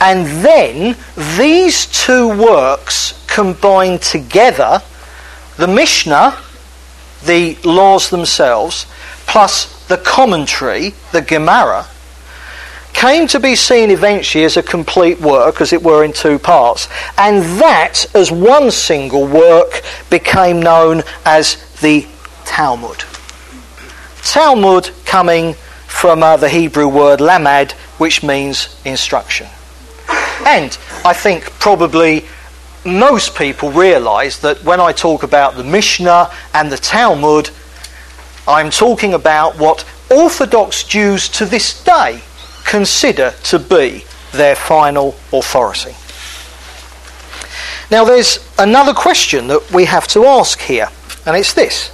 And 0.00 0.26
then 0.44 0.96
these 1.36 1.86
two 1.86 2.28
works 2.28 3.24
combined 3.26 4.02
together, 4.02 4.82
the 5.56 5.68
Mishnah, 5.68 6.38
the 7.24 7.56
laws 7.64 8.10
themselves, 8.10 8.86
plus 9.26 9.86
the 9.88 9.98
commentary, 9.98 10.94
the 11.12 11.20
Gemara, 11.20 11.86
came 12.98 13.28
to 13.28 13.38
be 13.38 13.54
seen 13.54 13.92
eventually 13.92 14.42
as 14.42 14.56
a 14.56 14.62
complete 14.62 15.20
work, 15.20 15.60
as 15.60 15.72
it 15.72 15.80
were, 15.80 16.02
in 16.02 16.12
two 16.12 16.36
parts. 16.36 16.88
And 17.16 17.44
that, 17.60 18.04
as 18.12 18.32
one 18.32 18.72
single 18.72 19.24
work, 19.24 19.82
became 20.10 20.60
known 20.60 21.04
as 21.24 21.78
the 21.80 22.04
Talmud. 22.44 23.04
Talmud 24.24 24.90
coming 25.04 25.54
from 25.86 26.24
uh, 26.24 26.38
the 26.38 26.48
Hebrew 26.48 26.88
word 26.88 27.20
lamad, 27.20 27.70
which 27.98 28.24
means 28.24 28.76
instruction. 28.84 29.46
And 30.44 30.76
I 31.04 31.12
think 31.14 31.44
probably 31.60 32.26
most 32.84 33.36
people 33.36 33.70
realize 33.70 34.40
that 34.40 34.64
when 34.64 34.80
I 34.80 34.90
talk 34.90 35.22
about 35.22 35.54
the 35.54 35.62
Mishnah 35.62 36.32
and 36.52 36.72
the 36.72 36.78
Talmud, 36.78 37.50
I'm 38.48 38.70
talking 38.70 39.14
about 39.14 39.56
what 39.56 39.86
Orthodox 40.10 40.82
Jews 40.82 41.28
to 41.28 41.46
this 41.46 41.80
day 41.84 42.22
consider 42.68 43.32
to 43.44 43.58
be 43.58 44.04
their 44.32 44.54
final 44.54 45.16
authority. 45.32 45.94
Now, 47.90 48.04
there's 48.04 48.46
another 48.58 48.92
question 48.92 49.48
that 49.48 49.72
we 49.72 49.86
have 49.86 50.06
to 50.08 50.26
ask 50.26 50.60
here, 50.60 50.88
and 51.24 51.36
it's 51.36 51.54
this 51.54 51.90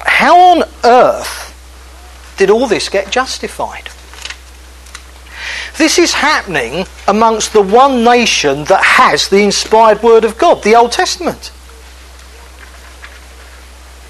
How 0.00 0.38
on 0.38 0.64
earth 0.84 2.34
did 2.36 2.50
all 2.50 2.66
this 2.66 2.88
get 2.88 3.10
justified? 3.10 3.88
This 5.76 5.98
is 5.98 6.12
happening 6.12 6.86
amongst 7.06 7.52
the 7.52 7.62
one 7.62 8.02
nation 8.02 8.64
that 8.64 8.82
has 8.82 9.28
the 9.28 9.44
inspired 9.44 10.02
Word 10.02 10.24
of 10.24 10.36
God, 10.36 10.64
the 10.64 10.74
Old 10.74 10.90
Testament. 10.90 11.52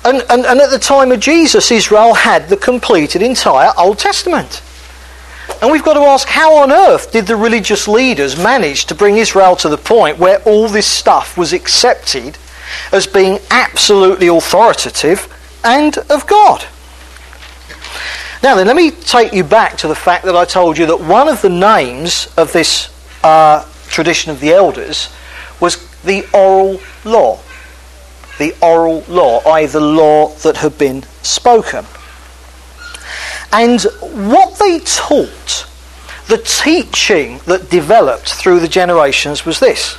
And, 0.08 0.24
and, 0.30 0.46
and 0.46 0.58
at 0.58 0.70
the 0.70 0.78
time 0.78 1.12
of 1.12 1.20
Jesus, 1.20 1.70
Israel 1.70 2.14
had 2.14 2.48
the 2.48 2.56
completed 2.56 3.20
entire 3.20 3.72
Old 3.76 3.98
Testament. 3.98 4.62
And 5.60 5.70
we've 5.70 5.84
got 5.84 5.94
to 5.94 6.00
ask 6.00 6.26
how 6.26 6.56
on 6.62 6.72
earth 6.72 7.12
did 7.12 7.26
the 7.26 7.36
religious 7.36 7.86
leaders 7.86 8.42
manage 8.42 8.86
to 8.86 8.94
bring 8.94 9.18
Israel 9.18 9.54
to 9.56 9.68
the 9.68 9.76
point 9.76 10.16
where 10.16 10.40
all 10.44 10.66
this 10.66 10.86
stuff 10.86 11.36
was 11.36 11.52
accepted 11.52 12.38
as 12.90 13.06
being 13.06 13.38
absolutely 13.50 14.28
authoritative 14.28 15.28
and 15.62 15.98
of 16.08 16.26
God? 16.26 16.64
Now 18.42 18.54
then, 18.54 18.66
let 18.66 18.76
me 18.76 18.90
take 18.90 19.34
you 19.34 19.44
back 19.44 19.76
to 19.76 19.88
the 19.88 19.94
fact 19.94 20.24
that 20.24 20.34
I 20.34 20.46
told 20.46 20.78
you 20.78 20.86
that 20.86 21.00
one 21.00 21.28
of 21.28 21.42
the 21.42 21.50
names 21.50 22.32
of 22.38 22.54
this 22.54 22.88
uh, 23.22 23.70
tradition 23.88 24.32
of 24.32 24.40
the 24.40 24.52
elders 24.52 25.12
was 25.60 25.76
the 26.00 26.26
oral 26.32 26.80
law 27.04 27.40
the 28.38 28.54
oral 28.62 29.04
law, 29.08 29.40
i.e., 29.52 29.66
the 29.66 29.80
law 29.80 30.28
that 30.36 30.58
had 30.58 30.78
been 30.78 31.02
spoken. 31.22 31.84
And 33.52 33.82
what 34.00 34.58
they 34.58 34.78
taught, 34.80 35.66
the 36.28 36.38
teaching 36.38 37.38
that 37.46 37.70
developed 37.70 38.34
through 38.34 38.60
the 38.60 38.68
generations 38.68 39.44
was 39.44 39.58
this. 39.58 39.96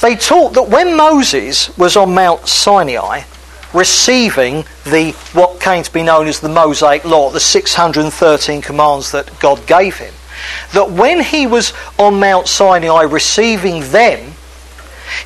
They 0.00 0.16
taught 0.16 0.54
that 0.54 0.68
when 0.68 0.96
Moses 0.96 1.76
was 1.76 1.96
on 1.96 2.14
Mount 2.14 2.48
Sinai, 2.48 3.22
receiving 3.72 4.64
the 4.84 5.12
what 5.32 5.60
came 5.60 5.82
to 5.82 5.92
be 5.92 6.02
known 6.02 6.26
as 6.26 6.40
the 6.40 6.48
Mosaic 6.48 7.04
Law, 7.04 7.30
the 7.30 7.40
613 7.40 8.62
commands 8.62 9.12
that 9.12 9.38
God 9.38 9.64
gave 9.66 9.96
him, 9.96 10.14
that 10.72 10.90
when 10.90 11.22
he 11.22 11.46
was 11.46 11.72
on 11.98 12.18
Mount 12.18 12.48
Sinai 12.48 13.02
receiving 13.02 13.80
them, 13.90 14.32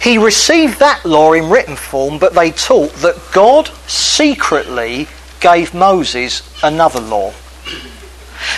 he 0.00 0.18
received 0.18 0.78
that 0.78 1.04
law 1.04 1.32
in 1.32 1.48
written 1.48 1.76
form, 1.76 2.18
but 2.18 2.34
they 2.34 2.50
taught 2.50 2.92
that 2.94 3.20
God 3.32 3.68
secretly 3.86 5.08
gave 5.40 5.74
Moses 5.74 6.42
another 6.62 7.00
law. 7.00 7.32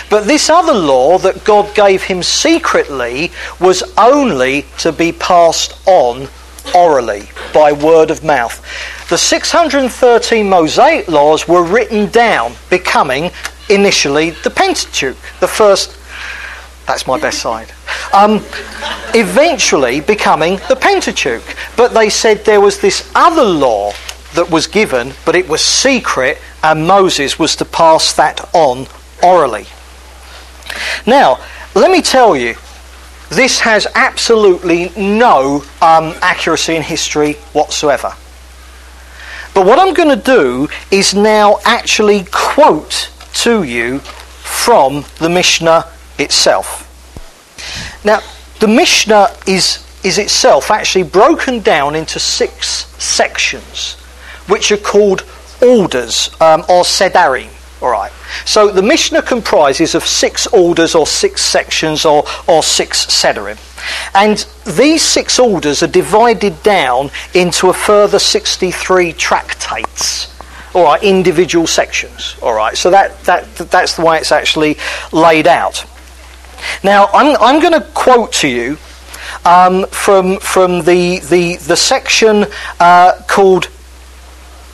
But 0.09 0.25
this 0.25 0.49
other 0.49 0.73
law 0.73 1.17
that 1.19 1.43
God 1.43 1.73
gave 1.75 2.03
him 2.03 2.23
secretly 2.23 3.31
was 3.59 3.83
only 3.97 4.65
to 4.79 4.91
be 4.91 5.11
passed 5.11 5.79
on 5.87 6.27
orally 6.75 7.29
by 7.53 7.71
word 7.71 8.11
of 8.11 8.23
mouth. 8.23 8.61
The 9.09 9.17
613 9.17 10.49
Mosaic 10.49 11.07
laws 11.07 11.47
were 11.47 11.63
written 11.63 12.07
down, 12.07 12.53
becoming 12.69 13.31
initially 13.69 14.31
the 14.31 14.49
Pentateuch, 14.49 15.17
the 15.39 15.47
first. 15.47 15.97
That's 16.85 17.07
my 17.07 17.19
best 17.19 17.39
side 17.39 17.71
um, 18.13 18.43
eventually 19.13 20.01
becoming 20.01 20.59
the 20.69 20.75
Pentateuch. 20.75 21.43
But 21.75 21.93
they 21.93 22.09
said 22.09 22.45
there 22.45 22.61
was 22.61 22.79
this 22.79 23.09
other 23.15 23.43
law 23.43 23.93
that 24.35 24.49
was 24.49 24.67
given, 24.67 25.13
but 25.25 25.35
it 25.35 25.47
was 25.47 25.61
secret, 25.61 26.37
and 26.63 26.87
Moses 26.87 27.39
was 27.39 27.55
to 27.57 27.65
pass 27.65 28.13
that 28.13 28.53
on 28.53 28.87
orally. 29.23 29.65
Now, 31.05 31.39
let 31.75 31.91
me 31.91 32.01
tell 32.01 32.35
you, 32.35 32.55
this 33.29 33.59
has 33.59 33.87
absolutely 33.93 34.91
no 34.95 35.63
um, 35.81 36.13
accuracy 36.21 36.75
in 36.75 36.81
history 36.81 37.33
whatsoever. 37.53 38.13
But 39.53 39.65
what 39.65 39.79
I'm 39.79 39.93
going 39.93 40.15
to 40.15 40.23
do 40.23 40.69
is 40.91 41.13
now 41.13 41.59
actually 41.65 42.25
quote 42.31 43.09
to 43.33 43.63
you 43.63 43.99
from 43.99 45.03
the 45.19 45.29
Mishnah 45.29 45.85
itself. 46.17 46.86
Now, 48.03 48.21
the 48.59 48.67
Mishnah 48.67 49.35
is, 49.45 49.85
is 50.03 50.17
itself 50.17 50.71
actually 50.71 51.03
broken 51.03 51.59
down 51.61 51.95
into 51.95 52.19
six 52.19 52.85
sections, 53.01 53.95
which 54.47 54.71
are 54.71 54.77
called 54.77 55.23
orders 55.61 56.29
um, 56.41 56.61
or 56.61 56.83
sedarim. 56.83 57.49
All 57.81 57.91
right. 57.91 58.11
So 58.45 58.71
the 58.71 58.81
Mishnah 58.81 59.21
comprises 59.21 59.93
of 59.93 60.03
six 60.03 60.47
orders 60.47 60.95
or 60.95 61.05
six 61.05 61.41
sections 61.41 62.05
or, 62.05 62.23
or 62.47 62.63
six 62.63 63.05
sedarim. 63.05 63.59
And 64.15 64.45
these 64.75 65.03
six 65.03 65.39
orders 65.39 65.83
are 65.83 65.87
divided 65.87 66.61
down 66.63 67.11
into 67.35 67.69
a 67.69 67.73
further 67.73 68.19
63 68.19 69.13
tractates. 69.13 70.33
All 70.73 70.83
right, 70.83 71.01
individual 71.03 71.67
sections. 71.67 72.35
All 72.41 72.53
right, 72.53 72.75
so 72.75 72.89
that, 72.89 73.19
that, 73.23 73.55
that's 73.55 73.95
the 73.95 74.03
way 74.03 74.17
it's 74.17 74.31
actually 74.31 74.77
laid 75.11 75.47
out. 75.47 75.85
Now, 76.83 77.09
I'm, 77.13 77.37
I'm 77.41 77.61
going 77.61 77.73
to 77.73 77.85
quote 77.93 78.33
to 78.33 78.47
you 78.47 78.77
um, 79.45 79.85
from, 79.87 80.39
from 80.39 80.81
the, 80.81 81.19
the, 81.19 81.57
the 81.57 81.75
section 81.75 82.45
uh, 82.79 83.21
called 83.27 83.69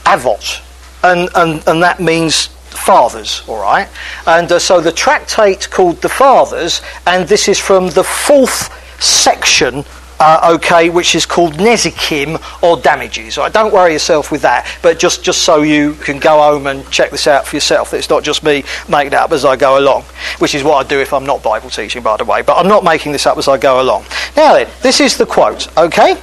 Avot, 0.05 0.61
and, 1.03 1.29
and, 1.36 1.67
and 1.67 1.84
that 1.84 1.99
means 1.99 2.47
fathers, 2.47 3.43
all 3.47 3.61
right? 3.61 3.88
And 4.27 4.51
uh, 4.51 4.59
so 4.59 4.81
the 4.81 4.91
tractate 4.91 5.69
called 5.69 6.01
The 6.01 6.09
Fathers, 6.09 6.81
and 7.05 7.27
this 7.27 7.47
is 7.47 7.59
from 7.59 7.89
the 7.89 8.03
fourth 8.03 8.71
section 9.01 9.86
uh, 10.20 10.53
okay, 10.55 10.89
which 10.89 11.16
is 11.16 11.26
called 11.26 11.53
nezikim 11.53 12.41
or 12.61 12.78
damages. 12.78 13.38
Right? 13.38 13.51
Don't 13.51 13.74
worry 13.74 13.93
yourself 13.93 14.32
with 14.32 14.41
that, 14.43 14.68
but 14.82 14.99
just, 14.99 15.24
just 15.24 15.43
so 15.43 15.61
you 15.61 15.93
can 15.93 16.20
go 16.20 16.38
home 16.38 16.68
and 16.68 16.89
check 16.89 17.11
this 17.11 17.28
out 17.28 17.47
for 17.47 17.55
yourself. 17.55 17.93
It's 17.93 18.09
not 18.09 18.24
just 18.24 18.43
me 18.43 18.64
making 18.88 19.14
it 19.14 19.20
up 19.20 19.32
as 19.32 19.45
I 19.45 19.55
go 19.55 19.80
along, 19.80 20.03
which 20.39 20.55
is 20.55 20.64
what 20.64 20.86
I 20.86 20.88
do 20.88 20.99
if 20.99 21.14
I'm 21.14 21.26
not 21.26 21.43
Bible 21.43 21.70
teaching, 21.70 22.03
by 22.03 22.18
the 22.18 22.26
way. 22.26 22.41
But 22.41 22.57
I'm 22.57 22.68
not 22.68 22.84
making 22.84 23.11
this 23.11 23.26
up 23.26 23.38
as 23.38 23.47
I 23.47 23.57
go 23.57 23.82
along. 23.82 24.05
Now 24.36 24.53
then, 24.53 24.70
this 24.82 24.99
is 24.99 25.18
the 25.18 25.26
quote, 25.26 25.76
okay? 25.78 26.16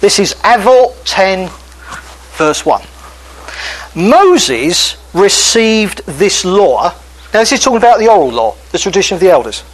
This 0.00 0.18
is 0.18 0.34
Avot 0.44 0.94
10, 1.04 1.48
verse 2.36 2.66
1. 2.66 2.82
Moses 3.94 4.96
received 5.14 6.04
this 6.06 6.44
law. 6.44 6.92
Now, 7.32 7.40
this 7.40 7.52
is 7.52 7.62
talking 7.62 7.78
about 7.78 7.98
the 7.98 8.08
oral 8.08 8.30
law, 8.30 8.56
the 8.72 8.78
tradition 8.78 9.14
of 9.14 9.20
the 9.20 9.30
elders. 9.30 9.64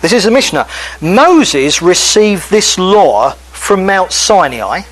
This 0.00 0.12
is 0.12 0.24
the 0.24 0.30
Mishnah. 0.30 0.66
Moses 1.00 1.82
received 1.82 2.50
this 2.50 2.78
law 2.78 3.32
from 3.32 3.84
Mount 3.84 4.12
Sinai 4.12 4.82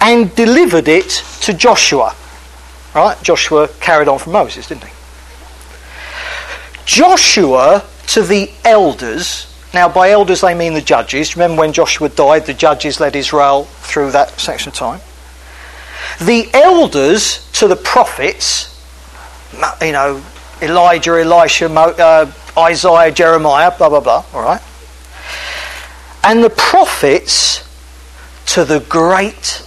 and 0.00 0.34
delivered 0.34 0.88
it 0.88 1.24
to 1.40 1.54
Joshua. 1.54 2.14
Right? 2.94 3.20
Joshua 3.22 3.68
carried 3.80 4.06
on 4.06 4.18
from 4.18 4.32
Moses, 4.34 4.68
didn't 4.68 4.84
he? 4.84 4.92
Joshua 6.84 7.84
to 8.08 8.22
the 8.22 8.50
elders. 8.64 9.50
Now, 9.72 9.88
by 9.88 10.10
elders, 10.10 10.42
they 10.42 10.54
mean 10.54 10.74
the 10.74 10.82
judges. 10.82 11.34
Remember 11.34 11.60
when 11.60 11.72
Joshua 11.72 12.10
died, 12.10 12.46
the 12.46 12.54
judges 12.54 13.00
led 13.00 13.16
Israel 13.16 13.64
through 13.64 14.12
that 14.12 14.38
section 14.38 14.68
of 14.68 14.74
time. 14.74 15.00
The 16.20 16.48
elders 16.52 17.50
to 17.54 17.66
the 17.66 17.76
prophets, 17.76 18.70
you 19.80 19.92
know, 19.92 20.22
Elijah, 20.62 21.20
Elisha, 21.20 21.66
uh, 21.70 22.30
Isaiah, 22.58 23.10
Jeremiah, 23.12 23.76
blah, 23.76 23.88
blah, 23.88 24.00
blah, 24.00 24.24
all 24.32 24.42
right? 24.42 24.62
And 26.22 26.42
the 26.42 26.50
prophets 26.50 27.62
to 28.46 28.64
the 28.64 28.80
great 28.80 29.62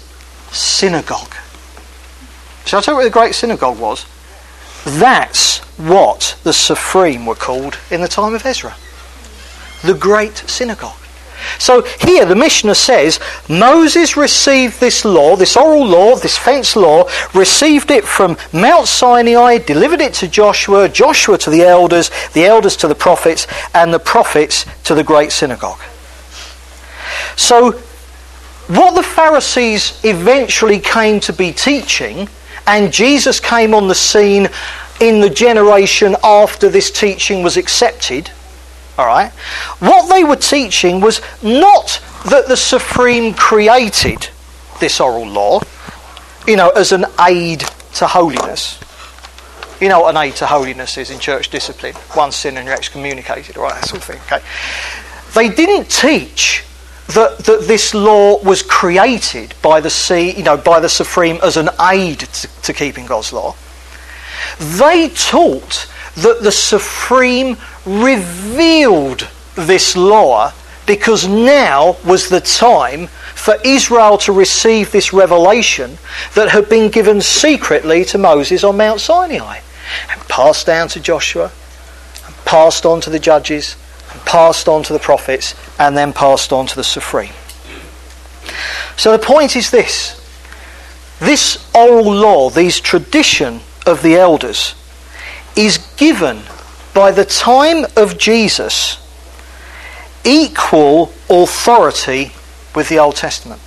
synagogue. 0.51 1.35
Shall 2.65 2.79
I 2.79 2.81
tell 2.81 2.93
you 2.93 2.97
what 2.97 3.03
the 3.03 3.09
great 3.09 3.35
synagogue 3.35 3.79
was? 3.79 4.05
That's 4.85 5.59
what 5.77 6.37
the 6.43 6.51
Sopherim 6.51 7.25
were 7.25 7.35
called 7.35 7.77
in 7.91 8.01
the 8.01 8.07
time 8.07 8.33
of 8.33 8.45
Ezra. 8.45 8.75
The 9.83 9.93
great 9.93 10.37
synagogue. 10.37 11.06
So 11.59 11.83
here 11.99 12.25
the 12.25 12.35
Mishnah 12.35 12.75
says 12.75 13.19
Moses 13.49 14.17
received 14.17 14.79
this 14.79 15.05
law, 15.05 15.35
this 15.35 15.55
oral 15.55 15.85
law, 15.85 16.15
this 16.15 16.37
fence 16.37 16.75
law, 16.75 17.09
received 17.33 17.91
it 17.91 18.03
from 18.03 18.37
Mount 18.53 18.87
Sinai, 18.87 19.57
delivered 19.57 20.01
it 20.01 20.13
to 20.15 20.27
Joshua, 20.27 20.89
Joshua 20.89 21.37
to 21.39 21.49
the 21.49 21.63
elders, 21.63 22.11
the 22.33 22.45
elders 22.45 22.75
to 22.77 22.87
the 22.87 22.95
prophets, 22.95 23.47
and 23.73 23.93
the 23.93 23.99
prophets 23.99 24.65
to 24.83 24.95
the 24.95 25.03
great 25.03 25.31
synagogue. 25.31 25.81
So 27.35 27.73
what 28.67 28.95
the 28.95 29.03
Pharisees 29.03 29.99
eventually 30.03 30.79
came 30.79 31.19
to 31.21 31.33
be 31.33 31.51
teaching, 31.51 32.27
and 32.65 32.91
Jesus 32.91 33.39
came 33.39 33.73
on 33.73 33.87
the 33.87 33.95
scene 33.95 34.49
in 34.99 35.21
the 35.21 35.29
generation 35.29 36.15
after 36.23 36.69
this 36.69 36.91
teaching 36.91 37.43
was 37.43 37.55
accepted 37.55 38.31
all 38.97 39.05
right? 39.05 39.31
What 39.79 40.09
they 40.09 40.23
were 40.23 40.35
teaching 40.35 41.01
was 41.01 41.21
not 41.43 42.01
that 42.29 42.47
the 42.47 42.55
Sophrim 42.55 43.35
created 43.35 44.29
this 44.79 44.99
oral 44.99 45.27
law, 45.27 45.61
you 46.47 46.55
know, 46.55 46.69
as 46.69 46.91
an 46.91 47.05
aid 47.19 47.63
to 47.95 48.07
holiness. 48.07 48.79
You 49.79 49.89
know 49.89 50.01
what 50.01 50.15
an 50.15 50.21
aid 50.21 50.35
to 50.37 50.47
holiness 50.47 50.97
is 50.97 51.11
in 51.11 51.19
church 51.19 51.49
discipline. 51.49 51.93
One 52.13 52.31
sin 52.31 52.57
and 52.57 52.65
you're 52.65 52.75
excommunicated, 52.75 53.57
all 53.57 53.63
right, 53.63 53.75
that 53.75 53.87
sort 53.87 54.01
of 54.01 54.07
thing, 54.07 54.19
okay? 54.25 54.43
They 55.35 55.53
didn't 55.53 55.89
teach 55.89 56.63
that, 57.09 57.37
that 57.39 57.65
this 57.67 57.93
law 57.93 58.41
was 58.43 58.63
created 58.63 59.53
by 59.61 59.79
the 59.79 59.89
sea, 59.89 60.31
you 60.31 60.43
know, 60.43 60.57
by 60.57 60.79
the 60.79 60.87
Sopherim 60.87 61.41
as 61.43 61.57
an 61.57 61.69
aid 61.79 62.19
to, 62.19 62.47
to 62.63 62.73
keeping 62.73 63.05
God's 63.05 63.31
law. 63.31 63.55
They 64.59 65.09
taught 65.09 65.87
that 66.15 66.41
the 66.41 66.49
Sopherim 66.49 67.57
revealed 67.87 69.27
this 69.55 69.95
law 69.95 70.51
because 70.85 71.27
now 71.27 71.97
was 72.05 72.29
the 72.29 72.41
time 72.41 73.07
for 73.07 73.55
Israel 73.63 74.17
to 74.17 74.31
receive 74.31 74.91
this 74.91 75.13
revelation 75.13 75.97
that 76.35 76.49
had 76.49 76.69
been 76.69 76.91
given 76.91 77.21
secretly 77.21 78.03
to 78.05 78.17
Moses 78.17 78.63
on 78.63 78.77
Mount 78.77 78.99
Sinai 78.99 79.59
and 80.11 80.21
passed 80.27 80.65
down 80.65 80.87
to 80.89 80.99
Joshua 80.99 81.51
and 82.25 82.35
passed 82.45 82.85
on 82.85 83.01
to 83.01 83.09
the 83.09 83.19
judges 83.19 83.75
and 84.11 84.21
passed 84.21 84.67
on 84.67 84.83
to 84.83 84.93
the 84.93 84.99
prophets 84.99 85.55
and 85.79 85.95
then 85.95 86.13
passed 86.13 86.51
on 86.51 86.67
to 86.67 86.75
the 86.75 86.81
Sopherim. 86.81 87.33
So 88.97 89.11
the 89.11 89.23
point 89.23 89.55
is 89.55 89.71
this 89.71 90.13
this 91.19 91.67
oral 91.73 92.13
law, 92.13 92.49
this 92.49 92.79
tradition 92.79 93.61
of 93.87 94.03
the 94.03 94.15
elders, 94.15 94.75
is 95.55 95.79
given 95.97 96.43
by 96.97 97.11
the 97.11 97.25
time 97.25 97.85
of 97.95 98.17
Jesus 98.17 98.97
equal 100.25 101.13
authority 101.29 102.31
with 102.73 102.89
the 102.89 102.97
Old 102.97 103.15
Testament. 103.15 103.61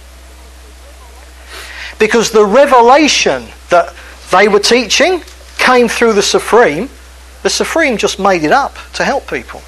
Because 2.01 2.33
the 2.33 2.45
revelation 2.45 3.47
that 3.69 3.95
they 4.33 4.49
were 4.49 4.59
teaching 4.59 5.23
came 5.59 5.87
through 5.87 6.15
the 6.15 6.23
Sopherim. 6.23 6.89
The 7.45 7.49
Sopherim 7.49 7.97
just 7.97 8.19
made 8.19 8.43
it 8.43 8.51
up 8.51 8.75
to 8.95 9.05
help 9.05 9.31
people. 9.31 9.63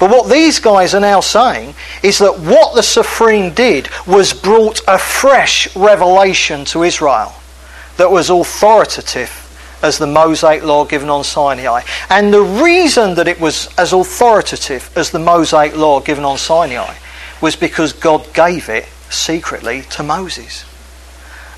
But 0.00 0.08
what 0.08 0.32
these 0.32 0.58
guys 0.58 0.94
are 0.94 1.00
now 1.00 1.20
saying 1.20 1.74
is 2.02 2.18
that 2.20 2.38
what 2.38 2.74
the 2.74 2.80
Sopherim 2.80 3.54
did 3.54 3.90
was 4.06 4.32
brought 4.32 4.80
a 4.88 4.96
fresh 4.96 5.76
revelation 5.76 6.64
to 6.66 6.82
Israel 6.82 7.34
that 7.98 8.10
was 8.10 8.30
authoritative 8.30 9.43
as 9.84 9.98
the 9.98 10.06
Mosaic 10.06 10.64
law 10.64 10.86
given 10.86 11.10
on 11.10 11.22
Sinai. 11.22 11.82
And 12.08 12.32
the 12.32 12.40
reason 12.40 13.14
that 13.16 13.28
it 13.28 13.38
was 13.38 13.68
as 13.76 13.92
authoritative 13.92 14.90
as 14.96 15.10
the 15.10 15.18
Mosaic 15.18 15.76
law 15.76 16.00
given 16.00 16.24
on 16.24 16.38
Sinai 16.38 16.94
was 17.42 17.54
because 17.54 17.92
God 17.92 18.32
gave 18.32 18.70
it 18.70 18.86
secretly 19.10 19.82
to 19.90 20.02
Moses. 20.02 20.64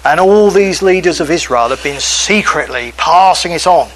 And 0.04 0.18
all 0.18 0.50
these 0.50 0.82
leaders 0.82 1.20
of 1.20 1.30
Israel 1.30 1.68
have 1.68 1.82
been 1.82 2.00
secretly 2.00 2.92
passing 2.96 3.52
it 3.52 3.66
on 3.66 3.90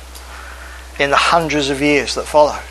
in 1.00 1.10
the 1.10 1.16
hundreds 1.16 1.68
of 1.68 1.82
years 1.82 2.14
that 2.14 2.26
followed 2.26 2.62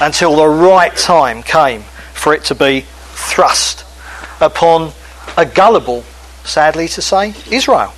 until 0.00 0.34
the 0.34 0.48
right 0.48 0.94
time 0.96 1.42
came 1.42 1.82
for 2.14 2.34
it 2.34 2.44
to 2.44 2.54
be 2.54 2.80
thrust 2.80 3.84
upon 4.40 4.92
a 5.36 5.46
gullible, 5.46 6.02
sadly 6.44 6.88
to 6.88 7.00
say, 7.00 7.32
Israel. 7.50 7.92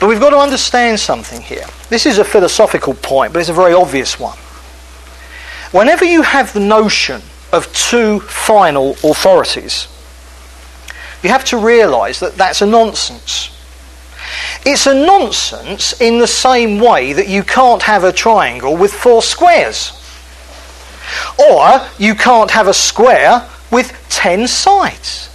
But 0.00 0.08
we've 0.08 0.20
got 0.20 0.30
to 0.30 0.38
understand 0.38 1.00
something 1.00 1.40
here. 1.40 1.66
This 1.88 2.06
is 2.06 2.18
a 2.18 2.24
philosophical 2.24 2.94
point, 2.94 3.32
but 3.32 3.40
it's 3.40 3.48
a 3.48 3.54
very 3.54 3.72
obvious 3.72 4.18
one. 4.18 4.38
Whenever 5.72 6.04
you 6.04 6.22
have 6.22 6.52
the 6.52 6.60
notion 6.60 7.20
of 7.52 7.72
two 7.74 8.20
final 8.20 8.92
authorities, 9.02 9.88
you 11.22 11.30
have 11.30 11.44
to 11.46 11.58
realise 11.58 12.20
that 12.20 12.36
that's 12.36 12.62
a 12.62 12.66
nonsense. 12.66 13.50
It's 14.64 14.86
a 14.86 14.94
nonsense 14.94 16.00
in 16.00 16.18
the 16.18 16.26
same 16.28 16.78
way 16.78 17.12
that 17.12 17.28
you 17.28 17.42
can't 17.42 17.82
have 17.82 18.04
a 18.04 18.12
triangle 18.12 18.76
with 18.76 18.92
four 18.92 19.20
squares. 19.20 19.92
Or 21.50 21.80
you 21.98 22.14
can't 22.14 22.50
have 22.52 22.68
a 22.68 22.74
square 22.74 23.48
with 23.72 23.92
ten 24.10 24.46
sides. 24.46 25.28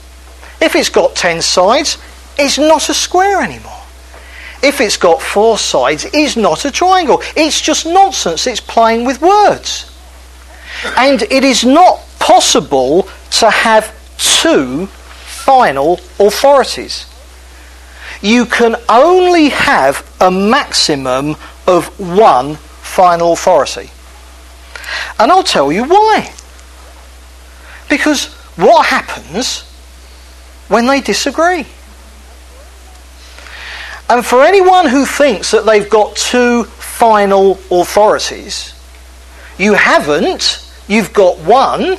If 0.62 0.76
it's 0.76 0.90
got 0.90 1.16
ten 1.16 1.42
sides, 1.42 1.98
it's 2.38 2.58
not 2.58 2.88
a 2.90 2.94
square 2.94 3.42
anymore 3.42 3.83
if 4.64 4.80
it's 4.80 4.98
got 4.98 5.22
four 5.22 5.58
sides, 5.58 6.06
is 6.06 6.38
not 6.38 6.66
a 6.66 6.72
triangle. 6.72 7.22
It's 7.36 7.60
just 7.60 7.86
nonsense. 7.86 8.48
It's 8.48 8.62
playing 8.62 9.06
with 9.06 9.22
words. 9.22 9.92
And 10.98 11.22
it 11.24 11.44
is 11.44 11.64
not 11.64 12.00
possible 12.20 13.08
to 13.40 13.50
have 13.50 13.94
two 14.18 14.88
final 14.88 16.00
authorities. 16.20 17.06
You 18.22 18.46
can 18.46 18.78
only 18.88 19.50
have 19.50 20.10
a 20.22 20.32
maximum 20.32 21.36
of 21.68 21.88
one 22.00 22.56
final 22.56 23.34
authority. 23.34 23.90
And 25.20 25.32
I'll 25.32 25.44
tell 25.44 25.72
you 25.72 25.84
why. 25.84 26.34
Because 27.90 28.28
what 28.56 28.86
happens 28.86 29.64
when 30.70 30.86
they 30.86 31.02
disagree? 31.02 31.66
And 34.14 34.24
for 34.24 34.44
anyone 34.44 34.86
who 34.86 35.08
thinks 35.08 35.50
that 35.50 35.66
they've 35.66 35.90
got 35.90 36.16
two 36.16 36.66
final 36.66 37.54
authorities, 37.72 38.76
you 39.58 39.74
haven't, 39.74 40.72
you've 40.88 41.12
got 41.14 41.40
one, 41.40 41.98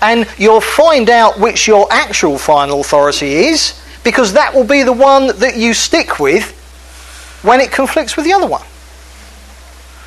and 0.00 0.28
you'll 0.38 0.60
find 0.60 1.10
out 1.10 1.40
which 1.40 1.66
your 1.66 1.88
actual 1.90 2.38
final 2.38 2.80
authority 2.80 3.48
is 3.48 3.82
because 4.04 4.34
that 4.34 4.54
will 4.54 4.62
be 4.62 4.84
the 4.84 4.92
one 4.92 5.36
that 5.40 5.56
you 5.56 5.74
stick 5.74 6.20
with 6.20 6.52
when 7.42 7.60
it 7.60 7.72
conflicts 7.72 8.16
with 8.16 8.24
the 8.24 8.32
other 8.32 8.46
one. 8.46 8.64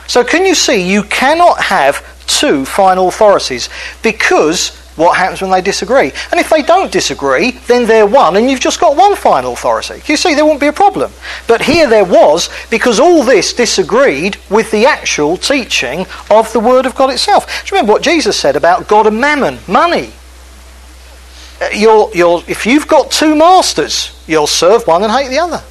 So, 0.07 0.23
can 0.23 0.45
you 0.45 0.55
see 0.55 0.89
you 0.89 1.03
cannot 1.03 1.59
have 1.59 2.01
two 2.27 2.63
final 2.63 3.09
authorities 3.09 3.67
because 4.01 4.71
what 4.95 5.17
happens 5.17 5.41
when 5.41 5.51
they 5.51 5.61
disagree? 5.61 6.11
And 6.31 6.39
if 6.39 6.49
they 6.49 6.61
don't 6.61 6.91
disagree, 6.91 7.51
then 7.67 7.85
they're 7.85 8.05
one 8.05 8.37
and 8.37 8.49
you've 8.49 8.59
just 8.59 8.79
got 8.79 8.95
one 8.95 9.15
final 9.15 9.53
authority. 9.53 10.01
You 10.05 10.15
see, 10.15 10.33
there 10.33 10.45
wouldn't 10.45 10.61
be 10.61 10.67
a 10.67 10.73
problem. 10.73 11.11
But 11.47 11.61
here 11.61 11.87
there 11.87 12.05
was 12.05 12.49
because 12.69 12.99
all 12.99 13.23
this 13.23 13.53
disagreed 13.53 14.37
with 14.49 14.71
the 14.71 14.85
actual 14.85 15.37
teaching 15.37 16.05
of 16.29 16.51
the 16.53 16.59
Word 16.59 16.85
of 16.85 16.95
God 16.95 17.11
itself. 17.11 17.45
Do 17.45 17.51
you 17.67 17.71
remember 17.77 17.93
what 17.93 18.03
Jesus 18.03 18.39
said 18.39 18.55
about 18.55 18.87
God 18.87 19.07
and 19.07 19.19
mammon, 19.19 19.59
money? 19.67 20.13
Uh, 21.61 21.69
you'll, 21.73 22.11
you'll, 22.13 22.43
if 22.47 22.65
you've 22.65 22.87
got 22.87 23.11
two 23.11 23.35
masters, 23.35 24.17
you'll 24.27 24.47
serve 24.47 24.85
one 24.87 25.03
and 25.03 25.11
hate 25.11 25.29
the 25.29 25.39
other. 25.39 25.61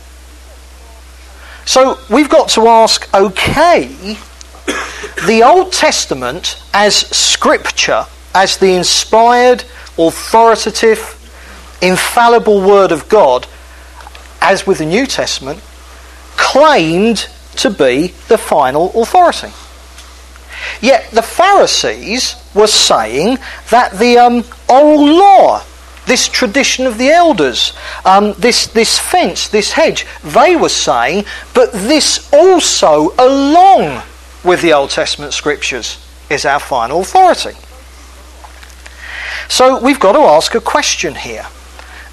So 1.66 1.98
we've 2.10 2.28
got 2.28 2.50
to 2.50 2.68
ask 2.68 3.12
okay, 3.14 3.86
the 5.26 5.42
Old 5.44 5.72
Testament 5.72 6.62
as 6.74 6.94
scripture, 6.94 8.06
as 8.34 8.56
the 8.56 8.74
inspired, 8.74 9.64
authoritative, 9.96 11.20
infallible 11.80 12.60
Word 12.60 12.92
of 12.92 13.08
God, 13.08 13.46
as 14.40 14.66
with 14.66 14.78
the 14.78 14.86
New 14.86 15.06
Testament, 15.06 15.60
claimed 16.36 17.28
to 17.56 17.70
be 17.70 18.08
the 18.28 18.38
final 18.38 18.90
authority. 19.00 19.52
Yet 20.80 21.10
the 21.12 21.22
Pharisees 21.22 22.36
were 22.54 22.66
saying 22.66 23.38
that 23.70 23.98
the 23.98 24.18
um, 24.18 24.44
oral 24.68 25.06
law 25.06 25.62
this 26.06 26.28
tradition 26.28 26.86
of 26.86 26.98
the 26.98 27.08
elders, 27.08 27.72
um, 28.04 28.34
this, 28.34 28.66
this 28.68 28.98
fence, 28.98 29.48
this 29.48 29.72
hedge, 29.72 30.06
they 30.22 30.56
were 30.56 30.68
saying, 30.68 31.24
but 31.54 31.72
this 31.72 32.30
also, 32.32 33.14
along 33.18 34.02
with 34.44 34.60
the 34.60 34.72
Old 34.72 34.90
Testament 34.90 35.32
scriptures, 35.32 35.98
is 36.28 36.44
our 36.44 36.60
final 36.60 37.00
authority. 37.00 37.56
So 39.48 39.80
we've 39.80 40.00
got 40.00 40.12
to 40.12 40.20
ask 40.20 40.54
a 40.54 40.60
question 40.60 41.14
here. 41.14 41.46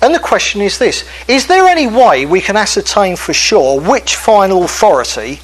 And 0.02 0.16
the 0.16 0.20
question 0.20 0.62
is 0.62 0.78
this 0.78 1.06
Is 1.28 1.48
there 1.48 1.68
any 1.68 1.88
way 1.88 2.26
we 2.26 2.42
can 2.42 2.58
ascertain 2.58 3.16
for 3.16 3.34
sure 3.34 3.80
which 3.80 4.16
final 4.16 4.64
authority 4.64 5.40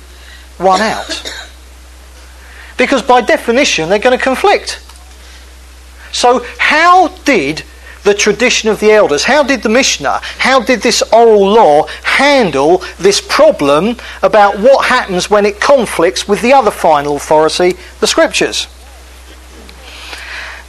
won 0.59 0.81
out? 0.81 1.33
Because 2.77 3.01
by 3.01 3.21
definition, 3.21 3.89
they're 3.89 3.97
going 3.97 4.15
to 4.15 4.23
conflict. 4.23 4.79
So, 6.11 6.45
how 6.59 7.07
did 7.25 7.63
the 8.03 8.13
tradition 8.13 8.69
of 8.69 8.79
the 8.79 8.91
elders? 8.91 9.25
How 9.25 9.43
did 9.43 9.63
the 9.63 9.69
Mishnah, 9.69 10.21
how 10.37 10.61
did 10.61 10.81
this 10.81 11.01
oral 11.11 11.45
law 11.45 11.87
handle 12.03 12.83
this 12.97 13.19
problem 13.19 13.97
about 14.23 14.59
what 14.59 14.85
happens 14.85 15.29
when 15.29 15.45
it 15.45 15.59
conflicts 15.59 16.27
with 16.27 16.41
the 16.41 16.53
other 16.53 16.71
final 16.71 17.17
authority, 17.17 17.75
the 17.99 18.07
Scriptures? 18.07 18.67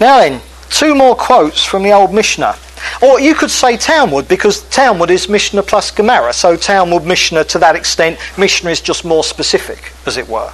Now 0.00 0.18
then, 0.18 0.40
two 0.70 0.94
more 0.94 1.14
quotes 1.14 1.64
from 1.64 1.82
the 1.82 1.92
old 1.92 2.12
Mishnah. 2.12 2.56
Or 3.02 3.20
you 3.20 3.34
could 3.34 3.50
say 3.50 3.76
Talmud 3.76 4.28
because 4.28 4.62
Talmud 4.70 5.10
is 5.10 5.28
Mishnah 5.28 5.62
plus 5.62 5.90
Gemara, 5.90 6.32
so 6.32 6.56
Talmud 6.56 7.04
Mishnah 7.04 7.44
to 7.44 7.58
that 7.58 7.76
extent, 7.76 8.18
Mishnah 8.36 8.70
is 8.70 8.80
just 8.80 9.04
more 9.04 9.24
specific, 9.24 9.92
as 10.06 10.16
it 10.16 10.28
were. 10.28 10.52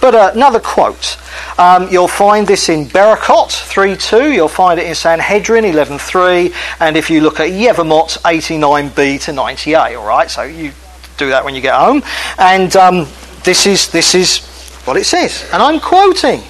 But 0.00 0.14
uh, 0.14 0.32
another 0.34 0.60
quote. 0.60 1.18
Um, 1.58 1.88
you'll 1.90 2.08
find 2.08 2.46
this 2.46 2.68
in 2.68 2.86
Berakot 2.86 3.48
3.2, 3.48 4.34
you'll 4.34 4.48
find 4.48 4.78
it 4.78 4.86
in 4.86 4.94
Sanhedrin 4.94 5.64
11.3, 5.64 6.54
and 6.80 6.96
if 6.96 7.10
you 7.10 7.20
look 7.20 7.40
at 7.40 7.50
Yevamot 7.50 8.18
89b 8.22 9.22
to 9.22 9.30
90a, 9.32 9.98
all 9.98 10.06
right? 10.06 10.30
So 10.30 10.42
you 10.42 10.72
do 11.16 11.28
that 11.30 11.44
when 11.44 11.54
you 11.54 11.60
get 11.60 11.74
home. 11.74 12.02
And 12.38 12.74
um, 12.76 13.06
this, 13.44 13.66
is, 13.66 13.90
this 13.90 14.14
is 14.14 14.40
what 14.84 14.96
it 14.96 15.04
says. 15.04 15.48
And 15.52 15.62
I'm 15.62 15.80
quoting. 15.80 16.42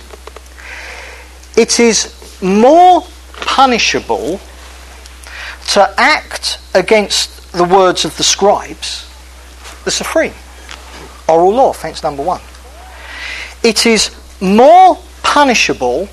It 1.57 1.79
is 1.79 2.22
more 2.43 3.03
punishable 3.35 4.41
to 5.69 5.95
act 5.97 6.59
against 6.75 7.53
the 7.53 7.65
words 7.65 8.05
of 8.05 8.17
the 8.17 8.25
scribes, 8.25 9.07
the 9.85 9.91
Sophrim 9.91 10.33
oral 11.29 11.55
law, 11.55 11.71
offence 11.71 12.03
number 12.03 12.23
one. 12.23 12.41
It 13.63 13.87
is 13.87 14.11
more 14.41 14.99
punishable 15.23 16.09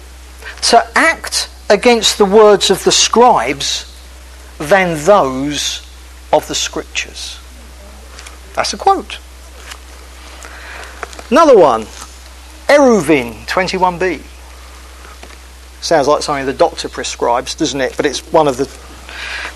to 0.61 0.87
act 0.95 1.49
against 1.69 2.17
the 2.17 2.25
words 2.25 2.69
of 2.69 2.83
the 2.83 2.91
scribes 2.91 3.85
than 4.57 5.03
those 5.05 5.85
of 6.31 6.47
the 6.47 6.55
scriptures. 6.55 7.39
That's 8.55 8.73
a 8.73 8.77
quote. 8.77 9.19
Another 11.31 11.57
one, 11.57 11.83
Eruvin 12.67 13.45
21b. 13.45 14.21
Sounds 15.81 16.07
like 16.07 16.21
something 16.21 16.45
the 16.45 16.53
doctor 16.53 16.89
prescribes, 16.89 17.55
doesn't 17.55 17.79
it? 17.79 17.95
But 17.95 18.05
it's 18.05 18.19
one 18.31 18.47
of 18.47 18.57
the 18.57 18.69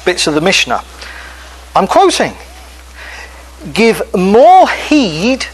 bits 0.06 0.28
of 0.28 0.34
the 0.36 0.42
Mishnah. 0.42 0.84
I'm 1.76 1.88
quoting 1.88 2.34
Give 3.74 4.02
more 4.14 4.68
heed 4.70 5.46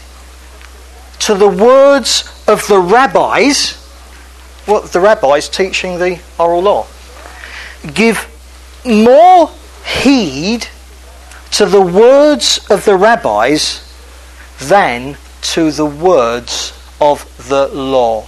to 1.20 1.34
the 1.34 1.48
words 1.48 2.24
of 2.48 2.66
the 2.66 2.78
rabbis, 2.78 3.74
what 4.66 4.90
the 4.92 5.00
rabbis 5.00 5.48
teaching 5.48 5.98
the 5.98 6.20
oral 6.38 6.62
law. 6.62 6.86
Give 7.94 8.26
more 8.84 9.50
heed 9.84 10.66
to 11.52 11.66
the 11.66 11.80
words 11.80 12.66
of 12.70 12.84
the 12.84 12.96
rabbis 12.96 13.86
than 14.60 15.16
to 15.42 15.70
the 15.70 15.86
words 15.86 16.72
of 17.00 17.48
the 17.48 17.68
law. 17.68 18.26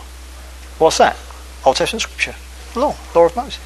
What's 0.78 0.98
that? 0.98 1.16
Old 1.64 1.76
Testament 1.76 2.02
scripture. 2.02 2.34
Law, 2.74 2.96
law 3.14 3.26
of 3.26 3.36
Moses. 3.36 3.60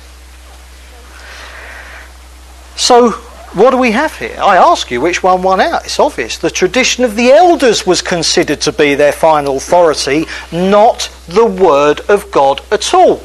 So, 2.76 3.12
what 3.54 3.70
do 3.70 3.78
we 3.78 3.92
have 3.92 4.16
here? 4.18 4.36
I 4.38 4.56
ask 4.56 4.90
you 4.90 5.00
which 5.00 5.22
one 5.22 5.42
won 5.42 5.60
out. 5.60 5.86
It's 5.86 5.98
obvious. 5.98 6.36
The 6.36 6.50
tradition 6.50 7.04
of 7.04 7.16
the 7.16 7.30
elders 7.30 7.86
was 7.86 8.02
considered 8.02 8.60
to 8.62 8.72
be 8.72 8.94
their 8.94 9.12
final 9.12 9.56
authority, 9.56 10.26
not 10.52 11.10
the 11.26 11.46
Word 11.46 12.00
of 12.10 12.30
God 12.30 12.60
at 12.70 12.92
all. 12.92 13.22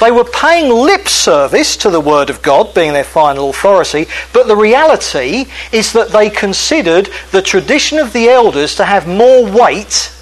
They 0.00 0.10
were 0.10 0.24
paying 0.24 0.72
lip 0.72 1.08
service 1.08 1.76
to 1.78 1.90
the 1.90 2.00
Word 2.00 2.30
of 2.30 2.40
God 2.40 2.74
being 2.74 2.92
their 2.92 3.04
final 3.04 3.50
authority, 3.50 4.06
but 4.32 4.46
the 4.46 4.56
reality 4.56 5.46
is 5.70 5.92
that 5.92 6.08
they 6.08 6.30
considered 6.30 7.10
the 7.30 7.42
tradition 7.42 7.98
of 7.98 8.12
the 8.12 8.28
elders 8.28 8.74
to 8.76 8.84
have 8.84 9.06
more 9.06 9.44
weight 9.44 10.12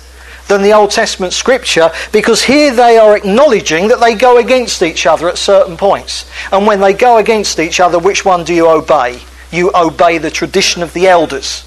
than 0.49 0.63
the 0.63 0.73
Old 0.73 0.91
Testament 0.91 1.33
scripture 1.33 1.91
because 2.13 2.45
here 2.45 2.75
they 2.75 2.99
are 2.99 3.17
acknowledging 3.17 3.89
that 3.89 4.01
they 4.01 4.15
go 4.15 4.39
against 4.39 4.83
each 4.83 5.07
other 5.07 5.29
at 5.29 5.39
certain 5.39 5.77
points. 5.77 6.29
And 6.53 6.67
when 6.67 6.81
they 6.81 6.93
go 6.93 7.19
against 7.19 7.59
each 7.59 7.81
other, 7.81 7.99
which 7.99 8.25
one 8.25 8.45
do 8.45 8.55
you 8.55 8.69
obey? 8.69 9.21
You 9.51 9.71
obey 9.75 10.19
the 10.19 10.31
tradition 10.31 10.83
of 10.83 10.93
the 10.93 11.07
elders, 11.09 11.65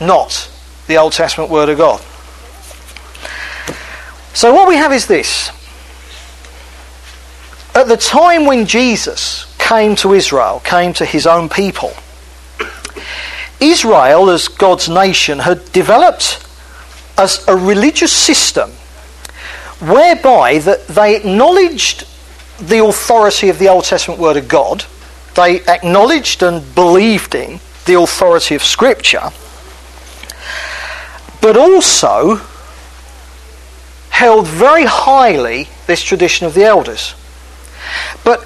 not 0.00 0.50
the 0.86 0.98
Old 0.98 1.12
Testament 1.12 1.50
Word 1.50 1.68
of 1.68 1.78
God. 1.78 2.00
So, 4.32 4.54
what 4.54 4.68
we 4.68 4.76
have 4.76 4.92
is 4.92 5.06
this. 5.06 5.50
At 7.74 7.88
the 7.88 7.96
time 7.96 8.46
when 8.46 8.66
Jesus 8.66 9.46
came 9.58 9.94
to 9.96 10.12
Israel, 10.12 10.60
came 10.64 10.92
to 10.94 11.04
his 11.04 11.26
own 11.26 11.48
people, 11.48 11.92
Israel, 13.60 14.30
as 14.30 14.48
God's 14.48 14.88
nation, 14.88 15.40
had 15.40 15.70
developed 15.72 16.44
as 17.20 17.46
a 17.48 17.54
religious 17.54 18.12
system 18.12 18.70
whereby 19.80 20.58
that 20.58 20.86
they 20.88 21.16
acknowledged 21.16 22.06
the 22.58 22.82
authority 22.82 23.50
of 23.50 23.58
the 23.58 23.68
Old 23.68 23.84
Testament 23.84 24.18
Word 24.18 24.38
of 24.38 24.48
God, 24.48 24.86
they 25.34 25.60
acknowledged 25.66 26.42
and 26.42 26.74
believed 26.74 27.34
in 27.34 27.60
the 27.84 28.00
authority 28.00 28.54
of 28.54 28.62
Scripture, 28.62 29.30
but 31.42 31.58
also 31.58 32.40
held 34.08 34.46
very 34.46 34.84
highly 34.84 35.68
this 35.86 36.02
tradition 36.02 36.46
of 36.46 36.54
the 36.54 36.64
elders. 36.64 37.14
But 38.24 38.40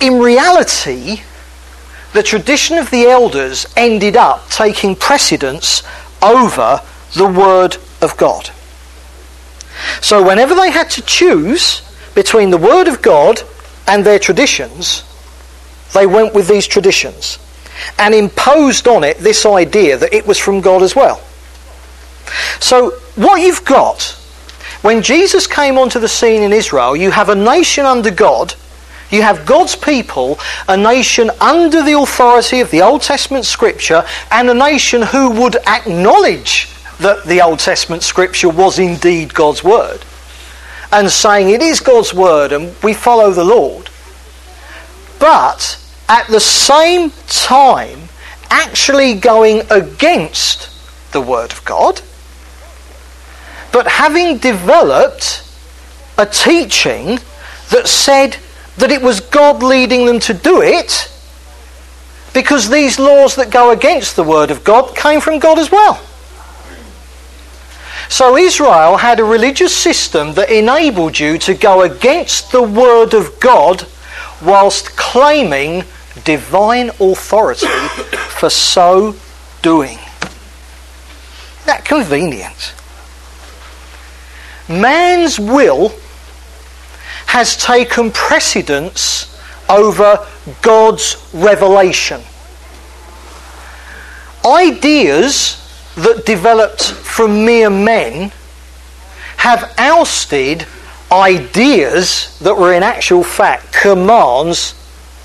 in 0.00 0.18
reality, 0.18 1.22
the 2.12 2.24
tradition 2.24 2.76
of 2.76 2.90
the 2.90 3.06
elders 3.06 3.66
ended 3.76 4.16
up 4.16 4.48
taking 4.50 4.96
precedence 4.96 5.82
over 6.20 6.80
the 7.14 7.26
Word 7.26 7.76
of 8.00 8.16
God. 8.16 8.50
So, 10.00 10.26
whenever 10.26 10.54
they 10.54 10.70
had 10.70 10.90
to 10.90 11.02
choose 11.02 11.82
between 12.14 12.50
the 12.50 12.58
Word 12.58 12.88
of 12.88 13.02
God 13.02 13.42
and 13.86 14.04
their 14.04 14.18
traditions, 14.18 15.04
they 15.94 16.06
went 16.06 16.34
with 16.34 16.48
these 16.48 16.66
traditions 16.66 17.38
and 17.98 18.14
imposed 18.14 18.88
on 18.88 19.04
it 19.04 19.18
this 19.18 19.46
idea 19.46 19.96
that 19.96 20.12
it 20.12 20.26
was 20.26 20.38
from 20.38 20.60
God 20.60 20.82
as 20.82 20.96
well. 20.96 21.20
So, 22.60 22.90
what 23.16 23.40
you've 23.40 23.64
got 23.64 24.18
when 24.82 25.02
Jesus 25.02 25.46
came 25.46 25.76
onto 25.76 25.98
the 25.98 26.08
scene 26.08 26.42
in 26.42 26.52
Israel, 26.52 26.94
you 26.94 27.10
have 27.10 27.28
a 27.28 27.34
nation 27.34 27.84
under 27.84 28.10
God. 28.10 28.54
You 29.10 29.22
have 29.22 29.46
God's 29.46 29.74
people, 29.74 30.38
a 30.68 30.76
nation 30.76 31.30
under 31.40 31.82
the 31.82 31.98
authority 31.98 32.60
of 32.60 32.70
the 32.70 32.82
Old 32.82 33.02
Testament 33.02 33.44
scripture, 33.44 34.04
and 34.30 34.48
a 34.48 34.54
nation 34.54 35.02
who 35.02 35.30
would 35.30 35.56
acknowledge 35.66 36.68
that 37.00 37.24
the 37.24 37.40
Old 37.40 37.58
Testament 37.60 38.02
scripture 38.02 38.48
was 38.48 38.78
indeed 38.78 39.34
God's 39.34 39.62
word. 39.62 40.04
and 40.90 41.10
saying 41.10 41.50
it 41.50 41.60
is 41.60 41.80
God's 41.80 42.14
word 42.14 42.52
and 42.52 42.74
we 42.82 42.94
follow 42.94 43.30
the 43.30 43.44
Lord. 43.44 43.90
But 45.18 45.78
at 46.08 46.26
the 46.28 46.40
same 46.40 47.10
time, 47.26 48.08
actually 48.50 49.14
going 49.14 49.62
against 49.70 50.70
the 51.12 51.20
word 51.20 51.52
of 51.52 51.64
God, 51.64 52.00
but 53.72 53.86
having 53.86 54.38
developed 54.38 55.44
a 56.16 56.24
teaching 56.24 57.18
that 57.70 57.86
said 57.86 58.36
that 58.78 58.90
it 58.90 59.02
was 59.02 59.20
God 59.20 59.62
leading 59.62 60.06
them 60.06 60.20
to 60.20 60.34
do 60.34 60.62
it 60.62 61.12
because 62.32 62.70
these 62.70 62.98
laws 62.98 63.36
that 63.36 63.50
go 63.50 63.70
against 63.70 64.16
the 64.16 64.22
word 64.22 64.50
of 64.50 64.64
God 64.64 64.96
came 64.96 65.20
from 65.20 65.38
God 65.38 65.58
as 65.58 65.70
well. 65.70 66.00
So 68.08 68.36
Israel 68.36 68.96
had 68.96 69.20
a 69.20 69.24
religious 69.24 69.74
system 69.76 70.32
that 70.34 70.50
enabled 70.50 71.18
you 71.18 71.38
to 71.38 71.54
go 71.54 71.82
against 71.82 72.52
the 72.52 72.62
word 72.62 73.12
of 73.12 73.38
God 73.38 73.86
whilst 74.42 74.96
claiming 74.96 75.84
divine 76.24 76.90
authority 77.00 77.66
for 78.38 78.50
so 78.50 79.14
doing. 79.62 79.98
That 81.66 81.84
convenient. 81.84 82.74
Man's 84.68 85.38
will 85.38 85.92
has 87.26 87.56
taken 87.56 88.10
precedence 88.10 89.38
over 89.68 90.26
God's 90.62 91.28
revelation. 91.34 92.22
Ideas 94.44 95.57
that 95.98 96.24
developed 96.24 96.82
from 96.82 97.44
mere 97.44 97.70
men 97.70 98.32
have 99.38 99.72
ousted 99.78 100.66
ideas 101.10 102.38
that 102.40 102.56
were 102.56 102.72
in 102.72 102.82
actual 102.82 103.24
fact 103.24 103.72
commands 103.72 104.72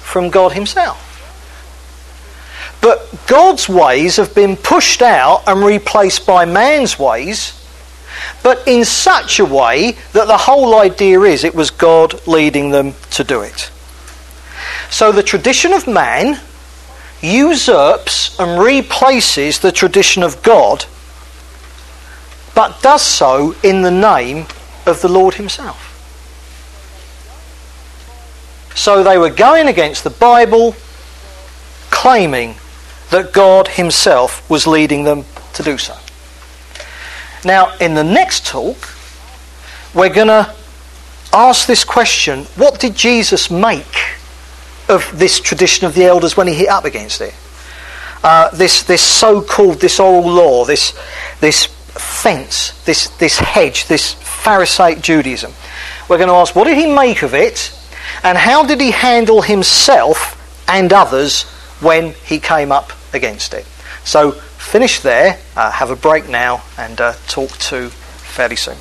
from 0.02 0.30
God 0.30 0.54
Himself. 0.54 1.00
But 2.82 3.08
God's 3.28 3.70
ways 3.70 4.18
have 4.18 4.36
been 4.36 4.58
pushed 4.58 5.02
out 5.02 5.44
and 5.48 5.64
replaced 5.64 6.26
by 6.26 6.46
man's 6.46 7.00
ways, 7.00 7.60
but 8.42 8.68
in 8.68 8.84
such 8.84 9.40
a 9.40 9.46
way 9.46 9.96
that 10.12 10.28
the 10.28 10.38
whole 10.38 10.76
idea 10.80 11.22
is 11.22 11.44
it 11.44 11.56
was 11.56 11.72
God 11.72 12.28
leading 12.28 12.72
them 12.72 12.94
to 13.12 13.24
do 13.24 13.42
it. 13.42 13.72
So 14.90 15.12
the 15.12 15.24
tradition 15.24 15.74
of 15.74 15.88
man 15.88 16.40
usurps 17.24 18.38
and 18.38 18.62
replaces 18.62 19.60
the 19.60 19.72
tradition 19.72 20.22
of 20.22 20.44
God, 20.44 20.86
but 22.54 22.82
does 22.82 23.02
so 23.02 23.56
in 23.64 23.82
the 23.82 23.92
name 23.92 24.46
of 24.86 25.02
the 25.02 25.08
Lord 25.08 25.36
Himself. 25.36 25.90
So 28.76 29.04
they 29.04 29.18
were 29.18 29.30
going 29.30 29.68
against 29.68 30.04
the 30.04 30.10
Bible, 30.10 30.76
claiming 31.90 32.56
that 33.12 33.32
God 33.32 33.70
Himself 33.70 34.48
was 34.50 34.68
leading 34.68 35.04
them 35.04 35.24
to 35.54 35.64
do 35.64 35.78
so. 35.78 35.96
Now, 37.46 37.76
in 37.78 37.94
the 37.94 38.04
next 38.04 38.46
talk, 38.46 38.78
we're 39.94 40.14
going 40.14 40.28
to 40.28 40.54
ask 41.32 41.68
this 41.68 41.84
question 41.84 42.44
what 42.56 42.80
did 42.80 42.96
Jesus 42.96 43.50
make 43.50 44.18
of 44.90 45.18
this 45.18 45.40
tradition 45.40 45.88
of 45.88 45.96
the 45.96 46.06
elders 46.06 46.36
when 46.36 46.48
he 46.48 46.54
hit 46.54 46.70
up 46.70 46.86
against 46.86 47.22
it? 47.22 47.34
Uh, 48.24 48.50
this, 48.56 48.84
this 48.84 49.02
so 49.02 49.42
called, 49.42 49.80
this 49.80 50.00
oral 50.00 50.30
law, 50.30 50.66
this, 50.66 50.98
this 51.42 51.66
fence, 51.66 52.72
this, 52.86 53.08
this 53.18 53.38
hedge, 53.38 53.88
this 53.88 54.14
Pharisaic 54.14 55.02
Judaism. 55.02 55.52
We're 56.08 56.18
going 56.18 56.30
to 56.30 56.36
ask 56.36 56.56
what 56.56 56.66
did 56.66 56.78
he 56.78 56.88
make 56.88 57.22
of 57.24 57.34
it 57.34 57.78
and 58.24 58.38
how 58.38 58.66
did 58.66 58.80
he 58.80 58.92
handle 58.92 59.42
himself 59.42 60.40
and 60.70 60.92
others 60.94 61.44
when 61.82 62.14
he 62.26 62.40
came 62.40 62.72
up 62.72 62.92
against 63.14 63.54
it? 63.54 63.66
So 64.04 64.32
finish 64.32 65.00
there, 65.02 65.40
uh, 65.56 65.72
have 65.72 65.92
a 65.92 65.96
break 65.96 66.30
now, 66.30 66.64
and 66.78 67.00
uh, 67.00 67.14
talk 67.28 67.52
to 67.70 67.90
fairly 67.90 68.56
soon. 68.56 68.78